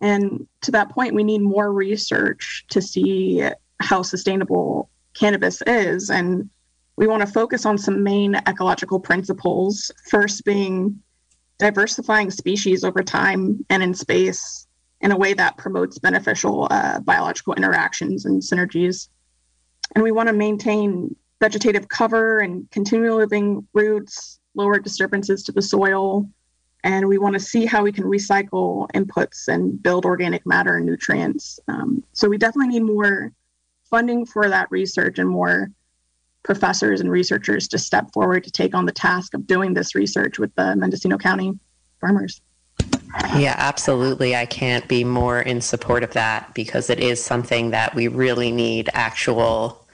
And 0.00 0.46
to 0.60 0.70
that 0.72 0.90
point, 0.90 1.14
we 1.14 1.24
need 1.24 1.40
more 1.40 1.72
research 1.72 2.66
to 2.68 2.82
see 2.82 3.48
how 3.80 4.02
sustainable 4.02 4.90
cannabis 5.14 5.62
is. 5.66 6.10
And 6.10 6.50
we 6.96 7.06
want 7.06 7.22
to 7.22 7.32
focus 7.32 7.64
on 7.64 7.78
some 7.78 8.02
main 8.02 8.34
ecological 8.34 9.00
principles. 9.00 9.90
First, 10.10 10.44
being 10.44 11.00
diversifying 11.64 12.30
species 12.30 12.84
over 12.84 13.02
time 13.02 13.64
and 13.70 13.82
in 13.82 13.94
space 13.94 14.66
in 15.00 15.12
a 15.12 15.16
way 15.16 15.32
that 15.32 15.56
promotes 15.56 15.98
beneficial 15.98 16.68
uh, 16.70 17.00
biological 17.00 17.54
interactions 17.54 18.26
and 18.26 18.42
synergies. 18.42 19.08
And 19.94 20.04
we 20.04 20.12
want 20.12 20.28
to 20.28 20.34
maintain 20.34 21.16
vegetative 21.40 21.88
cover 21.88 22.40
and 22.40 22.70
continually 22.70 23.22
living 23.22 23.66
roots, 23.72 24.40
lower 24.54 24.78
disturbances 24.78 25.42
to 25.44 25.52
the 25.52 25.62
soil. 25.62 26.28
And 26.82 27.08
we 27.08 27.16
want 27.16 27.32
to 27.32 27.40
see 27.40 27.64
how 27.64 27.82
we 27.82 27.92
can 27.92 28.04
recycle 28.04 28.86
inputs 28.90 29.48
and 29.48 29.82
build 29.82 30.04
organic 30.04 30.44
matter 30.44 30.76
and 30.76 30.84
nutrients. 30.84 31.58
Um, 31.66 32.04
so 32.12 32.28
we 32.28 32.36
definitely 32.36 32.74
need 32.74 32.86
more 32.94 33.32
funding 33.88 34.26
for 34.26 34.50
that 34.50 34.70
research 34.70 35.18
and 35.18 35.30
more 35.30 35.70
professors 36.44 37.00
and 37.00 37.10
researchers 37.10 37.66
to 37.68 37.78
step 37.78 38.12
forward 38.12 38.44
to 38.44 38.50
take 38.50 38.74
on 38.74 38.86
the 38.86 38.92
task 38.92 39.34
of 39.34 39.46
doing 39.46 39.74
this 39.74 39.94
research 39.94 40.38
with 40.38 40.54
the 40.54 40.76
Mendocino 40.76 41.18
County 41.18 41.58
farmers. 42.00 42.40
Yeah, 43.36 43.54
absolutely. 43.56 44.36
I 44.36 44.44
can't 44.46 44.86
be 44.86 45.04
more 45.04 45.40
in 45.40 45.60
support 45.60 46.02
of 46.02 46.12
that 46.12 46.52
because 46.54 46.90
it 46.90 47.00
is 47.00 47.24
something 47.24 47.70
that 47.70 47.94
we 47.94 48.08
really 48.08 48.50
need 48.50 48.90
actual 48.92 49.84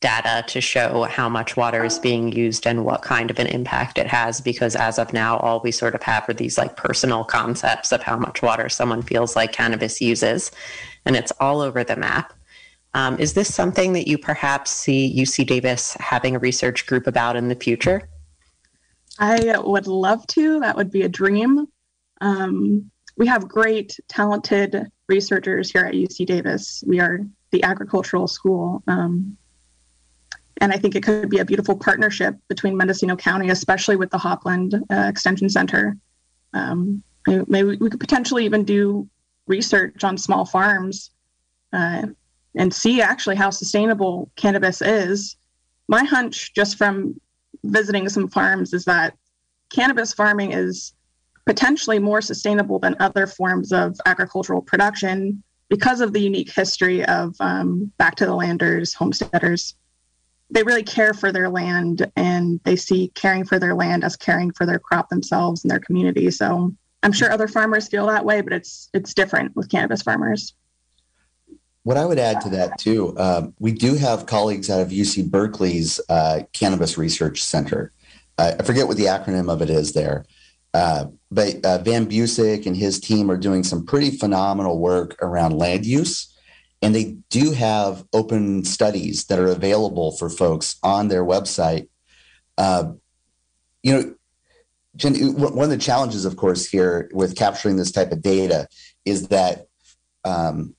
data 0.00 0.44
to 0.46 0.60
show 0.60 1.04
how 1.04 1.28
much 1.28 1.56
water 1.56 1.82
is 1.82 1.98
being 1.98 2.30
used 2.30 2.66
and 2.66 2.84
what 2.84 3.00
kind 3.00 3.30
of 3.30 3.38
an 3.38 3.46
impact 3.46 3.96
it 3.96 4.06
has 4.06 4.42
because 4.42 4.76
as 4.76 4.98
of 4.98 5.12
now 5.14 5.38
all 5.38 5.60
we 5.60 5.72
sort 5.72 5.94
of 5.94 6.02
have 6.02 6.28
are 6.28 6.34
these 6.34 6.58
like 6.58 6.76
personal 6.76 7.24
concepts 7.24 7.92
of 7.92 8.02
how 8.02 8.14
much 8.14 8.42
water 8.42 8.68
someone 8.68 9.00
feels 9.00 9.34
like 9.34 9.52
cannabis 9.52 9.98
uses 10.02 10.50
and 11.06 11.16
it's 11.16 11.32
all 11.40 11.62
over 11.62 11.82
the 11.82 11.96
map 11.96 12.34
um, 12.96 13.18
is 13.18 13.34
this 13.34 13.54
something 13.54 13.92
that 13.92 14.08
you 14.08 14.16
perhaps 14.16 14.70
see 14.70 15.14
uc 15.20 15.46
davis 15.46 15.94
having 16.00 16.34
a 16.34 16.38
research 16.38 16.86
group 16.86 17.06
about 17.06 17.36
in 17.36 17.48
the 17.48 17.54
future? 17.54 18.08
I 19.18 19.58
would 19.58 19.86
love 19.86 20.26
to. 20.28 20.60
That 20.60 20.76
would 20.76 20.90
be 20.90 21.02
a 21.02 21.08
dream. 21.08 21.66
Um, 22.20 22.90
we 23.18 23.26
have 23.26 23.48
great 23.48 23.98
talented 24.08 24.90
researchers 25.08 25.70
here 25.70 25.84
at 25.84 25.94
uc 25.94 26.24
davis. 26.26 26.82
We 26.86 27.00
are 27.00 27.20
the 27.50 27.62
agricultural 27.62 28.28
school 28.28 28.82
um, 28.86 29.36
and 30.62 30.72
I 30.72 30.78
think 30.78 30.94
it 30.94 31.02
could 31.02 31.28
be 31.28 31.40
a 31.40 31.44
beautiful 31.44 31.76
partnership 31.76 32.34
between 32.48 32.78
Mendocino 32.78 33.14
County, 33.14 33.50
especially 33.50 33.96
with 33.96 34.10
the 34.10 34.16
Hopland 34.16 34.74
uh, 34.90 35.08
Extension 35.08 35.50
Center. 35.50 35.98
Um, 36.54 37.02
maybe 37.26 37.76
we 37.76 37.90
could 37.90 38.00
potentially 38.00 38.46
even 38.46 38.64
do 38.64 39.06
research 39.46 40.02
on 40.02 40.16
small 40.16 40.46
farms 40.46 41.10
uh, 41.74 42.06
and 42.56 42.72
see 42.72 43.00
actually 43.00 43.36
how 43.36 43.50
sustainable 43.50 44.30
cannabis 44.36 44.82
is. 44.82 45.36
My 45.88 46.04
hunch, 46.04 46.52
just 46.54 46.76
from 46.76 47.20
visiting 47.64 48.08
some 48.08 48.28
farms, 48.28 48.72
is 48.72 48.84
that 48.86 49.14
cannabis 49.70 50.12
farming 50.12 50.52
is 50.52 50.94
potentially 51.44 51.98
more 51.98 52.20
sustainable 52.20 52.78
than 52.78 52.96
other 52.98 53.26
forms 53.26 53.72
of 53.72 53.96
agricultural 54.06 54.62
production 54.62 55.42
because 55.68 56.00
of 56.00 56.12
the 56.12 56.20
unique 56.20 56.52
history 56.52 57.04
of 57.04 57.34
um, 57.40 57.92
back 57.98 58.16
to 58.16 58.26
the 58.26 58.34
landers, 58.34 58.94
homesteaders 58.94 59.74
they 60.50 60.62
really 60.62 60.82
care 60.82 61.12
for 61.12 61.32
their 61.32 61.48
land 61.48 62.10
and 62.16 62.60
they 62.64 62.76
see 62.76 63.08
caring 63.14 63.44
for 63.44 63.58
their 63.58 63.74
land 63.74 64.04
as 64.04 64.16
caring 64.16 64.52
for 64.52 64.64
their 64.64 64.78
crop 64.78 65.08
themselves 65.08 65.64
and 65.64 65.70
their 65.70 65.80
community. 65.80 66.30
So 66.30 66.72
I'm 67.02 67.12
sure 67.12 67.30
other 67.30 67.48
farmers 67.48 67.88
feel 67.88 68.06
that 68.06 68.24
way, 68.24 68.40
but 68.40 68.52
it's 68.52 68.88
it's 68.94 69.14
different 69.14 69.54
with 69.56 69.70
cannabis 69.70 70.02
farmers. 70.02 70.54
What 71.86 71.96
I 71.96 72.04
would 72.04 72.18
add 72.18 72.40
to 72.40 72.48
that 72.48 72.78
too, 72.80 73.16
um, 73.16 73.54
we 73.60 73.70
do 73.70 73.94
have 73.94 74.26
colleagues 74.26 74.70
out 74.70 74.80
of 74.80 74.88
UC 74.88 75.30
Berkeley's 75.30 76.00
uh, 76.08 76.40
Cannabis 76.52 76.98
Research 76.98 77.40
Center. 77.40 77.92
Uh, 78.38 78.54
I 78.58 78.64
forget 78.64 78.88
what 78.88 78.96
the 78.96 79.04
acronym 79.04 79.48
of 79.48 79.62
it 79.62 79.70
is 79.70 79.92
there, 79.92 80.24
uh, 80.74 81.04
but 81.30 81.64
uh, 81.64 81.78
Van 81.78 82.06
Butsic 82.06 82.66
and 82.66 82.76
his 82.76 82.98
team 82.98 83.30
are 83.30 83.36
doing 83.36 83.62
some 83.62 83.86
pretty 83.86 84.10
phenomenal 84.10 84.80
work 84.80 85.14
around 85.22 85.58
land 85.58 85.86
use 85.86 86.36
and 86.82 86.92
they 86.92 87.18
do 87.30 87.52
have 87.52 88.04
open 88.12 88.64
studies 88.64 89.26
that 89.26 89.38
are 89.38 89.46
available 89.46 90.10
for 90.10 90.28
folks 90.28 90.80
on 90.82 91.06
their 91.06 91.24
website. 91.24 91.86
Uh, 92.58 92.94
you 93.84 93.92
know, 93.92 94.14
Jen, 94.96 95.14
one 95.38 95.62
of 95.62 95.70
the 95.70 95.78
challenges, 95.78 96.24
of 96.24 96.36
course, 96.36 96.68
here 96.68 97.08
with 97.14 97.36
capturing 97.36 97.76
this 97.76 97.92
type 97.92 98.10
of 98.10 98.22
data 98.22 98.66
is 99.04 99.28
that 99.28 99.68
um, 100.24 100.74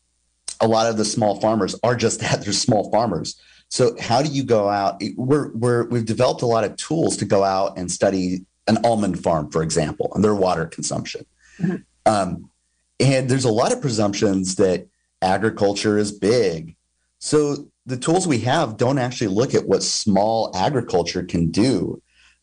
a 0.61 0.67
lot 0.67 0.89
of 0.89 0.97
the 0.97 1.05
small 1.05 1.39
farmers 1.39 1.75
are 1.83 1.95
just 1.95 2.19
that 2.21 2.43
they're 2.43 2.53
small 2.53 2.91
farmers. 2.91 3.39
So 3.69 3.95
how 3.99 4.21
do 4.21 4.29
you 4.29 4.43
go 4.43 4.69
out? 4.69 5.01
We're, 5.15 5.51
we're 5.53 5.87
we've 5.87 6.05
developed 6.05 6.41
a 6.41 6.45
lot 6.45 6.63
of 6.63 6.77
tools 6.77 7.17
to 7.17 7.25
go 7.25 7.43
out 7.43 7.77
and 7.77 7.91
study 7.91 8.45
an 8.67 8.77
almond 8.83 9.21
farm, 9.21 9.51
for 9.51 9.63
example, 9.63 10.11
and 10.13 10.23
their 10.23 10.35
water 10.35 10.65
consumption. 10.65 11.25
Mm-hmm. 11.59 11.75
Um, 12.05 12.49
and 12.99 13.29
there's 13.29 13.45
a 13.45 13.51
lot 13.51 13.73
of 13.73 13.81
presumptions 13.81 14.55
that 14.55 14.87
agriculture 15.21 15.97
is 15.97 16.11
big. 16.11 16.75
So 17.19 17.67
the 17.85 17.97
tools 17.97 18.27
we 18.27 18.39
have 18.39 18.77
don't 18.77 18.97
actually 18.97 19.27
look 19.27 19.53
at 19.53 19.67
what 19.67 19.83
small 19.83 20.51
agriculture 20.55 21.23
can 21.23 21.51
do 21.51 22.01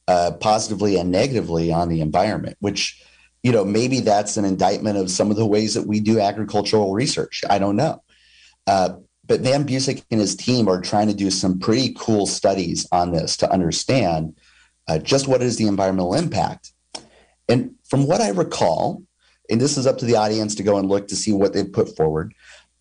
uh, 0.09 0.33
positively 0.41 0.97
and 0.97 1.11
negatively 1.11 1.73
on 1.73 1.89
the 1.89 2.01
environment, 2.01 2.57
which, 2.61 3.03
you 3.45 3.53
know, 3.53 3.65
maybe 3.65 4.01
that's 4.01 4.39
an 4.39 4.47
indictment 4.47 4.97
of 4.97 5.11
some 5.11 5.31
of 5.31 5.37
the 5.37 5.47
ways 5.47 5.75
that 5.75 5.87
we 5.87 6.01
do 6.01 6.19
agricultural 6.19 6.95
research. 6.95 7.43
I 7.49 7.59
don't 7.59 7.77
know. 7.77 8.03
Uh, 8.67 8.95
but 9.27 9.43
Van 9.43 9.67
Butsic 9.67 10.03
and 10.11 10.19
his 10.19 10.35
team 10.35 10.67
are 10.67 10.81
trying 10.81 11.09
to 11.09 11.15
do 11.15 11.31
some 11.31 11.59
pretty 11.59 11.95
cool 11.99 12.27
studies 12.27 12.89
on 12.91 13.13
this 13.13 13.37
to 13.37 13.53
understand 13.53 14.35
uh, 14.89 14.99
just 14.99 15.29
what 15.29 15.43
is 15.43 15.59
the 15.59 15.67
environmental 15.67 16.15
impact. 16.15 16.73
And 17.47 17.75
from 17.85 18.07
what 18.07 18.23
I 18.23 18.31
recall, 18.31 19.03
and 19.51 19.61
this 19.61 19.77
is 19.77 19.87
up 19.87 19.99
to 19.99 20.07
the 20.07 20.17
audience 20.17 20.55
to 20.55 20.63
go 20.63 20.79
and 20.79 20.89
look 20.89 21.09
to 21.09 21.17
see 21.17 21.33
what 21.33 21.53
they've 21.53 21.71
put 21.71 21.95
forward, 21.97 22.33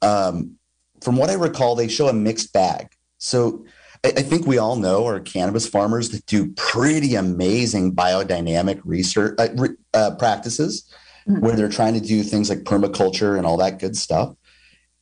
um, 0.02 0.56
from 1.02 1.18
what 1.18 1.30
I 1.30 1.34
recall, 1.34 1.76
they 1.76 1.90
show 1.90 2.08
a 2.08 2.14
mixed 2.14 2.54
bag. 2.54 2.88
So 3.18 3.66
I, 4.04 4.10
I 4.10 4.22
think 4.22 4.46
we 4.46 4.58
all 4.58 4.76
know 4.76 5.08
are 5.08 5.20
cannabis 5.20 5.68
farmers 5.68 6.10
that 6.10 6.26
do 6.26 6.52
pretty 6.54 7.16
amazing 7.16 7.96
biodynamic 7.96 8.82
research 8.84 9.36
uh, 9.40 9.68
uh, 9.94 10.16
practices 10.16 10.90
mm-hmm. 11.28 11.42
where 11.42 11.56
they're 11.56 11.70
trying 11.70 11.94
to 11.94 12.06
do 12.06 12.24
things 12.24 12.50
like 12.50 12.60
permaculture 12.60 13.38
and 13.38 13.46
all 13.46 13.58
that 13.58 13.80
good 13.80 13.96
stuff. 13.96 14.36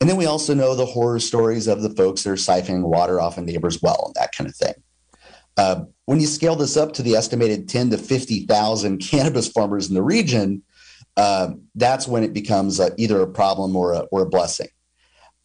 And 0.00 0.10
then 0.10 0.16
we 0.16 0.26
also 0.26 0.54
know 0.54 0.74
the 0.74 0.86
horror 0.86 1.20
stories 1.20 1.68
of 1.68 1.82
the 1.82 1.90
folks 1.90 2.22
that 2.22 2.30
are 2.30 2.34
siphoning 2.34 2.82
water 2.82 3.20
off 3.20 3.38
a 3.38 3.42
neighbor's 3.42 3.80
well 3.80 4.04
and 4.06 4.14
that 4.16 4.34
kind 4.36 4.50
of 4.50 4.56
thing. 4.56 4.74
Uh, 5.56 5.84
when 6.06 6.18
you 6.18 6.26
scale 6.26 6.56
this 6.56 6.76
up 6.76 6.92
to 6.94 7.02
the 7.02 7.14
estimated 7.14 7.68
10 7.68 7.90
to 7.90 7.98
50,000 7.98 8.98
cannabis 8.98 9.48
farmers 9.48 9.88
in 9.88 9.94
the 9.94 10.02
region, 10.02 10.62
uh, 11.16 11.50
that's 11.74 12.08
when 12.08 12.24
it 12.24 12.32
becomes 12.32 12.80
either 12.96 13.20
a 13.20 13.28
problem 13.28 13.76
or 13.76 13.92
a, 13.92 13.98
or 14.10 14.22
a 14.22 14.28
blessing. 14.28 14.68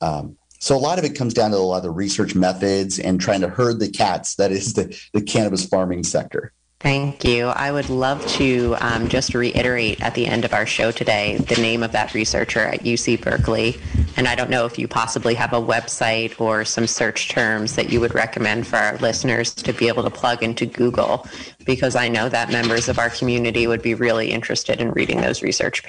Um, 0.01 0.37
so 0.59 0.75
a 0.75 0.79
lot 0.79 0.99
of 0.99 1.05
it 1.05 1.15
comes 1.15 1.33
down 1.33 1.51
to 1.51 1.57
a 1.57 1.59
lot 1.59 1.77
of 1.77 1.83
the 1.83 1.91
research 1.91 2.35
methods 2.35 2.99
and 2.99 3.19
trying 3.19 3.41
to 3.41 3.49
herd 3.49 3.79
the 3.79 3.89
cats 3.89 4.35
that 4.35 4.51
is 4.51 4.73
the, 4.73 4.97
the 5.13 5.21
cannabis 5.21 5.65
farming 5.65 6.03
sector. 6.03 6.53
Thank 6.79 7.25
you. 7.25 7.47
I 7.47 7.71
would 7.71 7.89
love 7.89 8.25
to 8.33 8.75
um, 8.79 9.07
just 9.07 9.33
reiterate 9.33 9.99
at 9.99 10.13
the 10.13 10.27
end 10.27 10.45
of 10.45 10.53
our 10.53 10.67
show 10.67 10.91
today 10.91 11.37
the 11.37 11.59
name 11.59 11.81
of 11.81 11.91
that 11.93 12.13
researcher 12.13 12.59
at 12.59 12.81
UC 12.81 13.19
Berkeley. 13.19 13.77
And 14.15 14.27
I 14.27 14.35
don't 14.35 14.51
know 14.51 14.65
if 14.67 14.77
you 14.77 14.87
possibly 14.87 15.33
have 15.33 15.53
a 15.53 15.61
website 15.61 16.39
or 16.39 16.63
some 16.65 16.85
search 16.85 17.29
terms 17.29 17.75
that 17.75 17.91
you 17.91 17.99
would 17.99 18.13
recommend 18.13 18.67
for 18.67 18.75
our 18.75 18.95
listeners 18.97 19.55
to 19.55 19.73
be 19.73 19.87
able 19.87 20.03
to 20.03 20.11
plug 20.11 20.43
into 20.43 20.67
Google, 20.67 21.25
because 21.65 21.95
I 21.95 22.09
know 22.09 22.29
that 22.29 22.51
members 22.51 22.87
of 22.87 22.99
our 22.99 23.09
community 23.09 23.65
would 23.65 23.81
be 23.81 23.95
really 23.95 24.29
interested 24.29 24.79
in 24.79 24.91
reading 24.91 25.21
those 25.21 25.41
research 25.41 25.83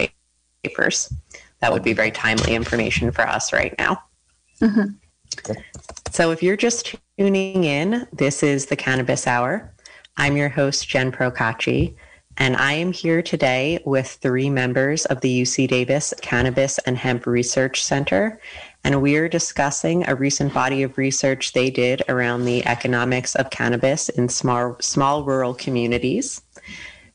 papers 0.63 1.13
that 1.61 1.73
would 1.73 1.83
be 1.83 1.93
very 1.93 2.11
timely 2.11 2.55
information 2.55 3.11
for 3.11 3.27
us 3.29 3.53
right 3.53 3.75
now. 3.79 4.03
Mm-hmm. 4.61 5.53
So, 6.11 6.31
if 6.31 6.43
you're 6.43 6.57
just 6.57 6.97
tuning 7.19 7.65
in, 7.65 8.07
this 8.13 8.43
is 8.43 8.67
the 8.67 8.77
Cannabis 8.77 9.27
Hour. 9.27 9.73
I'm 10.17 10.37
your 10.37 10.49
host, 10.49 10.89
Jen 10.89 11.13
Procacci, 11.13 11.95
and 12.39 12.57
I 12.57 12.73
am 12.73 12.93
here 12.93 13.23
today 13.23 13.81
with 13.85 14.07
three 14.23 14.51
members 14.51 15.05
of 15.07 15.21
the 15.21 15.43
UC 15.43 15.69
Davis 15.69 16.15
Cannabis 16.23 16.79
and 16.79 16.97
Hemp 16.97 17.27
Research 17.27 17.85
Center. 17.85 18.41
And 18.85 19.03
we're 19.03 19.29
discussing 19.29 20.09
a 20.09 20.15
recent 20.15 20.55
body 20.55 20.83
of 20.83 20.99
research 20.99 21.53
they 21.53 21.69
did 21.69 22.03
around 22.09 22.45
the 22.45 22.67
economics 22.67 23.35
of 23.35 23.51
cannabis 23.51 24.09
in 24.09 24.29
small, 24.29 24.77
small 24.81 25.25
rural 25.25 25.55
communities. 25.55 26.43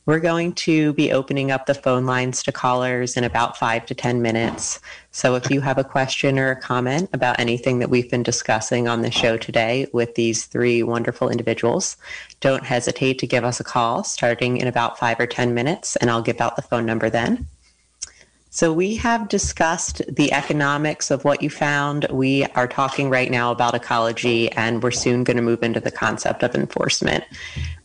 We're 0.06 0.20
going 0.20 0.52
to 0.54 0.92
be 0.94 1.14
opening 1.14 1.50
up 1.50 1.66
the 1.66 1.74
phone 1.74 2.06
lines 2.06 2.44
to 2.44 2.52
callers 2.52 3.16
in 3.16 3.24
about 3.24 3.56
five 3.56 3.86
to 3.86 3.96
10 3.96 4.22
minutes. 4.22 4.82
So 5.12 5.36
if 5.36 5.50
you 5.50 5.62
have 5.62 5.78
a 5.78 5.84
question 5.84 6.38
or 6.38 6.52
a 6.52 6.60
comment 6.60 7.10
about 7.14 7.40
anything 7.40 7.80
that 7.80 7.90
we've 7.90 8.12
been 8.12 8.22
discussing 8.22 8.90
on 8.90 9.02
the 9.02 9.12
show 9.12 9.38
today 9.38 9.88
with 9.94 10.16
these 10.16 10.44
three 10.44 10.84
wonderful 10.84 11.30
individuals, 11.30 11.96
don't 12.42 12.66
hesitate 12.66 13.18
to 13.20 13.28
give 13.28 13.46
us 13.46 13.62
a 13.62 13.64
call 13.64 14.04
starting 14.04 14.58
in 14.58 14.68
about 14.68 15.00
five 15.00 15.22
or 15.22 15.26
10 15.26 15.54
minutes, 15.54 15.96
and 15.96 16.10
I'll 16.10 16.22
give 16.22 16.42
out 16.42 16.58
the 16.58 16.62
phone 16.62 16.86
number 16.86 17.10
then. 17.10 17.48
So 18.56 18.72
we 18.72 18.98
have 18.98 19.30
discussed 19.30 20.04
the 20.08 20.32
economics 20.32 21.10
of 21.10 21.26
what 21.26 21.42
you 21.42 21.50
found. 21.50 22.06
We 22.12 22.46
are 22.54 22.68
talking 22.68 23.10
right 23.10 23.32
now 23.32 23.50
about 23.50 23.74
ecology, 23.74 24.52
and 24.52 24.84
we're 24.84 24.92
soon 24.92 25.24
going 25.24 25.38
to 25.38 25.42
move 25.42 25.64
into 25.64 25.80
the 25.80 25.90
concept 25.90 26.44
of 26.44 26.54
enforcement. 26.54 27.24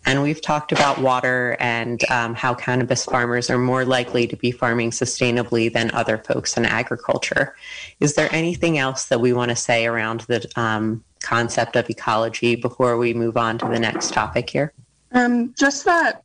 And 0.04 0.22
we've 0.22 0.42
talked 0.42 0.70
about 0.70 0.98
water 0.98 1.56
and 1.58 2.04
um, 2.10 2.34
how 2.34 2.52
cannabis 2.52 3.06
farmers 3.06 3.48
are 3.48 3.56
more 3.56 3.86
likely 3.86 4.26
to 4.26 4.36
be 4.36 4.50
farming 4.50 4.90
sustainably 4.90 5.72
than 5.72 5.90
other 5.92 6.18
folks 6.18 6.54
in 6.58 6.66
agriculture. 6.66 7.56
Is 8.00 8.12
there 8.12 8.28
anything 8.30 8.76
else 8.76 9.06
that 9.06 9.22
we 9.22 9.32
want 9.32 9.48
to 9.48 9.56
say 9.56 9.86
around 9.86 10.20
the 10.28 10.46
um, 10.54 11.02
concept 11.22 11.76
of 11.76 11.88
ecology 11.88 12.56
before 12.56 12.98
we 12.98 13.14
move 13.14 13.38
on 13.38 13.56
to 13.56 13.68
the 13.68 13.80
next 13.80 14.12
topic 14.12 14.50
here? 14.50 14.74
Um, 15.12 15.54
just 15.58 15.86
that 15.86 16.24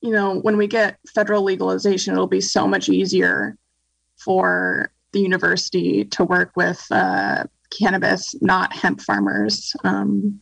you 0.00 0.10
know, 0.10 0.38
when 0.40 0.56
we 0.56 0.66
get 0.66 0.98
federal 1.14 1.42
legalization, 1.42 2.14
it'll 2.14 2.26
be 2.26 2.40
so 2.40 2.66
much 2.66 2.88
easier 2.88 3.56
for 4.16 4.92
the 5.12 5.20
university 5.20 6.04
to 6.04 6.24
work 6.24 6.52
with 6.56 6.84
uh, 6.90 7.44
cannabis, 7.76 8.34
not 8.40 8.72
hemp 8.72 9.00
farmers. 9.00 9.74
Um, 9.84 10.40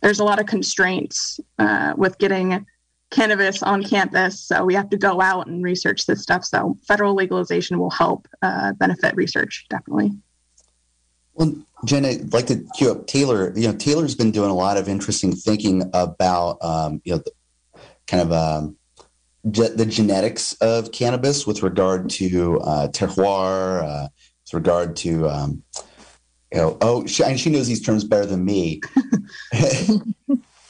there's 0.00 0.20
a 0.20 0.24
lot 0.24 0.40
of 0.40 0.46
constraints 0.46 1.38
uh, 1.58 1.94
with 1.96 2.18
getting 2.18 2.66
cannabis 3.10 3.62
on 3.62 3.84
campus, 3.84 4.40
so 4.40 4.64
we 4.64 4.74
have 4.74 4.90
to 4.90 4.96
go 4.96 5.20
out 5.20 5.46
and 5.46 5.62
research 5.62 6.06
this 6.06 6.22
stuff. 6.22 6.44
So 6.44 6.76
federal 6.88 7.14
legalization 7.14 7.78
will 7.78 7.90
help 7.90 8.26
uh, 8.40 8.72
benefit 8.72 9.14
research, 9.14 9.66
definitely. 9.68 10.12
Well, 11.34 11.54
Jen, 11.84 12.04
I'd 12.04 12.32
like 12.32 12.46
to 12.46 12.64
cue 12.76 12.90
up 12.90 13.06
Taylor. 13.06 13.52
You 13.54 13.68
know, 13.68 13.76
Taylor's 13.76 14.14
been 14.14 14.32
doing 14.32 14.50
a 14.50 14.54
lot 14.54 14.76
of 14.76 14.88
interesting 14.88 15.32
thinking 15.32 15.88
about, 15.92 16.58
um, 16.62 17.00
you 17.04 17.12
know, 17.12 17.18
the, 17.18 17.32
kind 18.06 18.22
of 18.22 18.32
um, 18.32 18.76
ge- 19.50 19.74
the 19.74 19.86
genetics 19.86 20.54
of 20.54 20.92
cannabis 20.92 21.46
with 21.46 21.62
regard 21.62 22.10
to 22.10 22.60
uh, 22.60 22.88
terroir, 22.88 23.82
uh, 23.82 24.08
with 24.44 24.54
regard 24.54 24.96
to 24.96 25.28
um, 25.28 25.62
you 26.52 26.58
know, 26.58 26.76
oh, 26.82 27.06
she, 27.06 27.24
and 27.24 27.40
she 27.40 27.50
knows 27.50 27.66
these 27.66 27.80
terms 27.80 28.04
better 28.04 28.26
than 28.26 28.44
me. 28.44 28.80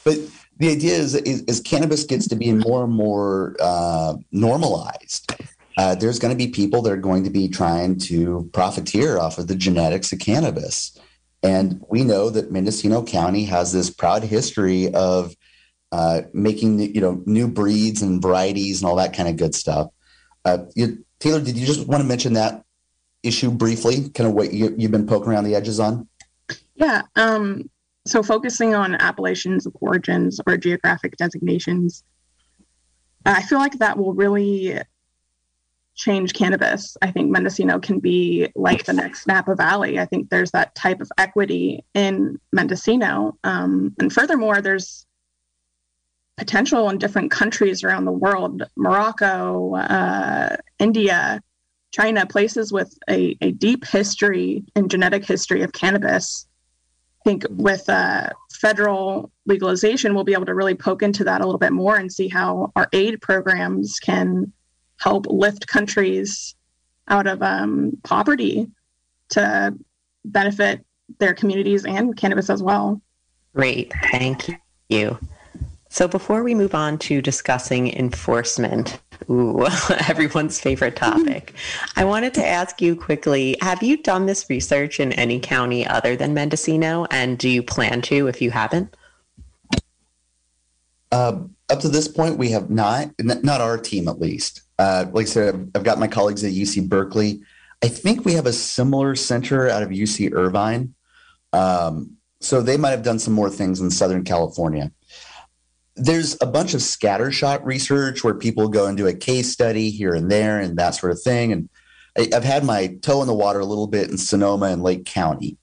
but 0.03 0.17
the 0.57 0.71
idea 0.71 0.93
is, 0.93 1.13
is, 1.15 1.43
as 1.47 1.59
cannabis 1.59 2.05
gets 2.05 2.27
to 2.29 2.35
be 2.35 2.53
more 2.53 2.85
and 2.85 2.93
more 2.93 3.55
uh, 3.59 4.15
normalized, 4.31 5.35
uh, 5.77 5.95
there's 5.95 6.19
going 6.19 6.31
to 6.31 6.37
be 6.37 6.49
people 6.49 6.81
that 6.81 6.93
are 6.93 6.97
going 6.97 7.23
to 7.23 7.29
be 7.29 7.49
trying 7.49 7.97
to 7.97 8.49
profiteer 8.53 9.19
off 9.19 9.37
of 9.37 9.47
the 9.47 9.55
genetics 9.55 10.13
of 10.13 10.19
cannabis. 10.19 10.97
And 11.41 11.83
we 11.89 12.05
know 12.05 12.29
that 12.29 12.51
Mendocino 12.51 13.03
County 13.03 13.43
has 13.45 13.73
this 13.73 13.89
proud 13.89 14.23
history 14.23 14.93
of 14.93 15.35
uh, 15.93 16.23
making 16.33 16.79
you 16.79 16.99
know 16.99 17.21
new 17.27 17.47
breeds 17.47 18.01
and 18.01 18.19
varieties 18.19 18.81
and 18.81 18.89
all 18.89 18.95
that 18.95 19.15
kind 19.15 19.29
of 19.29 19.37
good 19.37 19.53
stuff. 19.53 19.89
Uh, 20.43 20.65
you, 20.75 21.05
Taylor, 21.19 21.39
did 21.39 21.55
you 21.55 21.67
just 21.67 21.87
want 21.87 22.01
to 22.01 22.07
mention 22.07 22.33
that 22.33 22.63
issue 23.21 23.51
briefly? 23.51 24.09
Kind 24.09 24.27
of 24.27 24.33
what 24.33 24.51
you, 24.51 24.73
you've 24.75 24.89
been 24.89 25.05
poking 25.05 25.29
around 25.29 25.43
the 25.43 25.53
edges 25.53 25.79
on? 25.79 26.07
Yeah. 26.73 27.03
Um, 27.15 27.69
so 28.07 28.23
focusing 28.23 28.73
on 28.73 28.95
appellations 28.95 29.67
of 29.67 29.77
origins 29.81 30.41
or 30.47 30.57
geographic 30.57 31.15
designations, 31.17 32.03
I 33.23 33.43
feel 33.43 33.59
like 33.59 33.77
that 33.77 33.95
will 33.95 34.15
really 34.15 34.79
change 35.93 36.33
cannabis. 36.33 36.97
I 37.03 37.11
think 37.11 37.29
Mendocino 37.29 37.77
can 37.77 37.99
be 37.99 38.51
like 38.55 38.85
the 38.85 38.93
next 38.93 39.27
Napa 39.27 39.53
Valley. 39.53 39.99
I 39.99 40.05
think 40.05 40.31
there's 40.31 40.49
that 40.51 40.73
type 40.73 41.01
of 41.01 41.11
equity 41.19 41.85
in 41.93 42.39
Mendocino. 42.51 43.37
Um, 43.43 43.93
and 43.99 44.11
furthermore, 44.11 44.59
there's 44.59 45.05
potential 46.37 46.89
in 46.89 46.97
different 46.97 47.31
countries 47.31 47.83
around 47.83 48.05
the 48.05 48.11
world 48.11 48.63
Morocco, 48.75 49.75
uh, 49.75 50.55
India, 50.79 51.41
China, 51.91 52.25
places 52.25 52.71
with 52.71 52.97
a, 53.09 53.37
a, 53.41 53.51
deep 53.51 53.85
history 53.85 54.63
and 54.75 54.89
genetic 54.89 55.25
history 55.25 55.61
of 55.61 55.71
cannabis. 55.73 56.47
I 57.21 57.29
think 57.29 57.45
with 57.51 57.87
uh, 57.87 58.29
federal 58.51 59.31
legalization, 59.45 60.15
we'll 60.15 60.23
be 60.23 60.33
able 60.33 60.47
to 60.47 60.55
really 60.55 60.75
poke 60.75 61.03
into 61.03 61.23
that 61.25 61.41
a 61.41 61.45
little 61.45 61.59
bit 61.59 61.71
more 61.71 61.95
and 61.95 62.11
see 62.11 62.27
how 62.27 62.71
our 62.75 62.89
aid 62.93 63.21
programs 63.21 63.99
can 63.99 64.51
help 64.99 65.27
lift 65.27 65.67
countries 65.67 66.55
out 67.07 67.27
of 67.27 67.41
um, 67.43 67.91
poverty 68.03 68.67
to 69.29 69.75
benefit 70.25 70.83
their 71.19 71.33
communities 71.33 71.85
and 71.85 72.17
cannabis 72.17 72.49
as 72.49 72.63
well. 72.63 73.01
Great. 73.53 73.93
Thank 74.11 74.49
you. 74.89 75.19
So 75.93 76.07
before 76.07 76.41
we 76.41 76.55
move 76.55 76.73
on 76.73 76.97
to 76.97 77.21
discussing 77.21 77.95
enforcement, 77.95 78.99
ooh, 79.29 79.67
everyone's 80.07 80.59
favorite 80.59 80.95
topic, 80.95 81.53
I 81.95 82.03
wanted 82.03 82.33
to 82.33 82.43
ask 82.43 82.81
you 82.81 82.95
quickly, 82.95 83.57
have 83.61 83.83
you 83.83 83.97
done 83.97 84.25
this 84.25 84.49
research 84.49 84.99
in 84.99 85.13
any 85.13 85.39
county 85.39 85.85
other 85.85 86.15
than 86.15 86.33
Mendocino? 86.33 87.05
And 87.11 87.37
do 87.37 87.47
you 87.47 87.61
plan 87.61 88.01
to 88.01 88.27
if 88.27 88.41
you 88.41 88.49
haven't? 88.49 88.97
Uh, 91.11 91.41
up 91.69 91.79
to 91.81 91.89
this 91.89 92.07
point, 92.07 92.39
we 92.39 92.49
have 92.49 92.71
not, 92.71 93.11
not 93.19 93.61
our 93.61 93.77
team 93.77 94.07
at 94.07 94.19
least. 94.19 94.63
Uh, 94.79 95.05
like 95.11 95.27
I 95.27 95.29
said, 95.29 95.69
I've 95.75 95.83
got 95.83 95.99
my 95.99 96.07
colleagues 96.07 96.43
at 96.43 96.53
UC 96.53 96.89
Berkeley. 96.89 97.43
I 97.83 97.87
think 97.87 98.25
we 98.25 98.33
have 98.33 98.47
a 98.47 98.53
similar 98.53 99.13
center 99.13 99.69
out 99.69 99.83
of 99.83 99.89
UC 99.89 100.33
Irvine. 100.33 100.95
Um, 101.53 102.17
so 102.39 102.63
they 102.63 102.77
might 102.77 102.89
have 102.89 103.03
done 103.03 103.19
some 103.19 103.33
more 103.35 103.51
things 103.51 103.79
in 103.79 103.91
Southern 103.91 104.23
California 104.23 104.91
there's 105.95 106.37
a 106.41 106.45
bunch 106.45 106.73
of 106.73 106.81
scattershot 106.81 107.63
research 107.63 108.23
where 108.23 108.33
people 108.33 108.67
go 108.67 108.87
and 108.87 108.97
do 108.97 109.07
a 109.07 109.13
case 109.13 109.51
study 109.51 109.89
here 109.89 110.13
and 110.13 110.31
there 110.31 110.59
and 110.59 110.77
that 110.77 110.95
sort 110.95 111.11
of 111.11 111.21
thing. 111.21 111.51
And 111.51 111.69
I, 112.17 112.29
have 112.31 112.43
had 112.43 112.63
my 112.63 112.95
toe 113.01 113.21
in 113.21 113.27
the 113.27 113.33
water 113.33 113.59
a 113.59 113.65
little 113.65 113.87
bit 113.87 114.09
in 114.09 114.17
Sonoma 114.17 114.67
and 114.67 114.81
Lake 114.81 115.05
County. 115.05 115.57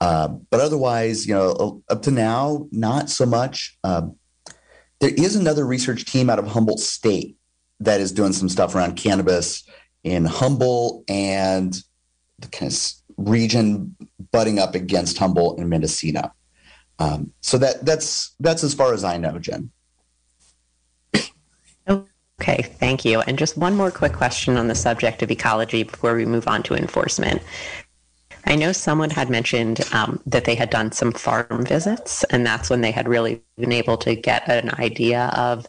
Uh, 0.00 0.28
but 0.28 0.60
otherwise, 0.60 1.26
you 1.26 1.34
know, 1.34 1.82
up 1.88 2.02
to 2.02 2.10
now, 2.10 2.66
not 2.70 3.10
so 3.10 3.26
much. 3.26 3.78
Um, 3.84 4.16
there 5.00 5.12
is 5.14 5.36
another 5.36 5.66
research 5.66 6.04
team 6.04 6.30
out 6.30 6.38
of 6.38 6.46
Humboldt 6.46 6.80
State 6.80 7.36
that 7.80 8.00
is 8.00 8.12
doing 8.12 8.32
some 8.32 8.48
stuff 8.48 8.74
around 8.74 8.96
cannabis 8.96 9.64
in 10.04 10.24
Humboldt 10.24 11.04
and 11.10 11.76
the 12.38 12.48
kind 12.48 12.70
of 12.70 12.92
region 13.16 13.96
butting 14.32 14.58
up 14.58 14.74
against 14.74 15.18
Humboldt 15.18 15.58
and 15.58 15.68
Mendocino. 15.68 16.32
Um, 16.98 17.32
so 17.40 17.58
that 17.58 17.84
that's 17.84 18.34
that's 18.40 18.64
as 18.64 18.74
far 18.74 18.94
as 18.94 19.04
I 19.04 19.18
know, 19.18 19.38
Jen. 19.38 19.70
Okay, 22.38 22.62
thank 22.62 23.04
you. 23.04 23.20
And 23.22 23.38
just 23.38 23.56
one 23.56 23.74
more 23.74 23.90
quick 23.90 24.12
question 24.12 24.56
on 24.56 24.68
the 24.68 24.74
subject 24.74 25.22
of 25.22 25.30
ecology 25.30 25.84
before 25.84 26.14
we 26.14 26.26
move 26.26 26.46
on 26.46 26.62
to 26.64 26.74
enforcement. 26.74 27.42
I 28.44 28.54
know 28.54 28.72
someone 28.72 29.10
had 29.10 29.30
mentioned 29.30 29.80
um, 29.92 30.20
that 30.26 30.44
they 30.44 30.54
had 30.54 30.70
done 30.70 30.92
some 30.92 31.12
farm 31.12 31.64
visits, 31.64 32.24
and 32.24 32.46
that's 32.46 32.70
when 32.70 32.82
they 32.82 32.92
had 32.92 33.08
really 33.08 33.42
been 33.56 33.72
able 33.72 33.96
to 33.98 34.14
get 34.14 34.48
an 34.48 34.70
idea 34.78 35.32
of 35.34 35.66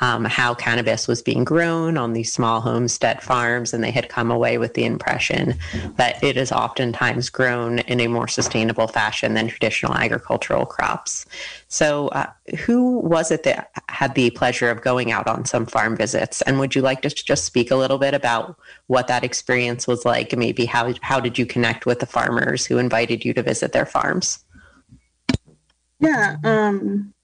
um, 0.00 0.24
how 0.26 0.54
cannabis 0.54 1.08
was 1.08 1.22
being 1.22 1.42
grown 1.42 1.96
on 1.96 2.12
these 2.12 2.32
small 2.32 2.60
homestead 2.60 3.22
farms, 3.22 3.72
and 3.72 3.82
they 3.82 3.90
had 3.90 4.08
come 4.10 4.30
away 4.30 4.58
with 4.58 4.74
the 4.74 4.84
impression 4.84 5.54
that 5.96 6.22
it 6.22 6.36
is 6.36 6.52
oftentimes 6.52 7.30
grown 7.30 7.78
in 7.80 8.00
a 8.00 8.06
more 8.06 8.28
sustainable 8.28 8.88
fashion 8.88 9.32
than 9.34 9.48
traditional 9.48 9.94
agricultural 9.94 10.66
crops. 10.66 11.24
So, 11.68 12.08
uh, 12.08 12.30
who 12.58 12.98
was 12.98 13.30
it 13.30 13.42
that 13.44 13.70
had 13.88 14.14
the 14.14 14.30
pleasure 14.30 14.70
of 14.70 14.82
going 14.82 15.12
out 15.12 15.26
on 15.26 15.46
some 15.46 15.64
farm 15.64 15.96
visits? 15.96 16.42
And 16.42 16.58
would 16.58 16.74
you 16.74 16.82
like 16.82 17.00
to 17.02 17.08
just 17.08 17.44
speak 17.44 17.70
a 17.70 17.76
little 17.76 17.98
bit 17.98 18.12
about 18.12 18.58
what 18.88 19.08
that 19.08 19.24
experience 19.24 19.86
was 19.86 20.04
like? 20.04 20.36
Maybe 20.36 20.66
how 20.66 20.92
how 21.00 21.20
did 21.20 21.38
you 21.38 21.46
connect 21.46 21.86
with 21.86 22.00
the 22.00 22.06
farmers 22.06 22.66
who 22.66 22.76
invited 22.76 23.24
you 23.24 23.32
to 23.34 23.42
visit 23.42 23.72
their 23.72 23.86
farms? 23.86 24.44
Yeah, 25.98 26.36
um, 26.44 27.14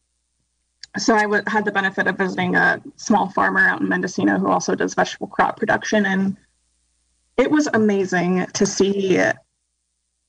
so 0.98 1.14
I 1.14 1.22
w- 1.22 1.42
had 1.46 1.64
the 1.64 1.72
benefit 1.72 2.06
of 2.06 2.18
visiting 2.18 2.54
a 2.54 2.82
small 2.96 3.30
farmer 3.30 3.60
out 3.60 3.80
in 3.80 3.88
Mendocino 3.88 4.38
who 4.38 4.48
also 4.48 4.74
does 4.74 4.94
vegetable 4.94 5.28
crop 5.28 5.58
production, 5.58 6.06
and 6.06 6.36
it 7.36 7.50
was 7.50 7.68
amazing 7.72 8.46
to 8.54 8.66
see 8.66 9.18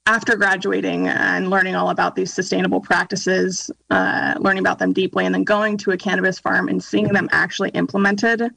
after 0.05 0.35
graduating 0.35 1.07
and 1.07 1.49
learning 1.49 1.75
all 1.75 1.89
about 1.89 2.15
these 2.15 2.33
sustainable 2.33 2.81
practices, 2.81 3.71
uh, 3.89 4.35
learning 4.39 4.59
about 4.59 4.79
them 4.79 4.91
deeply, 4.91 5.25
and 5.25 5.33
then 5.33 5.43
going 5.43 5.77
to 5.77 5.91
a 5.91 5.97
cannabis 5.97 6.39
farm 6.39 6.67
and 6.67 6.83
seeing 6.83 7.07
them 7.07 7.29
actually 7.31 7.69
implemented 7.69 8.49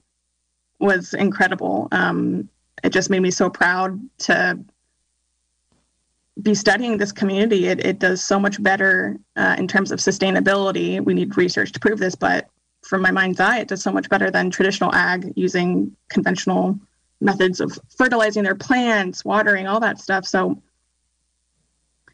was 0.80 1.14
incredible. 1.14 1.88
Um, 1.92 2.48
it 2.82 2.90
just 2.90 3.10
made 3.10 3.20
me 3.20 3.30
so 3.30 3.48
proud 3.48 3.98
to 4.18 4.58
be 6.42 6.54
studying 6.54 6.98
this 6.98 7.12
community, 7.12 7.66
it, 7.66 7.84
it 7.84 7.98
does 7.98 8.22
so 8.22 8.38
much 8.38 8.62
better 8.62 9.16
uh, 9.36 9.56
in 9.58 9.66
terms 9.66 9.90
of 9.90 10.00
sustainability. 10.00 11.02
We 11.02 11.14
need 11.14 11.36
research 11.36 11.72
to 11.72 11.80
prove 11.80 11.98
this, 11.98 12.14
but 12.14 12.48
from 12.82 13.02
my 13.02 13.10
mind's 13.10 13.40
eye, 13.40 13.60
it 13.60 13.68
does 13.68 13.82
so 13.82 13.90
much 13.90 14.08
better 14.08 14.30
than 14.30 14.50
traditional 14.50 14.94
ag 14.94 15.32
using 15.34 15.96
conventional 16.08 16.78
methods 17.20 17.60
of 17.60 17.78
fertilizing 17.96 18.42
their 18.42 18.54
plants, 18.54 19.24
watering, 19.24 19.66
all 19.66 19.80
that 19.80 19.98
stuff. 19.98 20.26
So 20.26 20.60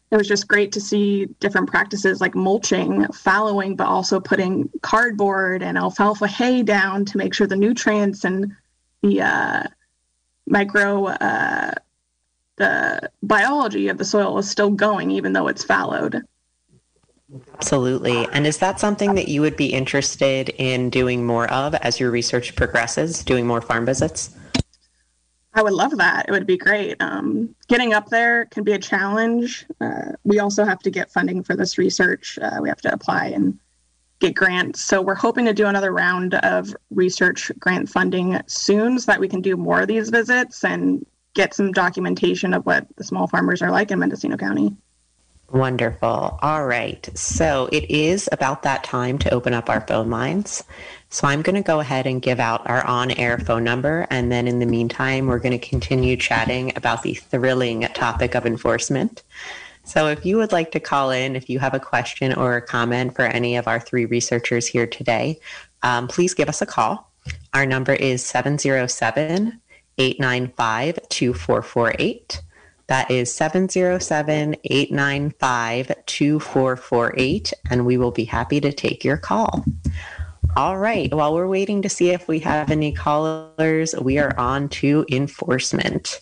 it 0.09 0.17
was 0.17 0.27
just 0.27 0.47
great 0.47 0.71
to 0.73 0.81
see 0.81 1.25
different 1.39 1.67
practices 1.67 2.21
like 2.21 2.35
mulching, 2.35 3.05
fallowing, 3.11 3.75
but 3.75 3.87
also 3.87 4.19
putting 4.19 4.69
cardboard 4.81 5.61
and 5.63 5.77
alfalfa 5.77 6.27
hay 6.27 6.63
down 6.63 7.03
to 7.05 7.17
make 7.17 7.33
sure 7.33 7.47
the 7.47 7.55
nutrients 7.55 8.23
and 8.23 8.53
the 9.01 9.21
uh, 9.21 9.63
micro 10.47 11.07
uh, 11.07 11.73
the 12.57 13.09
biology 13.21 13.87
of 13.87 13.97
the 13.97 14.05
soil 14.05 14.37
is 14.37 14.49
still 14.49 14.69
going, 14.69 15.11
even 15.11 15.33
though 15.33 15.47
it's 15.47 15.63
fallowed. 15.63 16.21
Absolutely. 17.55 18.27
And 18.31 18.45
is 18.45 18.59
that 18.59 18.79
something 18.79 19.15
that 19.15 19.27
you 19.27 19.41
would 19.41 19.57
be 19.57 19.73
interested 19.73 20.49
in 20.49 20.89
doing 20.89 21.25
more 21.25 21.49
of 21.51 21.73
as 21.75 21.99
your 21.99 22.11
research 22.11 22.55
progresses, 22.55 23.23
doing 23.23 23.47
more 23.47 23.61
farm 23.61 23.85
visits? 23.85 24.35
I 25.55 25.61
would 25.61 25.73
love 25.73 25.97
that. 25.97 26.27
It 26.27 26.31
would 26.31 26.47
be 26.47 26.57
great. 26.57 26.95
Um, 26.99 27.55
getting 27.67 27.93
up 27.93 28.09
there 28.09 28.45
can 28.45 28.63
be 28.63 28.71
a 28.73 28.79
challenge. 28.79 29.65
Uh, 29.79 30.13
we 30.23 30.39
also 30.39 30.65
have 30.65 30.79
to 30.79 30.89
get 30.89 31.11
funding 31.11 31.43
for 31.43 31.55
this 31.55 31.77
research. 31.77 32.39
Uh, 32.41 32.59
we 32.61 32.69
have 32.69 32.81
to 32.81 32.93
apply 32.93 33.27
and 33.27 33.59
get 34.19 34.33
grants. 34.35 34.81
So 34.81 35.01
we're 35.01 35.13
hoping 35.15 35.45
to 35.45 35.53
do 35.53 35.67
another 35.67 35.91
round 35.91 36.35
of 36.35 36.75
research 36.91 37.51
grant 37.59 37.89
funding 37.89 38.39
soon 38.47 38.99
so 38.99 39.11
that 39.11 39.19
we 39.19 39.27
can 39.27 39.41
do 39.41 39.55
more 39.55 39.81
of 39.81 39.87
these 39.87 40.09
visits 40.09 40.63
and 40.63 41.05
get 41.33 41.53
some 41.53 41.71
documentation 41.71 42.53
of 42.53 42.65
what 42.65 42.87
the 42.95 43.03
small 43.03 43.27
farmers 43.27 43.61
are 43.61 43.71
like 43.71 43.91
in 43.91 43.99
Mendocino 43.99 44.37
County. 44.37 44.75
Wonderful. 45.51 46.39
All 46.41 46.65
right. 46.65 47.07
So 47.15 47.69
it 47.71 47.89
is 47.91 48.27
about 48.31 48.63
that 48.63 48.83
time 48.83 49.19
to 49.19 49.31
open 49.31 49.53
up 49.53 49.69
our 49.69 49.81
phone 49.81 50.09
lines. 50.09 50.63
So 51.09 51.27
I'm 51.27 51.43
going 51.43 51.55
to 51.55 51.61
go 51.61 51.79
ahead 51.79 52.07
and 52.07 52.23
give 52.23 52.39
out 52.39 52.67
our 52.67 52.83
on 52.87 53.11
air 53.11 53.37
phone 53.37 53.63
number. 53.63 54.07
And 54.09 54.31
then 54.31 54.47
in 54.47 54.57
the 54.57 54.65
meantime, 54.65 55.27
we're 55.27 55.37
going 55.37 55.57
to 55.57 55.69
continue 55.69 56.17
chatting 56.17 56.75
about 56.75 57.03
the 57.03 57.13
thrilling 57.13 57.81
topic 57.93 58.33
of 58.33 58.47
enforcement. 58.47 59.21
So 59.83 60.07
if 60.07 60.25
you 60.25 60.37
would 60.37 60.51
like 60.51 60.71
to 60.71 60.79
call 60.79 61.11
in, 61.11 61.35
if 61.35 61.49
you 61.49 61.59
have 61.59 61.75
a 61.75 61.79
question 61.79 62.33
or 62.33 62.55
a 62.55 62.61
comment 62.61 63.15
for 63.15 63.25
any 63.25 63.55
of 63.55 63.67
our 63.67 63.79
three 63.79 64.05
researchers 64.05 64.65
here 64.65 64.87
today, 64.87 65.39
um, 65.83 66.07
please 66.07 66.33
give 66.33 66.49
us 66.49 66.63
a 66.63 66.65
call. 66.65 67.11
Our 67.53 67.65
number 67.65 67.93
is 67.93 68.25
707 68.25 69.61
895 69.97 70.99
2448. 71.09 72.41
That 72.87 73.09
is 73.09 73.33
707 73.33 74.55
895 74.63 75.91
2448, 76.05 77.53
and 77.69 77.85
we 77.85 77.97
will 77.97 78.11
be 78.11 78.25
happy 78.25 78.59
to 78.59 78.71
take 78.71 79.03
your 79.03 79.17
call. 79.17 79.65
All 80.55 80.77
right. 80.77 81.11
While 81.11 81.33
we're 81.33 81.47
waiting 81.47 81.81
to 81.81 81.89
see 81.89 82.11
if 82.11 82.27
we 82.27 82.39
have 82.39 82.69
any 82.69 82.91
callers, 82.91 83.95
we 83.95 84.19
are 84.19 84.37
on 84.37 84.69
to 84.69 85.05
enforcement. 85.09 86.21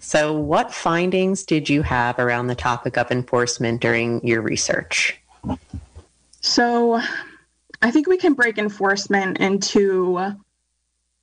So, 0.00 0.32
what 0.32 0.72
findings 0.72 1.44
did 1.44 1.68
you 1.68 1.82
have 1.82 2.18
around 2.18 2.46
the 2.46 2.54
topic 2.54 2.96
of 2.96 3.10
enforcement 3.10 3.80
during 3.80 4.26
your 4.26 4.42
research? 4.42 5.20
So, 6.40 7.00
I 7.82 7.90
think 7.90 8.08
we 8.08 8.16
can 8.16 8.34
break 8.34 8.58
enforcement 8.58 9.38
into 9.38 10.34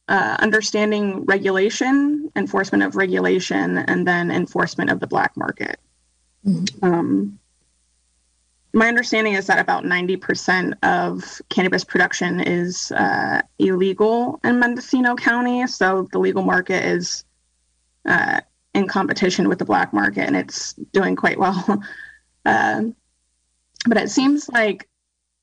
uh, 0.08 0.38
understanding 0.40 1.26
regulation, 1.26 2.30
enforcement 2.36 2.84
of 2.84 2.96
regulation, 2.96 3.80
and 3.80 4.08
then 4.08 4.32
enforcement 4.32 4.90
of 4.90 5.00
the 5.00 5.08
black 5.08 5.36
market. 5.36 5.80
Mm-hmm. 6.46 6.86
Um, 6.86 7.40
my 8.74 8.90
understanding 8.90 9.34
is 9.34 9.48
that 9.48 9.58
about 9.58 9.86
90% 9.86 10.74
of 10.84 11.42
cannabis 11.50 11.86
production 11.86 12.42
is 12.42 12.92
uh, 12.92 13.42
illegal 13.58 14.40
in 14.44 14.60
Mendocino 14.60 15.16
County. 15.16 15.66
So 15.66 16.10
the 16.12 16.20
legal 16.20 16.44
market 16.44 16.84
is 16.84 17.24
uh, 18.06 18.42
in 18.74 18.88
competition 18.88 19.48
with 19.48 19.60
the 19.60 19.66
black 19.66 19.94
market 19.94 20.28
and 20.28 20.36
it's 20.36 20.74
doing 20.92 21.16
quite 21.16 21.40
well. 21.40 21.82
uh, 22.46 22.84
but 23.88 23.98
it 23.98 24.10
seems 24.10 24.50
like 24.50 24.90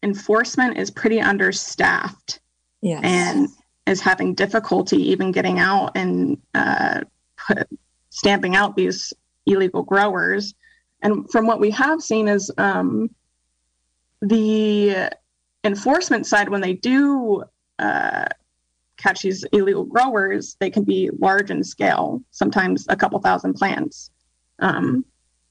enforcement 0.02 0.76
is 0.76 0.90
pretty 0.90 1.20
understaffed 1.20 2.40
yes. 2.82 3.00
and 3.02 3.48
is 3.86 4.00
having 4.00 4.34
difficulty 4.34 5.10
even 5.10 5.32
getting 5.32 5.58
out 5.58 5.92
and 5.96 6.38
uh, 6.54 7.00
put, 7.36 7.68
stamping 8.10 8.54
out 8.54 8.76
these 8.76 9.12
illegal 9.46 9.82
growers. 9.82 10.54
And 11.02 11.28
from 11.30 11.46
what 11.46 11.60
we 11.60 11.70
have 11.70 12.00
seen 12.00 12.28
is 12.28 12.50
um, 12.58 13.10
the 14.20 15.10
enforcement 15.64 16.26
side, 16.26 16.48
when 16.48 16.60
they 16.60 16.74
do 16.74 17.42
uh, 17.78 18.26
catch 18.96 19.22
these 19.22 19.44
illegal 19.52 19.84
growers, 19.84 20.56
they 20.60 20.70
can 20.70 20.84
be 20.84 21.10
large 21.18 21.50
in 21.50 21.64
scale, 21.64 22.22
sometimes 22.30 22.86
a 22.88 22.96
couple 22.96 23.18
thousand 23.20 23.54
plants. 23.54 24.10
Um, 24.60 25.04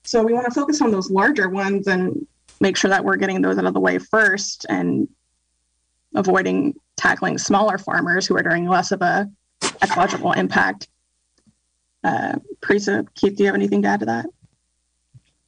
so 0.03 0.23
we 0.23 0.33
want 0.33 0.45
to 0.45 0.51
focus 0.51 0.81
on 0.81 0.91
those 0.91 1.11
larger 1.11 1.49
ones 1.49 1.87
and 1.87 2.25
make 2.61 2.77
sure 2.77 2.89
that 2.89 3.03
we're 3.03 3.17
getting 3.17 3.41
those 3.41 3.57
out 3.57 3.65
of 3.65 3.73
the 3.73 3.79
way 3.79 3.97
first 3.97 4.65
and 4.69 5.07
avoiding 6.15 6.75
tackling 6.97 7.37
smaller 7.37 7.77
farmers 7.77 8.27
who 8.27 8.35
are 8.37 8.43
doing 8.43 8.67
less 8.67 8.91
of 8.91 9.01
a 9.01 9.29
ecological 9.81 10.31
impact. 10.33 10.87
Uh, 12.03 12.37
Parisa, 12.61 13.07
Keith, 13.15 13.35
do 13.35 13.43
you 13.43 13.47
have 13.47 13.55
anything 13.55 13.81
to 13.83 13.87
add 13.87 13.99
to 14.01 14.05
that? 14.07 14.25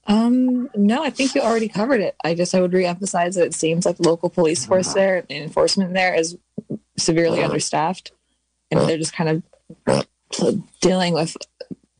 Um, 0.05 0.69
no, 0.75 1.03
I 1.03 1.09
think 1.09 1.33
you 1.33 1.41
already 1.41 1.69
covered 1.69 2.01
it. 2.01 2.15
I 2.23 2.35
just 2.35 2.53
I 2.53 2.61
would 2.61 2.71
reemphasize 2.71 3.35
that 3.35 3.45
it 3.45 3.53
seems 3.53 3.85
like 3.85 3.97
the 3.97 4.07
local 4.07 4.29
police 4.29 4.65
force 4.65 4.93
there 4.93 5.25
and 5.29 5.31
enforcement 5.31 5.93
there 5.93 6.13
is 6.13 6.37
severely 6.97 7.41
understaffed, 7.41 8.11
and 8.69 8.81
they're 8.81 8.97
just 8.97 9.13
kind 9.13 9.43
of 9.87 10.05
dealing 10.81 11.13
with 11.13 11.37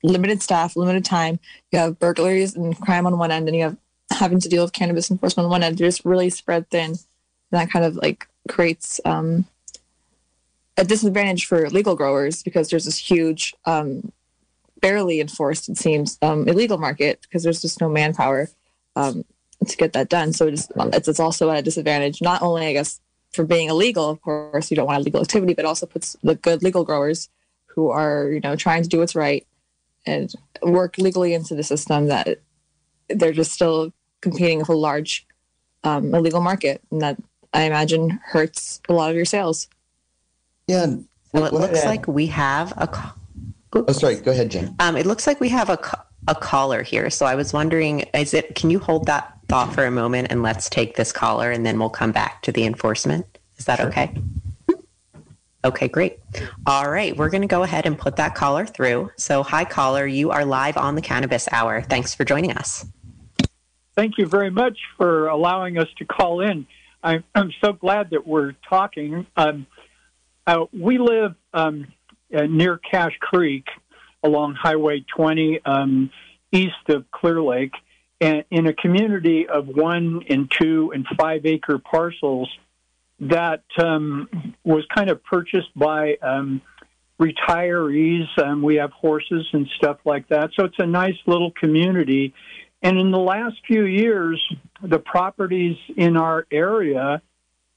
limited 0.03 0.41
staff, 0.41 0.75
limited 0.75 1.05
time. 1.05 1.39
You 1.71 1.79
have 1.79 1.99
burglaries 1.99 2.55
and 2.55 2.79
crime 2.79 3.07
on 3.07 3.17
one 3.17 3.31
end, 3.31 3.47
and 3.47 3.55
you 3.55 3.63
have 3.63 3.77
having 4.11 4.39
to 4.41 4.49
deal 4.49 4.63
with 4.63 4.73
cannabis 4.73 5.09
enforcement 5.09 5.45
on 5.45 5.51
one 5.51 5.63
end. 5.63 5.77
They're 5.77 5.87
just 5.87 6.03
really 6.03 6.29
spread 6.29 6.69
thin, 6.69 6.95
and 7.53 7.61
that 7.61 7.71
kind 7.71 7.85
of 7.85 7.95
like 7.95 8.27
creates 8.49 8.99
um, 9.05 9.45
a 10.75 10.83
disadvantage 10.83 11.45
for 11.45 11.69
legal 11.69 11.95
growers 11.95 12.41
because 12.41 12.69
there's 12.69 12.85
this 12.85 12.97
huge 12.97 13.53
um, 13.65 14.11
barely 14.81 15.21
enforced, 15.21 15.69
it 15.69 15.77
seems, 15.77 16.17
um, 16.23 16.47
illegal 16.47 16.79
market 16.79 17.21
because 17.21 17.43
there's 17.43 17.61
just 17.61 17.79
no 17.79 17.87
manpower 17.87 18.49
um, 18.95 19.23
to 19.67 19.77
get 19.77 19.93
that 19.93 20.09
done. 20.09 20.33
So 20.33 20.47
it's, 20.47 20.67
it's, 20.75 21.07
it's 21.07 21.19
also 21.19 21.51
a 21.51 21.61
disadvantage, 21.61 22.23
not 22.23 22.41
only, 22.41 22.65
I 22.65 22.73
guess, 22.73 22.99
for 23.31 23.45
being 23.45 23.69
illegal, 23.69 24.09
of 24.09 24.21
course, 24.21 24.71
you 24.71 24.75
don't 24.75 24.87
want 24.87 25.01
illegal 25.01 25.21
activity, 25.21 25.53
but 25.53 25.65
also 25.65 25.85
puts 25.85 26.17
the 26.23 26.35
good 26.35 26.63
legal 26.63 26.83
growers 26.83 27.29
who 27.67 27.89
are, 27.89 28.29
you 28.31 28.39
know, 28.39 28.55
trying 28.55 28.81
to 28.81 28.89
do 28.89 28.97
what's 28.99 29.15
right 29.15 29.45
and 30.05 30.33
work 30.63 30.97
legally 30.97 31.33
into 31.35 31.53
the 31.53 31.63
system 31.63 32.07
that 32.07 32.39
they're 33.09 33.31
just 33.31 33.51
still 33.51 33.93
competing 34.21 34.57
with 34.59 34.69
a 34.69 34.73
large 34.73 35.25
um, 35.83 36.13
illegal 36.13 36.41
market. 36.41 36.81
And 36.91 37.01
that 37.01 37.17
I 37.53 37.63
imagine 37.63 38.19
hurts 38.23 38.81
a 38.89 38.93
lot 38.93 39.09
of 39.09 39.15
your 39.15 39.25
sales. 39.25 39.67
Yeah. 40.67 40.95
Well, 41.33 41.45
it 41.45 41.53
looks 41.53 41.85
like 41.85 42.07
we 42.07 42.27
have 42.27 42.71
a 42.77 43.13
Oh, 43.75 43.91
sorry. 43.91 44.17
Go 44.17 44.31
ahead, 44.31 44.51
Jane. 44.51 44.75
Um, 44.79 44.95
it 44.95 45.07
looks 45.07 45.25
like 45.25 45.39
we 45.39 45.49
have 45.49 45.69
a, 45.69 45.79
a 46.27 46.35
caller 46.35 46.83
here. 46.83 47.09
So 47.09 47.25
I 47.25 47.33
was 47.33 47.53
wondering, 47.53 48.01
is 48.13 48.35
it? 48.35 48.53
Can 48.53 48.69
you 48.69 48.77
hold 48.77 49.07
that 49.07 49.33
thought 49.47 49.73
for 49.73 49.85
a 49.85 49.91
moment 49.91 50.27
and 50.31 50.41
let's 50.41 50.69
take 50.69 50.95
this 50.95 51.11
caller, 51.11 51.51
and 51.51 51.65
then 51.65 51.79
we'll 51.79 51.89
come 51.89 52.11
back 52.11 52.41
to 52.43 52.51
the 52.51 52.65
enforcement. 52.65 53.37
Is 53.57 53.65
that 53.65 53.79
sure. 53.79 53.89
okay? 53.89 54.13
Okay, 55.65 55.87
great. 55.87 56.19
All 56.65 56.89
right, 56.89 57.15
we're 57.15 57.29
going 57.29 57.41
to 57.41 57.47
go 57.47 57.63
ahead 57.63 57.85
and 57.85 57.97
put 57.97 58.17
that 58.17 58.35
caller 58.35 58.65
through. 58.65 59.11
So, 59.17 59.43
hi, 59.43 59.63
caller. 59.63 60.05
You 60.05 60.31
are 60.31 60.43
live 60.43 60.75
on 60.75 60.95
the 60.95 61.01
Cannabis 61.01 61.47
Hour. 61.51 61.81
Thanks 61.81 62.13
for 62.13 62.25
joining 62.25 62.51
us. 62.51 62.85
Thank 63.95 64.17
you 64.17 64.25
very 64.25 64.49
much 64.49 64.77
for 64.97 65.27
allowing 65.27 65.77
us 65.77 65.87
to 65.97 66.05
call 66.05 66.41
in. 66.41 66.67
I'm, 67.03 67.23
I'm 67.35 67.51
so 67.63 67.73
glad 67.73 68.11
that 68.11 68.25
we're 68.25 68.53
talking. 68.69 69.27
Um, 69.35 69.67
uh, 70.47 70.65
we 70.71 70.97
live 70.97 71.35
um, 71.53 71.87
uh, 72.35 72.43
near 72.43 72.77
Cache 72.77 73.17
Creek 73.19 73.65
along 74.23 74.55
Highway 74.55 75.05
20 75.15 75.59
um, 75.65 76.09
east 76.51 76.89
of 76.89 77.09
Clear 77.11 77.41
Lake, 77.41 77.73
and 78.21 78.45
in 78.49 78.67
a 78.67 78.73
community 78.73 79.47
of 79.47 79.67
one 79.67 80.21
and 80.29 80.49
two 80.49 80.91
and 80.93 81.05
five 81.17 81.45
acre 81.45 81.77
parcels 81.77 82.49
that 83.19 83.63
um, 83.77 84.55
was 84.63 84.85
kind 84.93 85.09
of 85.09 85.23
purchased 85.25 85.73
by 85.75 86.15
um, 86.21 86.61
retirees. 87.19 88.25
Um, 88.37 88.61
we 88.61 88.75
have 88.75 88.91
horses 88.91 89.45
and 89.51 89.67
stuff 89.75 89.97
like 90.05 90.29
that. 90.29 90.51
So 90.55 90.65
it's 90.65 90.79
a 90.79 90.85
nice 90.85 91.17
little 91.25 91.51
community. 91.51 92.33
And 92.81 92.97
in 92.97 93.11
the 93.11 93.19
last 93.19 93.55
few 93.67 93.85
years, 93.85 94.41
the 94.83 94.99
properties 94.99 95.77
in 95.95 96.17
our 96.17 96.45
area 96.51 97.21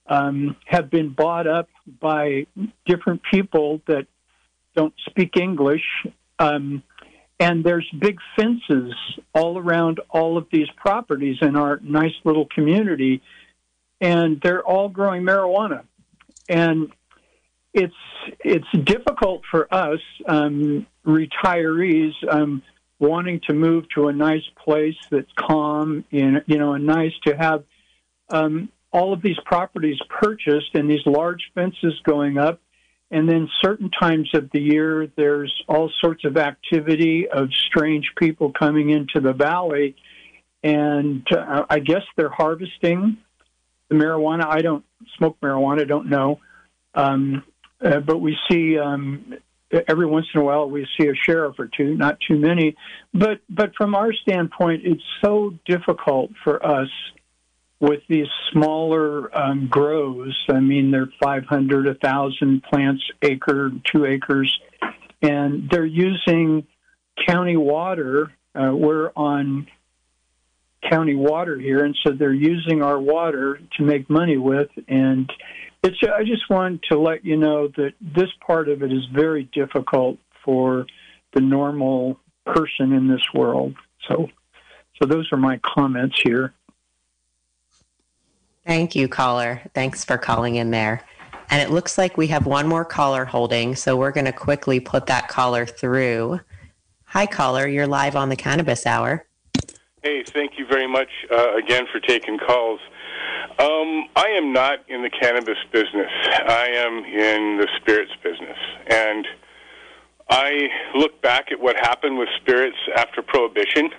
um, 0.09 0.57
have 0.67 0.91
been 0.91 1.11
bought 1.11 1.47
up 1.47 1.69
by 2.01 2.47
different 2.85 3.23
people 3.33 3.81
that 3.87 4.07
don't 4.75 4.95
speak 5.09 5.37
English. 5.37 5.85
Um, 6.39 6.83
and 7.39 7.65
there's 7.65 7.89
big 7.99 8.19
fences 8.37 8.95
all 9.35 9.59
around 9.59 10.01
all 10.11 10.39
of 10.39 10.47
these 10.51 10.69
properties 10.77 11.39
in 11.43 11.55
our 11.57 11.79
nice 11.83 12.15
little 12.25 12.47
community, 12.47 13.23
and 14.01 14.41
they're 14.41 14.63
all 14.63 14.89
growing 14.89 15.23
marijuana. 15.23 15.85
and 16.49 16.93
it's 17.77 17.95
it's 18.41 18.67
difficult 18.85 19.43
for 19.51 19.73
us 19.73 20.01
um, 20.27 20.87
retirees 21.05 22.13
um, 22.29 22.63
wanting 22.99 23.41
to 23.47 23.53
move 23.53 23.85
to 23.95 24.09
a 24.09 24.13
nice 24.13 24.47
place 24.65 24.97
that's 25.11 25.31
calm, 25.37 26.05
and 26.13 26.43
you 26.47 26.59
know, 26.59 26.75
and 26.75 26.87
nice 26.87 27.13
to 27.27 27.37
have 27.37 27.65
um, 28.31 28.69
all 28.93 29.13
of 29.13 29.23
these 29.23 29.39
properties 29.45 29.99
purchased 30.09 30.75
and 30.75 30.91
these 30.91 31.05
large 31.07 31.51
fences 31.55 31.95
going 32.05 32.39
up. 32.39 32.61
And 33.11 33.29
then 33.29 33.49
certain 33.63 33.91
times 33.91 34.31
of 34.35 34.51
the 34.51 34.61
year, 34.61 35.13
there's 35.17 35.53
all 35.69 35.91
sorts 36.01 36.25
of 36.25 36.37
activity 36.37 37.29
of 37.29 37.51
strange 37.55 38.11
people 38.19 38.53
coming 38.53 38.91
into 38.91 39.21
the 39.21 39.33
valley. 39.33 39.95
And 40.65 41.25
uh, 41.31 41.67
I 41.71 41.79
guess 41.79 42.03
they're 42.17 42.31
harvesting 42.31 43.19
the 43.89 43.95
marijuana. 43.95 44.47
I 44.47 44.63
don't 44.63 44.85
smoke 45.17 45.39
marijuana, 45.41 45.83
I 45.83 45.85
don't 45.85 46.09
know. 46.09 46.41
Um, 46.95 47.45
uh, 47.85 48.01
but 48.01 48.19
we 48.19 48.37
see 48.51 48.79
um, 48.79 49.35
every 49.89 50.07
once 50.07 50.27
in 50.35 50.41
a 50.41 50.45
while 50.45 50.69
we 50.69 50.87
see 50.99 51.09
a 51.09 51.15
sheriff 51.15 51.59
or 51.59 51.69
two, 51.69 51.97
not 51.97 52.19
too 52.27 52.37
many. 52.37 52.77
But 53.13 53.41
but 53.49 53.75
from 53.77 53.95
our 53.95 54.13
standpoint, 54.13 54.83
it's 54.85 55.03
so 55.25 55.55
difficult 55.67 56.31
for 56.45 56.65
us 56.65 56.89
with 57.81 58.01
these 58.09 58.27
smaller 58.53 59.37
um, 59.37 59.69
grows. 59.69 60.35
I 60.49 60.61
mean, 60.61 60.91
they're 60.91 61.11
500, 61.23 61.87
1,000 61.87 62.63
plants 62.63 63.03
acre, 63.23 63.71
two 63.93 64.07
acres, 64.07 64.59
and 65.21 65.69
they're 65.71 65.85
using 65.85 66.67
county 67.27 67.57
water. 67.57 68.33
Uh, 68.55 68.75
we're 68.75 69.11
on 69.15 69.67
county 70.89 71.15
water 71.15 71.59
here, 71.59 71.85
and 71.85 71.97
so 72.03 72.13
they're 72.13 72.33
using 72.33 72.83
our 72.83 72.99
water 72.99 73.61
to 73.77 73.83
make 73.83 74.09
money 74.09 74.37
with. 74.37 74.69
And 74.89 75.31
it's 75.87 75.99
I 76.03 76.25
just 76.25 76.49
want 76.51 76.83
to 76.91 76.99
let 76.99 77.25
you 77.25 77.37
know 77.37 77.69
that 77.69 77.95
this 78.01 78.31
part 78.45 78.69
of 78.69 78.83
it 78.83 78.93
is 78.93 79.05
very 79.07 79.45
difficult 79.45 80.19
for 80.45 80.87
the 81.33 81.41
normal 81.41 82.19
person 82.45 82.93
in 82.93 83.09
this 83.09 83.23
world. 83.35 83.75
So, 84.09 84.29
so 85.01 85.07
those 85.07 85.31
are 85.33 85.39
my 85.39 85.59
comments 85.59 86.21
here. 86.23 86.53
Thank 88.67 88.97
you, 88.97 89.09
caller. 89.09 89.63
Thanks 89.75 90.05
for 90.05 90.19
calling 90.19 90.57
in 90.57 90.71
there. 90.71 91.03
And 91.51 91.63
it 91.63 91.73
looks 91.73 91.97
like 91.97 92.17
we 92.17 92.27
have 92.29 92.47
one 92.47 92.67
more 92.67 92.85
caller 92.85 93.25
holding, 93.25 93.77
so 93.77 93.97
we're 93.97 94.11
going 94.11 94.25
to 94.25 94.33
quickly 94.33 94.81
put 94.81 95.07
that 95.07 95.29
caller 95.29 95.65
through. 95.65 96.41
Hi, 97.05 97.27
caller. 97.27 97.69
You're 97.69 97.87
live 97.87 98.17
on 98.17 98.29
the 98.29 98.37
Cannabis 98.37 98.85
Hour. 98.85 99.25
Hey, 100.03 100.25
thank 100.25 100.59
you 100.59 100.67
very 100.67 100.89
much 100.89 101.09
uh, 101.31 101.55
again 101.55 101.87
for 101.93 102.01
taking 102.01 102.39
calls. 102.39 102.81
Um, 103.59 104.09
I 104.15 104.35
am 104.37 104.53
not 104.53 104.81
in 104.87 105.03
the 105.03 105.09
cannabis 105.09 105.57
business. 105.73 106.11
I 106.47 106.69
am 106.75 107.05
in 107.07 107.57
the 107.57 107.67
spirits 107.81 108.13
business. 108.23 108.59
And 108.87 109.27
I 110.29 110.69
look 110.95 111.23
back 111.23 111.51
at 111.51 111.59
what 111.59 111.77
happened 111.77 112.19
with 112.19 112.29
spirits 112.39 112.77
after 112.97 113.23
Prohibition. 113.23 113.91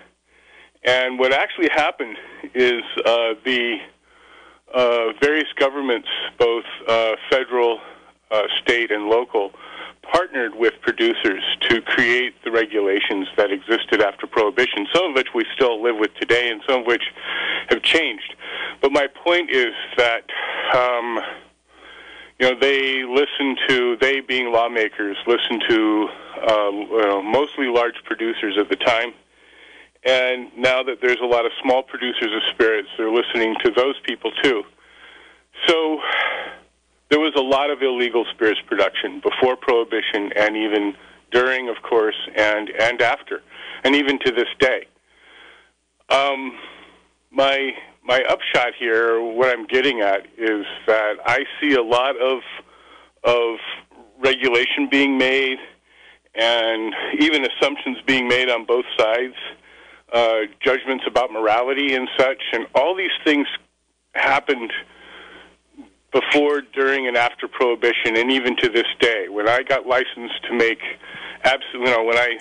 And 0.83 1.17
what 1.17 1.33
actually 1.33 1.69
happened 1.69 2.17
is 2.53 2.83
uh, 3.03 3.33
the 3.43 3.77
uh, 4.75 5.13
various 5.21 5.51
governments, 5.55 6.07
both 6.37 6.65
uh, 6.87 7.15
federal, 7.31 7.79
uh, 8.29 8.43
state, 8.61 8.91
and 8.91 9.05
local, 9.05 9.53
partnered 10.11 10.55
with 10.55 10.73
producers 10.81 11.43
to 11.61 11.81
create 11.81 12.33
the 12.43 12.51
regulations 12.51 13.27
that 13.37 13.51
existed 13.51 14.01
after 14.01 14.27
Prohibition, 14.27 14.87
some 14.93 15.09
of 15.09 15.15
which 15.15 15.27
we 15.33 15.45
still 15.55 15.81
live 15.81 15.97
with 15.97 16.13
today 16.15 16.49
and 16.49 16.61
some 16.67 16.81
of 16.81 16.85
which 16.85 17.03
have 17.69 17.81
changed. 17.81 18.35
But 18.81 18.91
my 18.91 19.07
point 19.07 19.49
is 19.51 19.73
that, 19.97 20.23
um, 20.75 21.19
you 22.39 22.49
know, 22.49 22.59
they 22.59 23.03
listen 23.03 23.57
to, 23.67 23.97
they 23.99 24.21
being 24.21 24.51
lawmakers, 24.51 25.17
listen 25.25 25.59
to 25.67 26.09
uh, 26.47 26.71
you 26.71 27.01
know, 27.01 27.21
mostly 27.21 27.67
large 27.67 27.95
producers 28.05 28.57
at 28.59 28.69
the 28.69 28.75
time. 28.75 29.13
And 30.05 30.55
now 30.55 30.83
that 30.83 31.01
there's 31.01 31.19
a 31.21 31.25
lot 31.25 31.45
of 31.45 31.51
small 31.61 31.83
producers 31.83 32.31
of 32.33 32.41
spirits, 32.53 32.87
they're 32.97 33.11
listening 33.11 33.55
to 33.65 33.71
those 33.71 33.95
people 34.03 34.31
too. 34.43 34.63
So 35.65 35.99
there 37.09 37.19
was 37.19 37.33
a 37.35 37.41
lot 37.41 37.69
of 37.69 37.81
illegal 37.81 38.25
spirits 38.33 38.59
production 38.67 39.21
before 39.21 39.55
Prohibition 39.55 40.31
and 40.35 40.57
even 40.57 40.93
during, 41.31 41.69
of 41.69 41.75
course, 41.81 42.15
and, 42.35 42.69
and 42.69 43.01
after, 43.01 43.41
and 43.83 43.95
even 43.95 44.19
to 44.19 44.31
this 44.31 44.47
day. 44.59 44.87
Um, 46.09 46.57
my 47.31 47.71
my 48.03 48.23
upshot 48.29 48.73
here, 48.79 49.21
what 49.21 49.49
I'm 49.53 49.67
getting 49.67 49.99
at, 49.99 50.25
is 50.37 50.65
that 50.87 51.15
I 51.25 51.39
see 51.59 51.73
a 51.73 51.83
lot 51.83 52.15
of 52.15 52.39
of 53.23 53.57
regulation 54.17 54.87
being 54.89 55.17
made, 55.17 55.57
and 56.35 56.93
even 57.19 57.45
assumptions 57.45 57.97
being 58.05 58.27
made 58.27 58.49
on 58.49 58.65
both 58.65 58.85
sides, 58.97 59.35
uh, 60.13 60.39
judgments 60.63 61.03
about 61.05 61.31
morality 61.31 61.95
and 61.95 62.07
such, 62.17 62.41
and 62.53 62.65
all 62.73 62.95
these 62.95 63.11
things 63.25 63.45
happened 64.13 64.71
before, 66.11 66.61
during, 66.73 67.07
and 67.07 67.17
after 67.17 67.47
Prohibition, 67.47 68.17
and 68.17 68.31
even 68.31 68.55
to 68.57 68.69
this 68.69 68.87
day. 68.99 69.27
When 69.29 69.47
I 69.47 69.63
got 69.63 69.85
licensed 69.85 70.43
to 70.49 70.53
make 70.53 70.79
abs, 71.43 71.63
you 71.73 71.83
know, 71.83 72.03
when 72.03 72.17
I 72.17 72.37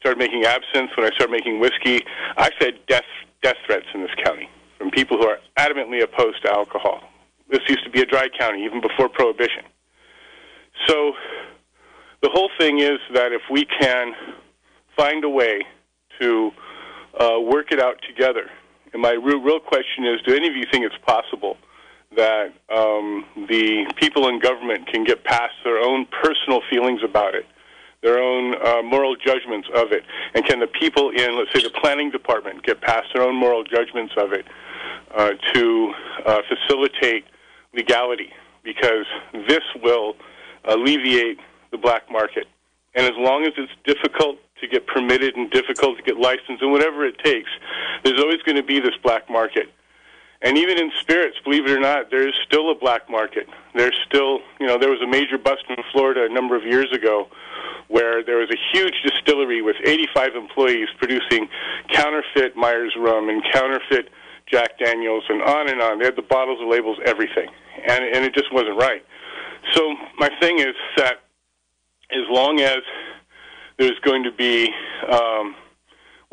started 0.00 0.18
making 0.18 0.44
absinthe, 0.44 0.90
when 0.96 1.06
I 1.06 1.14
started 1.14 1.32
making 1.32 1.60
whiskey, 1.60 2.04
I 2.36 2.50
said 2.60 2.74
death 2.86 3.04
death 3.42 3.56
threats 3.66 3.86
in 3.94 4.00
this 4.00 4.14
county 4.24 4.48
from 4.78 4.90
people 4.90 5.18
who 5.18 5.26
are 5.26 5.38
adamantly 5.58 6.02
opposed 6.02 6.42
to 6.42 6.50
alcohol. 6.50 7.00
This 7.50 7.60
used 7.68 7.84
to 7.84 7.90
be 7.90 8.00
a 8.00 8.06
dry 8.06 8.28
county 8.38 8.64
even 8.64 8.80
before 8.80 9.08
Prohibition. 9.08 9.64
So 10.86 11.12
the 12.22 12.30
whole 12.30 12.50
thing 12.58 12.78
is 12.78 12.98
that 13.12 13.32
if 13.32 13.42
we 13.50 13.66
can 13.66 14.14
find 14.96 15.24
a 15.24 15.28
way 15.28 15.66
to 16.20 16.52
uh, 17.20 17.40
work 17.40 17.70
it 17.70 17.80
out 17.80 18.00
together, 18.06 18.50
and 18.92 19.02
my 19.02 19.12
real, 19.12 19.40
real 19.40 19.60
question 19.60 20.06
is, 20.06 20.20
do 20.26 20.34
any 20.34 20.48
of 20.48 20.56
you 20.56 20.64
think 20.70 20.84
it's 20.84 20.96
possible 21.06 21.56
that 22.16 22.52
um, 22.74 23.24
the 23.48 23.92
people 23.96 24.28
in 24.28 24.40
government 24.40 24.86
can 24.86 25.04
get 25.04 25.24
past 25.24 25.54
their 25.64 25.78
own 25.78 26.06
personal 26.22 26.60
feelings 26.70 27.00
about 27.02 27.34
it, 27.34 27.46
their 28.02 28.18
own 28.18 28.54
uh, 28.64 28.82
moral 28.82 29.16
judgments 29.16 29.68
of 29.74 29.92
it, 29.92 30.04
and 30.34 30.44
can 30.44 30.60
the 30.60 30.66
people 30.66 31.10
in, 31.10 31.36
let's 31.38 31.52
say, 31.52 31.62
the 31.62 31.74
planning 31.80 32.10
department 32.10 32.62
get 32.62 32.80
past 32.80 33.06
their 33.14 33.22
own 33.22 33.34
moral 33.34 33.64
judgments 33.64 34.14
of 34.16 34.32
it 34.32 34.46
uh, 35.14 35.30
to 35.52 35.92
uh, 36.26 36.40
facilitate 36.48 37.24
legality? 37.74 38.30
Because 38.62 39.06
this 39.48 39.62
will 39.82 40.16
alleviate 40.64 41.38
the 41.70 41.78
black 41.78 42.10
market. 42.10 42.46
And 42.94 43.04
as 43.04 43.16
long 43.16 43.44
as 43.44 43.52
it's 43.56 43.72
difficult 43.84 44.38
to 44.60 44.68
get 44.68 44.86
permitted 44.86 45.36
and 45.36 45.50
difficult 45.50 45.96
to 45.98 46.02
get 46.02 46.16
licensed 46.16 46.62
and 46.62 46.70
whatever 46.70 47.04
it 47.04 47.18
takes, 47.18 47.50
there's 48.04 48.20
always 48.20 48.40
going 48.42 48.56
to 48.56 48.62
be 48.62 48.80
this 48.80 48.94
black 49.02 49.28
market. 49.28 49.66
And 50.44 50.58
even 50.58 50.78
in 50.78 50.92
spirits, 51.00 51.38
believe 51.42 51.64
it 51.64 51.70
or 51.70 51.80
not, 51.80 52.10
there's 52.10 52.34
still 52.46 52.70
a 52.70 52.74
black 52.74 53.08
market. 53.08 53.48
There's 53.74 53.98
still, 54.06 54.40
you 54.60 54.66
know, 54.66 54.78
there 54.78 54.90
was 54.90 55.00
a 55.00 55.06
major 55.06 55.38
bust 55.38 55.64
in 55.70 55.76
Florida 55.90 56.26
a 56.26 56.28
number 56.28 56.54
of 56.54 56.64
years 56.64 56.92
ago 56.92 57.28
where 57.88 58.22
there 58.22 58.36
was 58.36 58.50
a 58.50 58.76
huge 58.76 58.94
distillery 59.02 59.62
with 59.62 59.76
85 59.82 60.36
employees 60.36 60.88
producing 60.98 61.48
counterfeit 61.90 62.56
Myers 62.56 62.94
rum 62.98 63.30
and 63.30 63.42
counterfeit 63.52 64.10
Jack 64.46 64.78
Daniels 64.78 65.24
and 65.30 65.42
on 65.42 65.70
and 65.70 65.80
on. 65.80 65.98
They 65.98 66.04
had 66.04 66.16
the 66.16 66.22
bottles, 66.22 66.58
the 66.60 66.66
labels, 66.66 66.98
everything. 67.06 67.48
And, 67.88 68.04
and 68.04 68.24
it 68.24 68.34
just 68.34 68.52
wasn't 68.52 68.76
right. 68.78 69.02
So 69.72 69.94
my 70.18 70.28
thing 70.40 70.58
is 70.58 70.74
that 70.98 71.24
as 72.10 72.28
long 72.28 72.60
as 72.60 72.78
there's 73.78 73.98
going 74.04 74.24
to 74.24 74.32
be 74.32 74.68
um, 75.10 75.56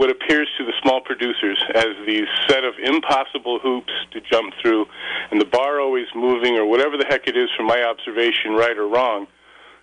what 0.02 0.10
appears 0.10 0.50
to 0.58 0.66
the 0.66 0.74
small 0.82 1.00
producers 1.00 1.64
as 1.76 1.94
these 2.08 2.26
set 2.50 2.64
of 2.64 2.74
impossible 2.84 3.60
hoops 3.60 3.94
to 4.10 4.20
jump 4.20 4.52
through, 4.60 4.88
and 5.30 5.40
the 5.40 5.46
bar 5.46 5.80
always 5.80 6.08
moving, 6.16 6.58
or 6.58 6.66
whatever 6.66 6.98
the 6.98 7.06
heck 7.08 7.28
it 7.28 7.38
is 7.38 7.50
from 7.56 7.68
my 7.68 7.84
observation, 7.84 8.54
right 8.54 8.76
or 8.80 8.88
wrong, 8.88 9.28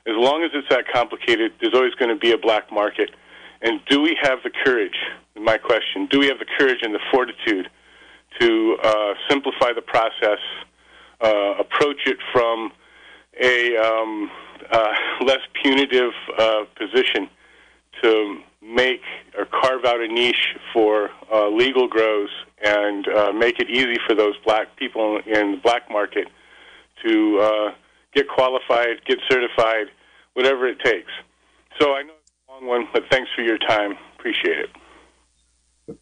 as 0.08 0.14
long 0.16 0.42
as 0.42 0.50
it's 0.54 0.68
that 0.70 0.86
complicated, 0.92 1.52
there's 1.60 1.72
always 1.72 1.94
going 1.94 2.08
to 2.08 2.18
be 2.18 2.32
a 2.32 2.36
black 2.36 2.72
market. 2.72 3.10
And 3.62 3.80
do 3.88 4.00
we 4.02 4.18
have 4.20 4.40
the 4.42 4.50
courage? 4.64 4.98
My 5.36 5.56
question: 5.56 6.08
Do 6.10 6.18
we 6.18 6.26
have 6.26 6.40
the 6.40 6.50
courage 6.58 6.78
and 6.82 6.92
the 6.92 7.00
fortitude 7.12 7.70
to 8.40 8.76
uh, 8.82 9.14
simplify 9.30 9.72
the 9.72 9.82
process, 9.82 10.42
uh, 11.20 11.54
approach 11.60 12.00
it 12.06 12.18
from 12.32 12.72
a 13.40 13.76
um, 13.76 14.30
uh, 14.68 14.94
less 15.24 15.46
punitive 15.62 16.12
uh, 16.36 16.64
position 16.76 17.30
to 18.02 18.42
make 18.60 19.00
or 19.36 19.46
carve 19.46 19.84
out 19.84 20.00
a 20.00 20.08
niche 20.08 20.56
for 20.72 21.10
uh, 21.32 21.48
legal 21.48 21.88
grows 21.88 22.28
and 22.64 23.06
uh, 23.08 23.32
make 23.32 23.58
it 23.60 23.70
easy 23.70 23.96
for 24.06 24.14
those 24.14 24.34
black 24.44 24.76
people 24.76 25.20
in 25.26 25.52
the 25.52 25.60
black 25.62 25.90
market 25.90 26.28
to 27.04 27.38
uh, 27.40 27.74
get 28.14 28.28
qualified, 28.28 29.04
get 29.06 29.18
certified, 29.30 29.86
whatever 30.34 30.66
it 30.66 30.78
takes. 30.80 31.10
So 31.80 31.94
I 31.94 32.02
know 32.02 32.14
it's 32.20 32.32
a 32.48 32.52
long 32.52 32.66
one, 32.66 32.88
but 32.92 33.04
thanks 33.10 33.30
for 33.34 33.42
your 33.42 33.58
time. 33.58 33.94
Appreciate 34.18 34.58
it. 34.58 35.98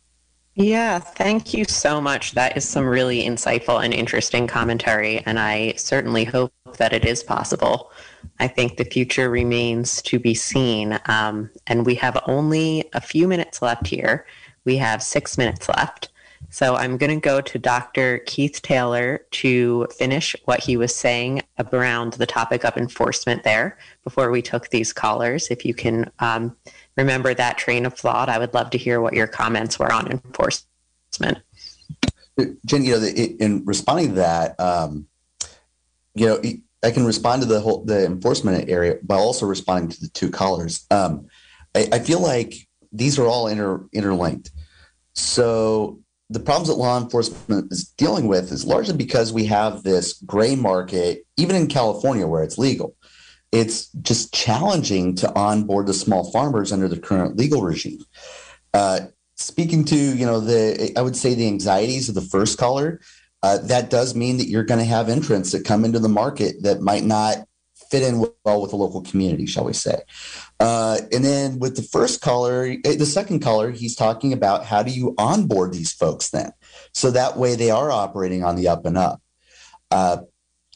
Yeah, 0.54 0.98
thank 0.98 1.52
you 1.52 1.66
so 1.66 2.00
much. 2.00 2.32
That 2.32 2.57
is 2.57 2.66
some 2.66 2.86
really 2.86 3.22
insightful 3.22 3.84
and 3.84 3.92
interesting 3.92 4.46
commentary, 4.46 5.22
and 5.26 5.38
I 5.38 5.74
certainly 5.76 6.24
hope 6.24 6.50
that 6.77 6.93
it 6.93 7.05
is 7.05 7.22
possible. 7.22 7.91
I 8.39 8.49
think 8.49 8.77
the 8.77 8.85
future 8.85 9.31
remains 9.31 10.03
to 10.03 10.18
be 10.18 10.35
seen, 10.35 10.99
um, 11.07 11.51
and 11.66 11.87
we 11.87 11.95
have 11.97 12.20
only 12.27 12.85
a 12.93 13.01
few 13.01 13.29
minutes 13.29 13.62
left 13.62 13.87
here. 13.87 14.27
We 14.64 14.77
have 14.77 15.03
six 15.03 15.39
minutes 15.39 15.68
left. 15.68 16.11
So 16.51 16.77
I'm 16.77 16.97
going 16.97 17.14
to 17.14 17.20
go 17.20 17.41
to 17.41 17.59
Dr. 17.59 18.18
Keith 18.20 18.61
Taylor 18.62 19.20
to 19.33 19.87
finish 19.97 20.37
what 20.45 20.61
he 20.61 20.77
was 20.77 20.95
saying 20.95 21.43
around 21.72 22.14
the 22.14 22.27
topic 22.27 22.64
of 22.64 22.77
enforcement 22.77 23.43
there 23.43 23.79
before 24.05 24.31
we 24.31 24.43
took 24.43 24.68
these 24.68 24.93
callers. 24.93 25.49
If 25.51 25.64
you 25.64 25.74
can 25.74 26.11
um, 26.18 26.57
remember 26.97 27.35
that 27.35 27.59
train 27.59 27.87
of 27.87 27.95
thought. 27.95 28.29
I 28.29 28.39
would 28.39 28.55
love 28.55 28.70
to 28.70 28.79
hear 28.79 29.01
what 29.01 29.14
your 29.14 29.27
comments 29.27 29.79
were 29.79 29.93
on 29.93 30.11
enforcement. 30.11 31.39
Jen, 32.64 32.85
you 32.85 32.99
know, 32.99 33.07
in 33.07 33.64
responding 33.64 34.11
to 34.11 34.14
that, 34.16 34.59
um, 34.61 35.07
you 36.14 36.27
know, 36.27 36.41
I 36.87 36.91
can 36.91 37.05
respond 37.05 37.43
to 37.43 37.49
the 37.49 37.61
whole 37.61 37.84
the 37.84 38.07
enforcement 38.07 38.68
area 38.68 38.97
by 39.03 39.16
also 39.16 39.47
responding 39.47 39.91
to 39.91 40.01
the 40.01 40.09
two 40.09 40.30
callers. 40.30 40.87
Um, 40.91 41.26
I, 41.74 41.89
I, 41.93 41.99
feel 41.99 42.20
like 42.20 42.55
these 42.93 43.18
are 43.18 43.26
all 43.26 43.49
inter, 43.49 43.87
interlinked. 43.93 44.51
So 45.14 46.01
the 46.30 46.41
problems 46.41 46.68
that 46.68 46.74
law 46.74 46.99
enforcement 46.99 47.72
is 47.72 47.84
dealing 47.84 48.28
with 48.28 48.53
is 48.53 48.64
largely 48.64 48.97
because 48.97 49.32
we 49.32 49.47
have 49.47 49.82
this 49.82 50.14
gray 50.22 50.55
market, 50.55 51.26
even 51.37 51.57
in 51.57 51.66
California 51.66 52.26
where 52.26 52.43
it's 52.43 52.59
legal 52.59 52.95
it's 53.53 53.89
just 54.03 54.34
challenging 54.34 55.14
to 55.16 55.32
onboard 55.34 55.87
the 55.87 55.95
small 55.95 56.30
farmers 56.30 56.72
under 56.72 56.89
the 56.89 56.99
current 56.99 57.37
legal 57.37 57.62
regime. 57.62 58.05
Uh, 58.74 59.01
speaking 59.37 59.84
to 59.84 59.97
you 59.97 60.26
know 60.26 60.41
the 60.41 60.93
I 60.97 61.03
would 61.03 61.16
say 61.16 61.34
the 61.34 61.47
anxieties 61.47 62.09
of 62.09 62.14
the 62.14 62.20
first 62.20 62.59
caller, 62.59 63.01
uh, 63.43 63.59
that 63.59 63.91
does 63.91 64.14
mean 64.14 64.39
that 64.39 64.49
you're 64.49 64.64
going 64.64 64.80
to 64.80 64.84
have 64.84 65.09
entrants 65.09 65.53
that 65.53 65.64
come 65.64 65.84
into 65.84 65.99
the 65.99 66.09
market 66.09 66.62
that 66.62 66.80
might 66.80 67.05
not 67.05 67.47
fit 67.91 68.03
in 68.03 68.24
well 68.45 68.61
with 68.61 68.70
the 68.70 68.76
local 68.76 69.03
community, 69.03 69.47
shall 69.47 69.64
we 69.64 69.72
say? 69.72 70.01
Uh, 70.59 70.99
and 71.12 71.24
then 71.24 71.59
with 71.59 71.76
the 71.76 71.82
first 71.82 72.20
caller, 72.20 72.74
eh, 72.84 72.97
the 72.97 73.07
second 73.07 73.41
caller, 73.41 73.70
he's 73.70 73.95
talking 73.95 74.32
about 74.32 74.64
how 74.64 74.82
do 74.82 74.91
you 74.91 75.14
onboard 75.18 75.72
these 75.72 75.93
folks 75.93 76.30
then, 76.30 76.51
so 76.93 77.11
that 77.11 77.37
way 77.37 77.55
they 77.55 77.70
are 77.70 77.91
operating 77.91 78.45
on 78.45 78.57
the 78.57 78.68
up 78.68 78.87
and 78.87 78.97
up. 78.97 79.20
Uh, 79.91 80.18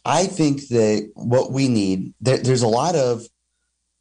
I 0.05 0.27
think 0.27 0.69
that 0.69 1.11
what 1.15 1.53
we 1.53 1.69
need, 1.69 2.15
there, 2.21 2.39
there's 2.39 2.63
a 2.63 2.69
lot 2.69 2.95
of 2.95 3.27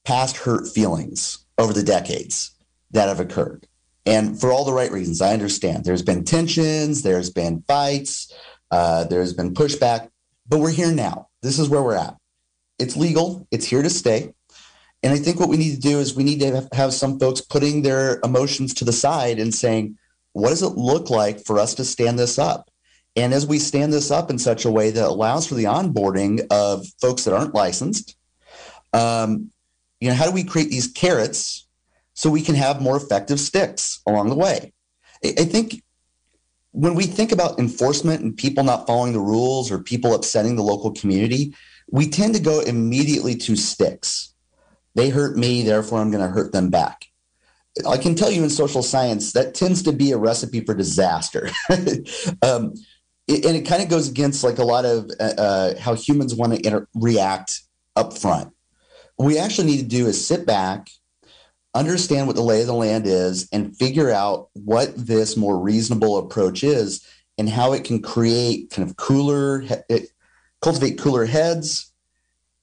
past 0.05 0.37
hurt 0.37 0.67
feelings 0.67 1.45
over 1.57 1.73
the 1.73 1.83
decades 1.83 2.51
that 2.91 3.07
have 3.07 3.19
occurred. 3.19 3.67
And 4.05 4.39
for 4.39 4.51
all 4.51 4.65
the 4.65 4.73
right 4.73 4.91
reasons, 4.91 5.21
I 5.21 5.33
understand. 5.33 5.85
There's 5.85 6.01
been 6.01 6.23
tensions, 6.23 7.03
there's 7.03 7.29
been 7.29 7.63
fights, 7.67 8.33
uh, 8.71 9.05
there's 9.05 9.33
been 9.33 9.53
pushback, 9.53 10.09
but 10.47 10.59
we're 10.59 10.71
here 10.71 10.91
now. 10.91 11.27
This 11.41 11.59
is 11.59 11.69
where 11.69 11.83
we're 11.83 11.95
at. 11.95 12.15
It's 12.77 12.95
legal, 12.95 13.47
it's 13.51 13.65
here 13.65 13.81
to 13.81 13.89
stay. 13.89 14.33
And 15.03 15.13
I 15.13 15.17
think 15.17 15.39
what 15.39 15.49
we 15.49 15.57
need 15.57 15.75
to 15.75 15.81
do 15.81 15.99
is 15.99 16.15
we 16.15 16.23
need 16.23 16.39
to 16.41 16.67
have 16.73 16.93
some 16.93 17.19
folks 17.19 17.41
putting 17.41 17.81
their 17.81 18.19
emotions 18.23 18.73
to 18.75 18.85
the 18.85 18.91
side 18.91 19.39
and 19.39 19.53
saying, 19.53 19.97
what 20.33 20.49
does 20.49 20.61
it 20.61 20.77
look 20.77 21.09
like 21.09 21.45
for 21.45 21.59
us 21.59 21.73
to 21.75 21.85
stand 21.85 22.19
this 22.19 22.37
up? 22.37 22.69
And 23.15 23.33
as 23.33 23.47
we 23.47 23.59
stand 23.59 23.91
this 23.91 24.11
up 24.11 24.29
in 24.29 24.37
such 24.37 24.65
a 24.65 24.71
way 24.71 24.91
that 24.91 25.07
allows 25.07 25.47
for 25.47 25.55
the 25.55 25.65
onboarding 25.65 26.45
of 26.51 26.85
folks 27.01 27.23
that 27.23 27.33
aren't 27.33 27.55
licensed, 27.55 28.15
um, 28.93 29.51
you 29.99 30.09
know, 30.09 30.15
how 30.15 30.25
do 30.25 30.31
we 30.31 30.43
create 30.43 30.69
these 30.69 30.87
carrots 30.87 31.67
so 32.13 32.29
we 32.29 32.41
can 32.41 32.55
have 32.55 32.81
more 32.81 32.97
effective 32.97 33.39
sticks 33.39 34.01
along 34.05 34.29
the 34.29 34.35
way? 34.35 34.73
I, 35.23 35.29
I 35.39 35.45
think 35.45 35.81
when 36.71 36.95
we 36.95 37.05
think 37.05 37.31
about 37.31 37.59
enforcement 37.59 38.21
and 38.21 38.37
people 38.37 38.63
not 38.63 38.85
following 38.85 39.13
the 39.13 39.19
rules 39.19 39.71
or 39.71 39.79
people 39.79 40.13
upsetting 40.13 40.55
the 40.55 40.63
local 40.63 40.91
community, 40.91 41.53
we 41.91 42.07
tend 42.07 42.35
to 42.35 42.41
go 42.41 42.59
immediately 42.61 43.35
to 43.35 43.55
sticks. 43.55 44.33
They 44.95 45.09
hurt 45.09 45.37
me, 45.37 45.63
therefore 45.63 45.99
I'm 45.99 46.11
going 46.11 46.23
to 46.23 46.31
hurt 46.31 46.51
them 46.51 46.69
back. 46.69 47.05
I 47.87 47.97
can 47.97 48.15
tell 48.15 48.31
you 48.31 48.43
in 48.43 48.49
social 48.49 48.83
science 48.83 49.33
that 49.33 49.53
tends 49.53 49.83
to 49.83 49.91
be 49.91 50.11
a 50.11 50.17
recipe 50.17 50.61
for 50.61 50.73
disaster. 50.73 51.49
um, 52.41 52.73
it, 53.27 53.45
and 53.45 53.55
it 53.55 53.67
kind 53.67 53.81
of 53.81 53.89
goes 53.89 54.09
against 54.09 54.43
like 54.43 54.57
a 54.57 54.63
lot 54.63 54.85
of 54.85 55.09
uh, 55.19 55.23
uh 55.37 55.79
how 55.79 55.93
humans 55.93 56.33
want 56.35 56.53
to 56.53 56.65
inter- 56.65 56.87
react 56.95 57.61
up 57.95 58.17
front. 58.17 58.51
What 59.15 59.27
we 59.27 59.37
actually 59.37 59.67
need 59.67 59.77
to 59.77 59.87
do 59.87 60.07
is 60.07 60.25
sit 60.25 60.45
back, 60.45 60.89
understand 61.79 62.27
what 62.27 62.35
the 62.35 62.41
lay 62.41 62.61
of 62.61 62.67
the 62.67 62.73
land 62.73 63.07
is, 63.07 63.47
and 63.51 63.75
figure 63.75 64.11
out 64.11 64.49
what 64.53 64.93
this 64.95 65.37
more 65.37 65.59
reasonable 65.59 66.17
approach 66.17 66.63
is 66.63 67.05
and 67.37 67.49
how 67.49 67.73
it 67.73 67.83
can 67.83 68.01
create 68.01 68.69
kind 68.69 68.87
of 68.87 68.97
cooler, 68.97 69.63
cultivate 70.61 70.99
cooler 70.99 71.25
heads, 71.25 71.91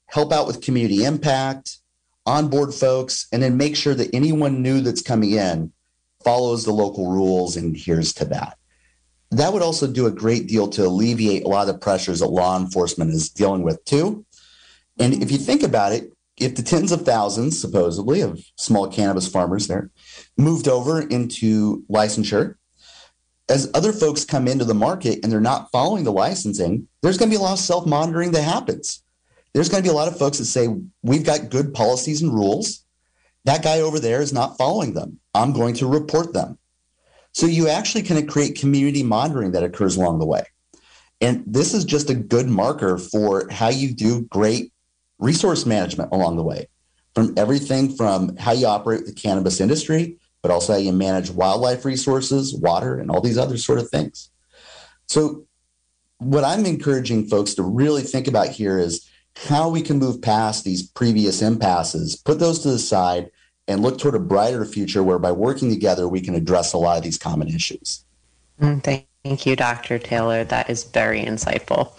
help 0.07 0.33
out 0.33 0.47
with 0.47 0.63
community 0.63 1.05
impact, 1.05 1.79
onboard 2.27 2.75
folks, 2.75 3.27
and 3.33 3.43
then 3.43 3.57
make 3.57 3.77
sure 3.77 3.95
that 3.95 4.15
anyone 4.15 4.63
new 4.63 4.81
that's 4.81 5.03
coming 5.03 5.33
in 5.33 5.73
follows 6.25 6.65
the 6.65 6.73
local 6.73 7.11
rules 7.11 7.57
and 7.57 7.75
adheres 7.75 8.13
to 8.13 8.25
that 8.25 8.59
that 9.31 9.53
would 9.53 9.63
also 9.63 9.87
do 9.87 10.07
a 10.07 10.11
great 10.11 10.47
deal 10.47 10.69
to 10.69 10.87
alleviate 10.87 11.45
a 11.45 11.49
lot 11.49 11.69
of 11.69 11.75
the 11.75 11.79
pressures 11.79 12.21
that 12.21 12.29
law 12.29 12.59
enforcement 12.59 13.11
is 13.11 13.29
dealing 13.29 13.63
with 13.63 13.85
too. 13.85 14.25
And 14.99 15.23
if 15.23 15.31
you 15.31 15.39
think 15.39 15.63
about 15.63 15.93
it, 15.93 16.13
if 16.39 16.55
the 16.55 16.63
tens 16.63 16.93
of 16.93 17.03
thousands, 17.03 17.61
supposedly, 17.61 18.21
of 18.21 18.41
small 18.57 18.89
cannabis 18.89 19.27
farmers 19.27 19.69
there 19.69 19.91
moved 20.37 20.69
over 20.69 21.01
into 21.01 21.85
licensure, 21.91 22.57
as 23.49 23.71
other 23.75 23.93
folks 23.93 24.25
come 24.25 24.49
into 24.49 24.65
the 24.65 24.75
market 24.75 25.21
and 25.23 25.33
they're 25.33 25.41
not 25.41 25.71
following 25.71 26.05
the 26.05 26.13
licensing, 26.13 26.89
there's 27.03 27.17
going 27.17 27.31
to 27.31 27.37
be 27.37 27.41
a 27.41 27.43
lot 27.43 27.55
of 27.55 27.59
self 27.59 27.87
monitoring 27.87 28.33
that 28.33 28.43
happens. 28.43 29.03
There's 29.55 29.69
going 29.69 29.83
to 29.83 29.89
be 29.89 29.93
a 29.93 29.97
lot 29.97 30.09
of 30.09 30.19
folks 30.19 30.39
that 30.39 30.45
say, 30.45 30.69
We've 31.03 31.25
got 31.25 31.51
good 31.51 31.73
policies 31.73 32.23
and 32.23 32.33
rules. 32.35 32.85
That 33.45 33.63
guy 33.63 33.81
over 33.81 34.01
there 34.01 34.21
is 34.21 34.33
not 34.33 34.59
following 34.59 34.95
them. 34.95 35.21
I'm 35.33 35.53
going 35.53 35.75
to 35.75 35.87
report 35.87 36.35
them. 36.35 36.59
So 37.33 37.47
you 37.47 37.69
actually 37.69 38.03
can 38.03 38.27
create 38.27 38.59
community 38.59 39.03
monitoring 39.03 39.53
that 39.53 39.63
occurs 39.63 39.97
along 39.97 40.19
the 40.19 40.27
way. 40.27 40.43
And 41.21 41.45
this 41.47 41.73
is 41.73 41.85
just 41.85 42.11
a 42.11 42.15
good 42.15 42.49
marker 42.49 42.99
for 42.99 43.49
how 43.51 43.69
you 43.69 43.95
do 43.95 44.23
great 44.23 44.73
resource 45.19 45.67
management 45.67 46.13
along 46.13 46.37
the 46.37 46.43
way 46.43 46.69
from 47.15 47.33
everything 47.39 47.97
from 47.97 48.37
how 48.37 48.53
you 48.53 48.67
operate 48.67 49.07
the 49.07 49.13
cannabis 49.13 49.59
industry, 49.59 50.19
but 50.43 50.51
also 50.51 50.75
how 50.75 50.79
you 50.79 50.93
manage 50.93 51.31
wildlife 51.31 51.85
resources, 51.87 52.55
water, 52.55 52.99
and 52.99 53.11
all 53.11 53.23
these 53.23 53.39
other 53.39 53.57
sort 53.57 53.79
of 53.79 53.89
things. 53.89 54.31
So, 55.07 55.47
what 56.19 56.45
I'm 56.45 56.67
encouraging 56.67 57.27
folks 57.29 57.55
to 57.55 57.63
really 57.63 58.03
think 58.03 58.27
about 58.27 58.49
here 58.49 58.79
is 58.79 59.09
how 59.47 59.69
we 59.69 59.83
can 59.83 59.99
move 59.99 60.21
past 60.23 60.65
these 60.65 60.83
previous 60.83 61.43
impasses, 61.43 62.17
put 62.17 62.39
those 62.39 62.61
to 62.61 62.69
the 62.69 62.79
side, 62.79 63.31
and 63.69 63.83
look 63.83 63.99
toward 63.99 64.15
a 64.15 64.19
brighter 64.19 64.65
future 64.65 65.03
where 65.03 65.19
by 65.19 65.33
working 65.33 65.71
together 65.71 66.09
we 66.09 66.21
can 66.21 66.35
address 66.35 66.73
a 66.73 66.79
lot 66.79 66.99
of 66.99 67.03
these 67.03 67.19
common 67.19 67.49
issues. 67.49 68.05
Mm, 68.61 68.83
thank 68.83 69.47
you, 69.47 69.57
Dr. 69.57 69.99
Taylor. 69.99 70.45
That 70.45 70.69
is 70.69 70.85
very 70.85 71.23
insightful. 71.23 71.93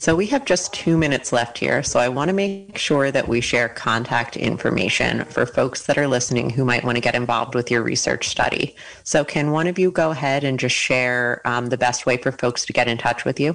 So 0.00 0.16
we 0.16 0.26
have 0.28 0.46
just 0.46 0.72
two 0.72 0.96
minutes 0.96 1.30
left 1.30 1.58
here, 1.58 1.82
so 1.82 2.00
I 2.00 2.08
want 2.08 2.30
to 2.30 2.32
make 2.32 2.78
sure 2.78 3.10
that 3.10 3.28
we 3.28 3.42
share 3.42 3.68
contact 3.68 4.34
information 4.34 5.26
for 5.26 5.44
folks 5.44 5.82
that 5.82 5.98
are 5.98 6.08
listening 6.08 6.48
who 6.48 6.64
might 6.64 6.84
want 6.84 6.96
to 6.96 7.02
get 7.02 7.14
involved 7.14 7.54
with 7.54 7.70
your 7.70 7.82
research 7.82 8.26
study. 8.26 8.74
So 9.04 9.26
can 9.26 9.50
one 9.50 9.66
of 9.66 9.78
you 9.78 9.90
go 9.90 10.10
ahead 10.10 10.42
and 10.42 10.58
just 10.58 10.74
share 10.74 11.42
um, 11.44 11.66
the 11.66 11.76
best 11.76 12.06
way 12.06 12.16
for 12.16 12.32
folks 12.32 12.64
to 12.64 12.72
get 12.72 12.88
in 12.88 12.96
touch 12.96 13.26
with 13.26 13.38
you? 13.38 13.54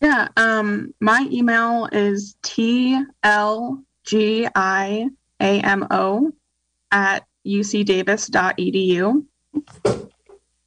Yeah, 0.00 0.28
um, 0.36 0.94
my 1.00 1.26
email 1.32 1.88
is 1.90 2.36
tlgiamo 2.44 3.82
at 6.92 7.24
ucdavis.edu. 7.44 9.24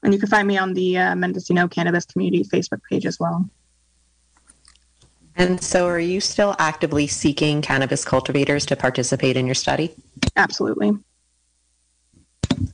And 0.03 0.13
you 0.13 0.19
can 0.19 0.29
find 0.29 0.45
me 0.45 0.57
on 0.57 0.73
the 0.73 0.97
uh, 0.97 1.15
Mendocino 1.15 1.69
Cannabis 1.69 2.03
Community 2.03 2.43
Facebook 2.43 2.81
page 2.89 3.05
as 3.05 3.17
well. 3.17 3.49
And 5.39 5.63
so, 5.63 5.87
are 5.87 5.97
you 5.97 6.19
still 6.19 6.53
actively 6.59 7.07
seeking 7.07 7.61
cannabis 7.61 8.03
cultivators 8.03 8.65
to 8.65 8.75
participate 8.75 9.37
in 9.37 9.45
your 9.45 9.55
study? 9.55 9.95
Absolutely. 10.35 10.91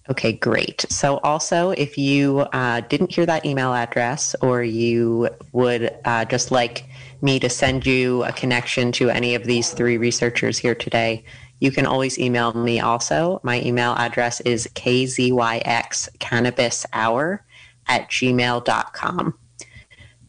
Okay, 0.10 0.34
great. 0.34 0.84
So, 0.90 1.18
also, 1.18 1.70
if 1.70 1.96
you 1.96 2.40
uh, 2.40 2.82
didn't 2.82 3.14
hear 3.14 3.28
that 3.28 3.46
email 3.46 3.72
address 3.72 4.36
or 4.42 4.64
you 4.64 5.30
would 5.52 5.96
uh, 6.06 6.26
just 6.26 6.50
like 6.50 6.86
me 7.22 7.40
to 7.40 7.50
send 7.50 7.86
you 7.86 8.24
a 8.24 8.32
connection 8.32 8.92
to 8.94 9.12
any 9.12 9.36
of 9.36 9.44
these 9.44 9.72
three 9.72 10.00
researchers 10.00 10.58
here 10.58 10.74
today, 10.74 11.24
you 11.60 11.70
can 11.70 11.86
always 11.86 12.18
email 12.18 12.52
me 12.54 12.80
also. 12.80 13.40
My 13.44 13.62
email 13.62 13.94
address 13.94 14.42
is 14.42 14.68
kzyxcannabishour 14.74 17.40
at 17.88 18.10
gmail.com. 18.10 19.38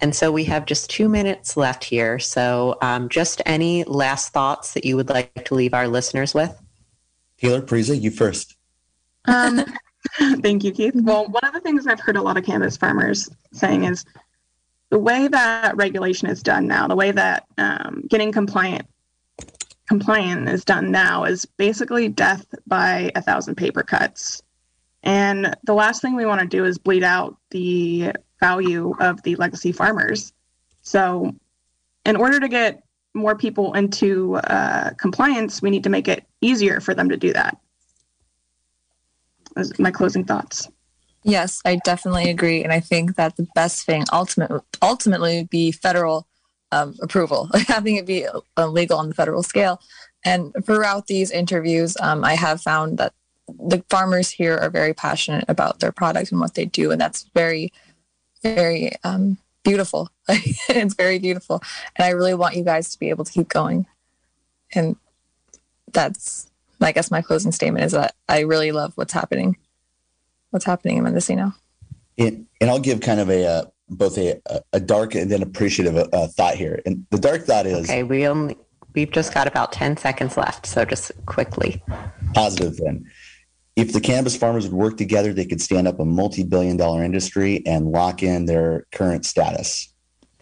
And 0.01 0.14
so 0.14 0.30
we 0.30 0.44
have 0.44 0.66
just 0.66 0.90
two 0.90 1.09
minutes 1.09 1.57
left 1.57 1.84
here. 1.84 2.18
So, 2.18 2.76
um, 2.82 3.09
just 3.09 3.40
any 3.47 3.84
last 3.84 4.32
thoughts 4.32 4.74
that 4.74 4.84
you 4.84 4.97
would 4.97 5.09
like 5.09 5.47
to 5.47 5.55
leave 5.55 5.74
our 5.74 5.88
listeners 5.88 6.34
with? 6.34 6.61
Taylor 7.38 7.62
Parisa, 7.62 8.01
you 8.01 8.11
first. 8.11 8.57
Um, 9.24 9.64
Thank 10.18 10.64
you, 10.64 10.72
Keith. 10.72 10.94
Well, 10.94 11.26
one 11.26 11.44
of 11.44 11.53
the 11.53 11.61
things 11.61 11.86
I've 11.86 12.01
heard 12.01 12.16
a 12.16 12.22
lot 12.22 12.36
of 12.36 12.44
cannabis 12.44 12.76
farmers 12.76 13.28
saying 13.53 13.84
is 13.84 14.05
the 14.90 14.99
way 14.99 15.28
that 15.28 15.76
regulation 15.76 16.28
is 16.28 16.42
done 16.42 16.66
now, 16.66 16.86
the 16.86 16.97
way 16.97 17.11
that 17.11 17.44
um, 17.59 18.05
getting 18.09 18.32
compliant 18.32 18.86
compliant 19.88 20.49
is 20.49 20.64
done 20.64 20.90
now 20.90 21.24
is 21.24 21.44
basically 21.44 22.09
death 22.09 22.44
by 22.66 23.11
a 23.14 23.22
thousand 23.22 23.55
paper 23.55 23.84
cuts. 23.84 24.42
And 25.05 25.55
the 25.62 25.74
last 25.74 26.03
thing 26.03 26.16
we 26.16 26.26
want 26.26 26.40
to 26.40 26.47
do 26.47 26.64
is 26.64 26.76
bleed 26.76 27.05
out 27.05 27.36
the 27.51 28.12
value 28.41 28.95
of 29.01 29.22
the 29.22 29.37
legacy 29.37 29.72
farmers. 29.72 30.32
So, 30.82 31.34
in 32.05 32.16
order 32.16 32.39
to 32.41 32.49
get 32.49 32.82
more 33.14 33.37
people 33.37 33.72
into 33.74 34.37
uh, 34.37 34.91
compliance, 34.99 35.62
we 35.62 35.70
need 35.70 35.84
to 35.84 35.91
make 35.91 36.07
it 36.07 36.24
easier 36.41 36.80
for 36.80 36.95
them 36.95 37.09
to 37.09 37.16
do 37.16 37.32
that. 37.32 37.59
Those 39.57 39.76
my 39.78 39.91
closing 39.91 40.24
thoughts. 40.24 40.68
Yes, 41.24 41.61
I 41.64 41.80
definitely 41.84 42.30
agree, 42.30 42.62
and 42.62 42.72
I 42.72 42.78
think 42.78 43.16
that 43.16 43.37
the 43.37 43.49
best 43.55 43.84
thing 43.84 44.05
ultimately 44.12 44.61
ultimately 44.80 45.39
would 45.39 45.51
be 45.51 45.72
federal 45.72 46.28
um, 46.70 46.95
approval, 47.03 47.49
having 47.66 47.97
it 47.97 48.07
be 48.07 48.26
uh, 48.57 48.66
legal 48.68 48.99
on 48.99 49.09
the 49.09 49.14
federal 49.14 49.43
scale. 49.43 49.80
And 50.24 50.53
throughout 50.64 51.07
these 51.07 51.30
interviews, 51.30 51.97
um, 52.01 52.24
I 52.24 52.34
have 52.34 52.61
found 52.61 52.99
that 52.99 53.12
the 53.49 53.84
farmers 53.89 54.30
here 54.30 54.57
are 54.57 54.70
very 54.70 54.93
passionate 54.93 55.45
about 55.49 55.80
their 55.80 55.93
product 55.93 56.32
and 56.32 56.41
what 56.41 56.55
they 56.55 56.64
do, 56.64 56.91
and 56.91 57.01
that's 57.01 57.28
very, 57.34 57.72
very 58.55 58.92
um, 59.05 59.38
beautiful. 59.64 60.11
it's 60.28 60.94
very 60.94 61.18
beautiful, 61.18 61.62
and 61.97 62.05
I 62.05 62.11
really 62.11 62.34
want 62.34 62.57
you 62.57 62.64
guys 62.64 62.90
to 62.90 62.99
be 62.99 63.11
able 63.11 63.24
to 63.24 63.32
keep 63.32 63.49
going. 63.49 63.86
And 64.74 64.97
that's, 65.92 66.51
I 66.80 66.92
guess, 66.92 67.11
my 67.11 67.22
closing 67.22 67.53
statement 67.53 67.84
is 67.84 67.92
that 67.92 68.14
I 68.28 68.40
really 68.40 68.72
love 68.72 68.92
what's 68.97 69.12
happening, 69.12 69.57
what's 70.51 70.64
happening 70.64 70.99
in 70.99 71.05
Mendocino. 71.05 71.53
And, 72.18 72.47
and 72.61 72.70
I'll 72.70 72.80
give 72.80 73.01
kind 73.01 73.20
of 73.20 73.30
a 73.30 73.47
uh, 73.47 73.64
both 73.88 74.18
a, 74.18 74.40
a 74.72 74.80
dark 74.80 75.14
and 75.14 75.30
then 75.30 75.42
appreciative 75.42 75.97
uh, 75.97 76.26
thought 76.28 76.55
here. 76.55 76.80
And 76.86 77.07
the 77.11 77.18
dark 77.18 77.44
thought 77.44 77.66
is 77.66 77.84
Okay, 77.84 78.03
we 78.03 78.26
only 78.26 78.57
we've 78.94 79.11
just 79.11 79.32
got 79.32 79.47
about 79.47 79.72
10 79.72 79.97
seconds 79.99 80.36
left, 80.36 80.66
so 80.66 80.84
just 80.84 81.12
quickly. 81.26 81.82
positive 82.34 82.78
then. 82.78 83.05
If 83.77 83.93
the 83.93 84.01
cannabis 84.01 84.37
farmers 84.37 84.64
would 84.64 84.72
work 84.72 84.97
together, 84.97 85.35
they 85.35 85.45
could 85.45 85.61
stand 85.61 85.87
up 85.87 86.01
a 86.01 86.05
multi-billion 86.05 86.79
dollar 86.79 87.05
industry 87.05 87.62
and 87.66 87.93
lock 87.93 88.22
in 88.22 88.47
their 88.47 88.87
current 88.91 89.27
status. 89.27 89.93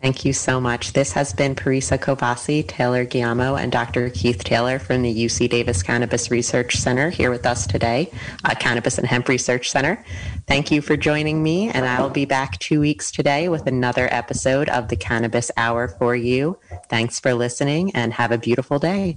Thank 0.01 0.25
you 0.25 0.33
so 0.35 0.61
much. 0.61 0.93
This 0.93 1.13
has 1.13 1.33
been 1.33 1.55
Parisa 1.55 1.99
Kovasi, 1.99 2.69
Taylor 2.69 3.07
Giamo, 3.07 3.59
and 3.59 3.73
Dr. 3.73 4.11
Keith 4.11 4.45
Taylor 4.45 4.79
from 4.79 5.01
the 5.01 5.25
UC 5.25 5.49
Davis 5.49 5.83
Cannabis 5.83 6.31
Research 6.31 6.77
Center 6.77 7.09
here 7.09 7.31
with 7.31 7.47
us 7.47 7.67
today, 7.67 8.13
uh, 8.45 8.55
Cannabis 8.55 8.99
and 8.99 9.07
Hemp 9.07 9.29
Research 9.29 9.71
Center. 9.71 10.05
Thank 10.47 10.71
you 10.71 10.83
for 10.83 10.97
joining 10.97 11.43
me, 11.43 11.71
and 11.71 11.87
I'll 11.87 12.11
be 12.11 12.27
back 12.27 12.59
two 12.59 12.81
weeks 12.81 13.11
today 13.11 13.49
with 13.49 13.67
another 13.67 14.07
episode 14.13 14.69
of 14.69 14.89
the 14.89 14.97
Cannabis 14.97 15.51
Hour 15.57 15.89
for 15.89 16.15
you. 16.15 16.59
Thanks 16.91 17.19
for 17.19 17.33
listening, 17.33 17.91
and 17.97 18.13
have 18.13 18.31
a 18.31 18.39
beautiful 18.39 18.79
day. 18.79 19.17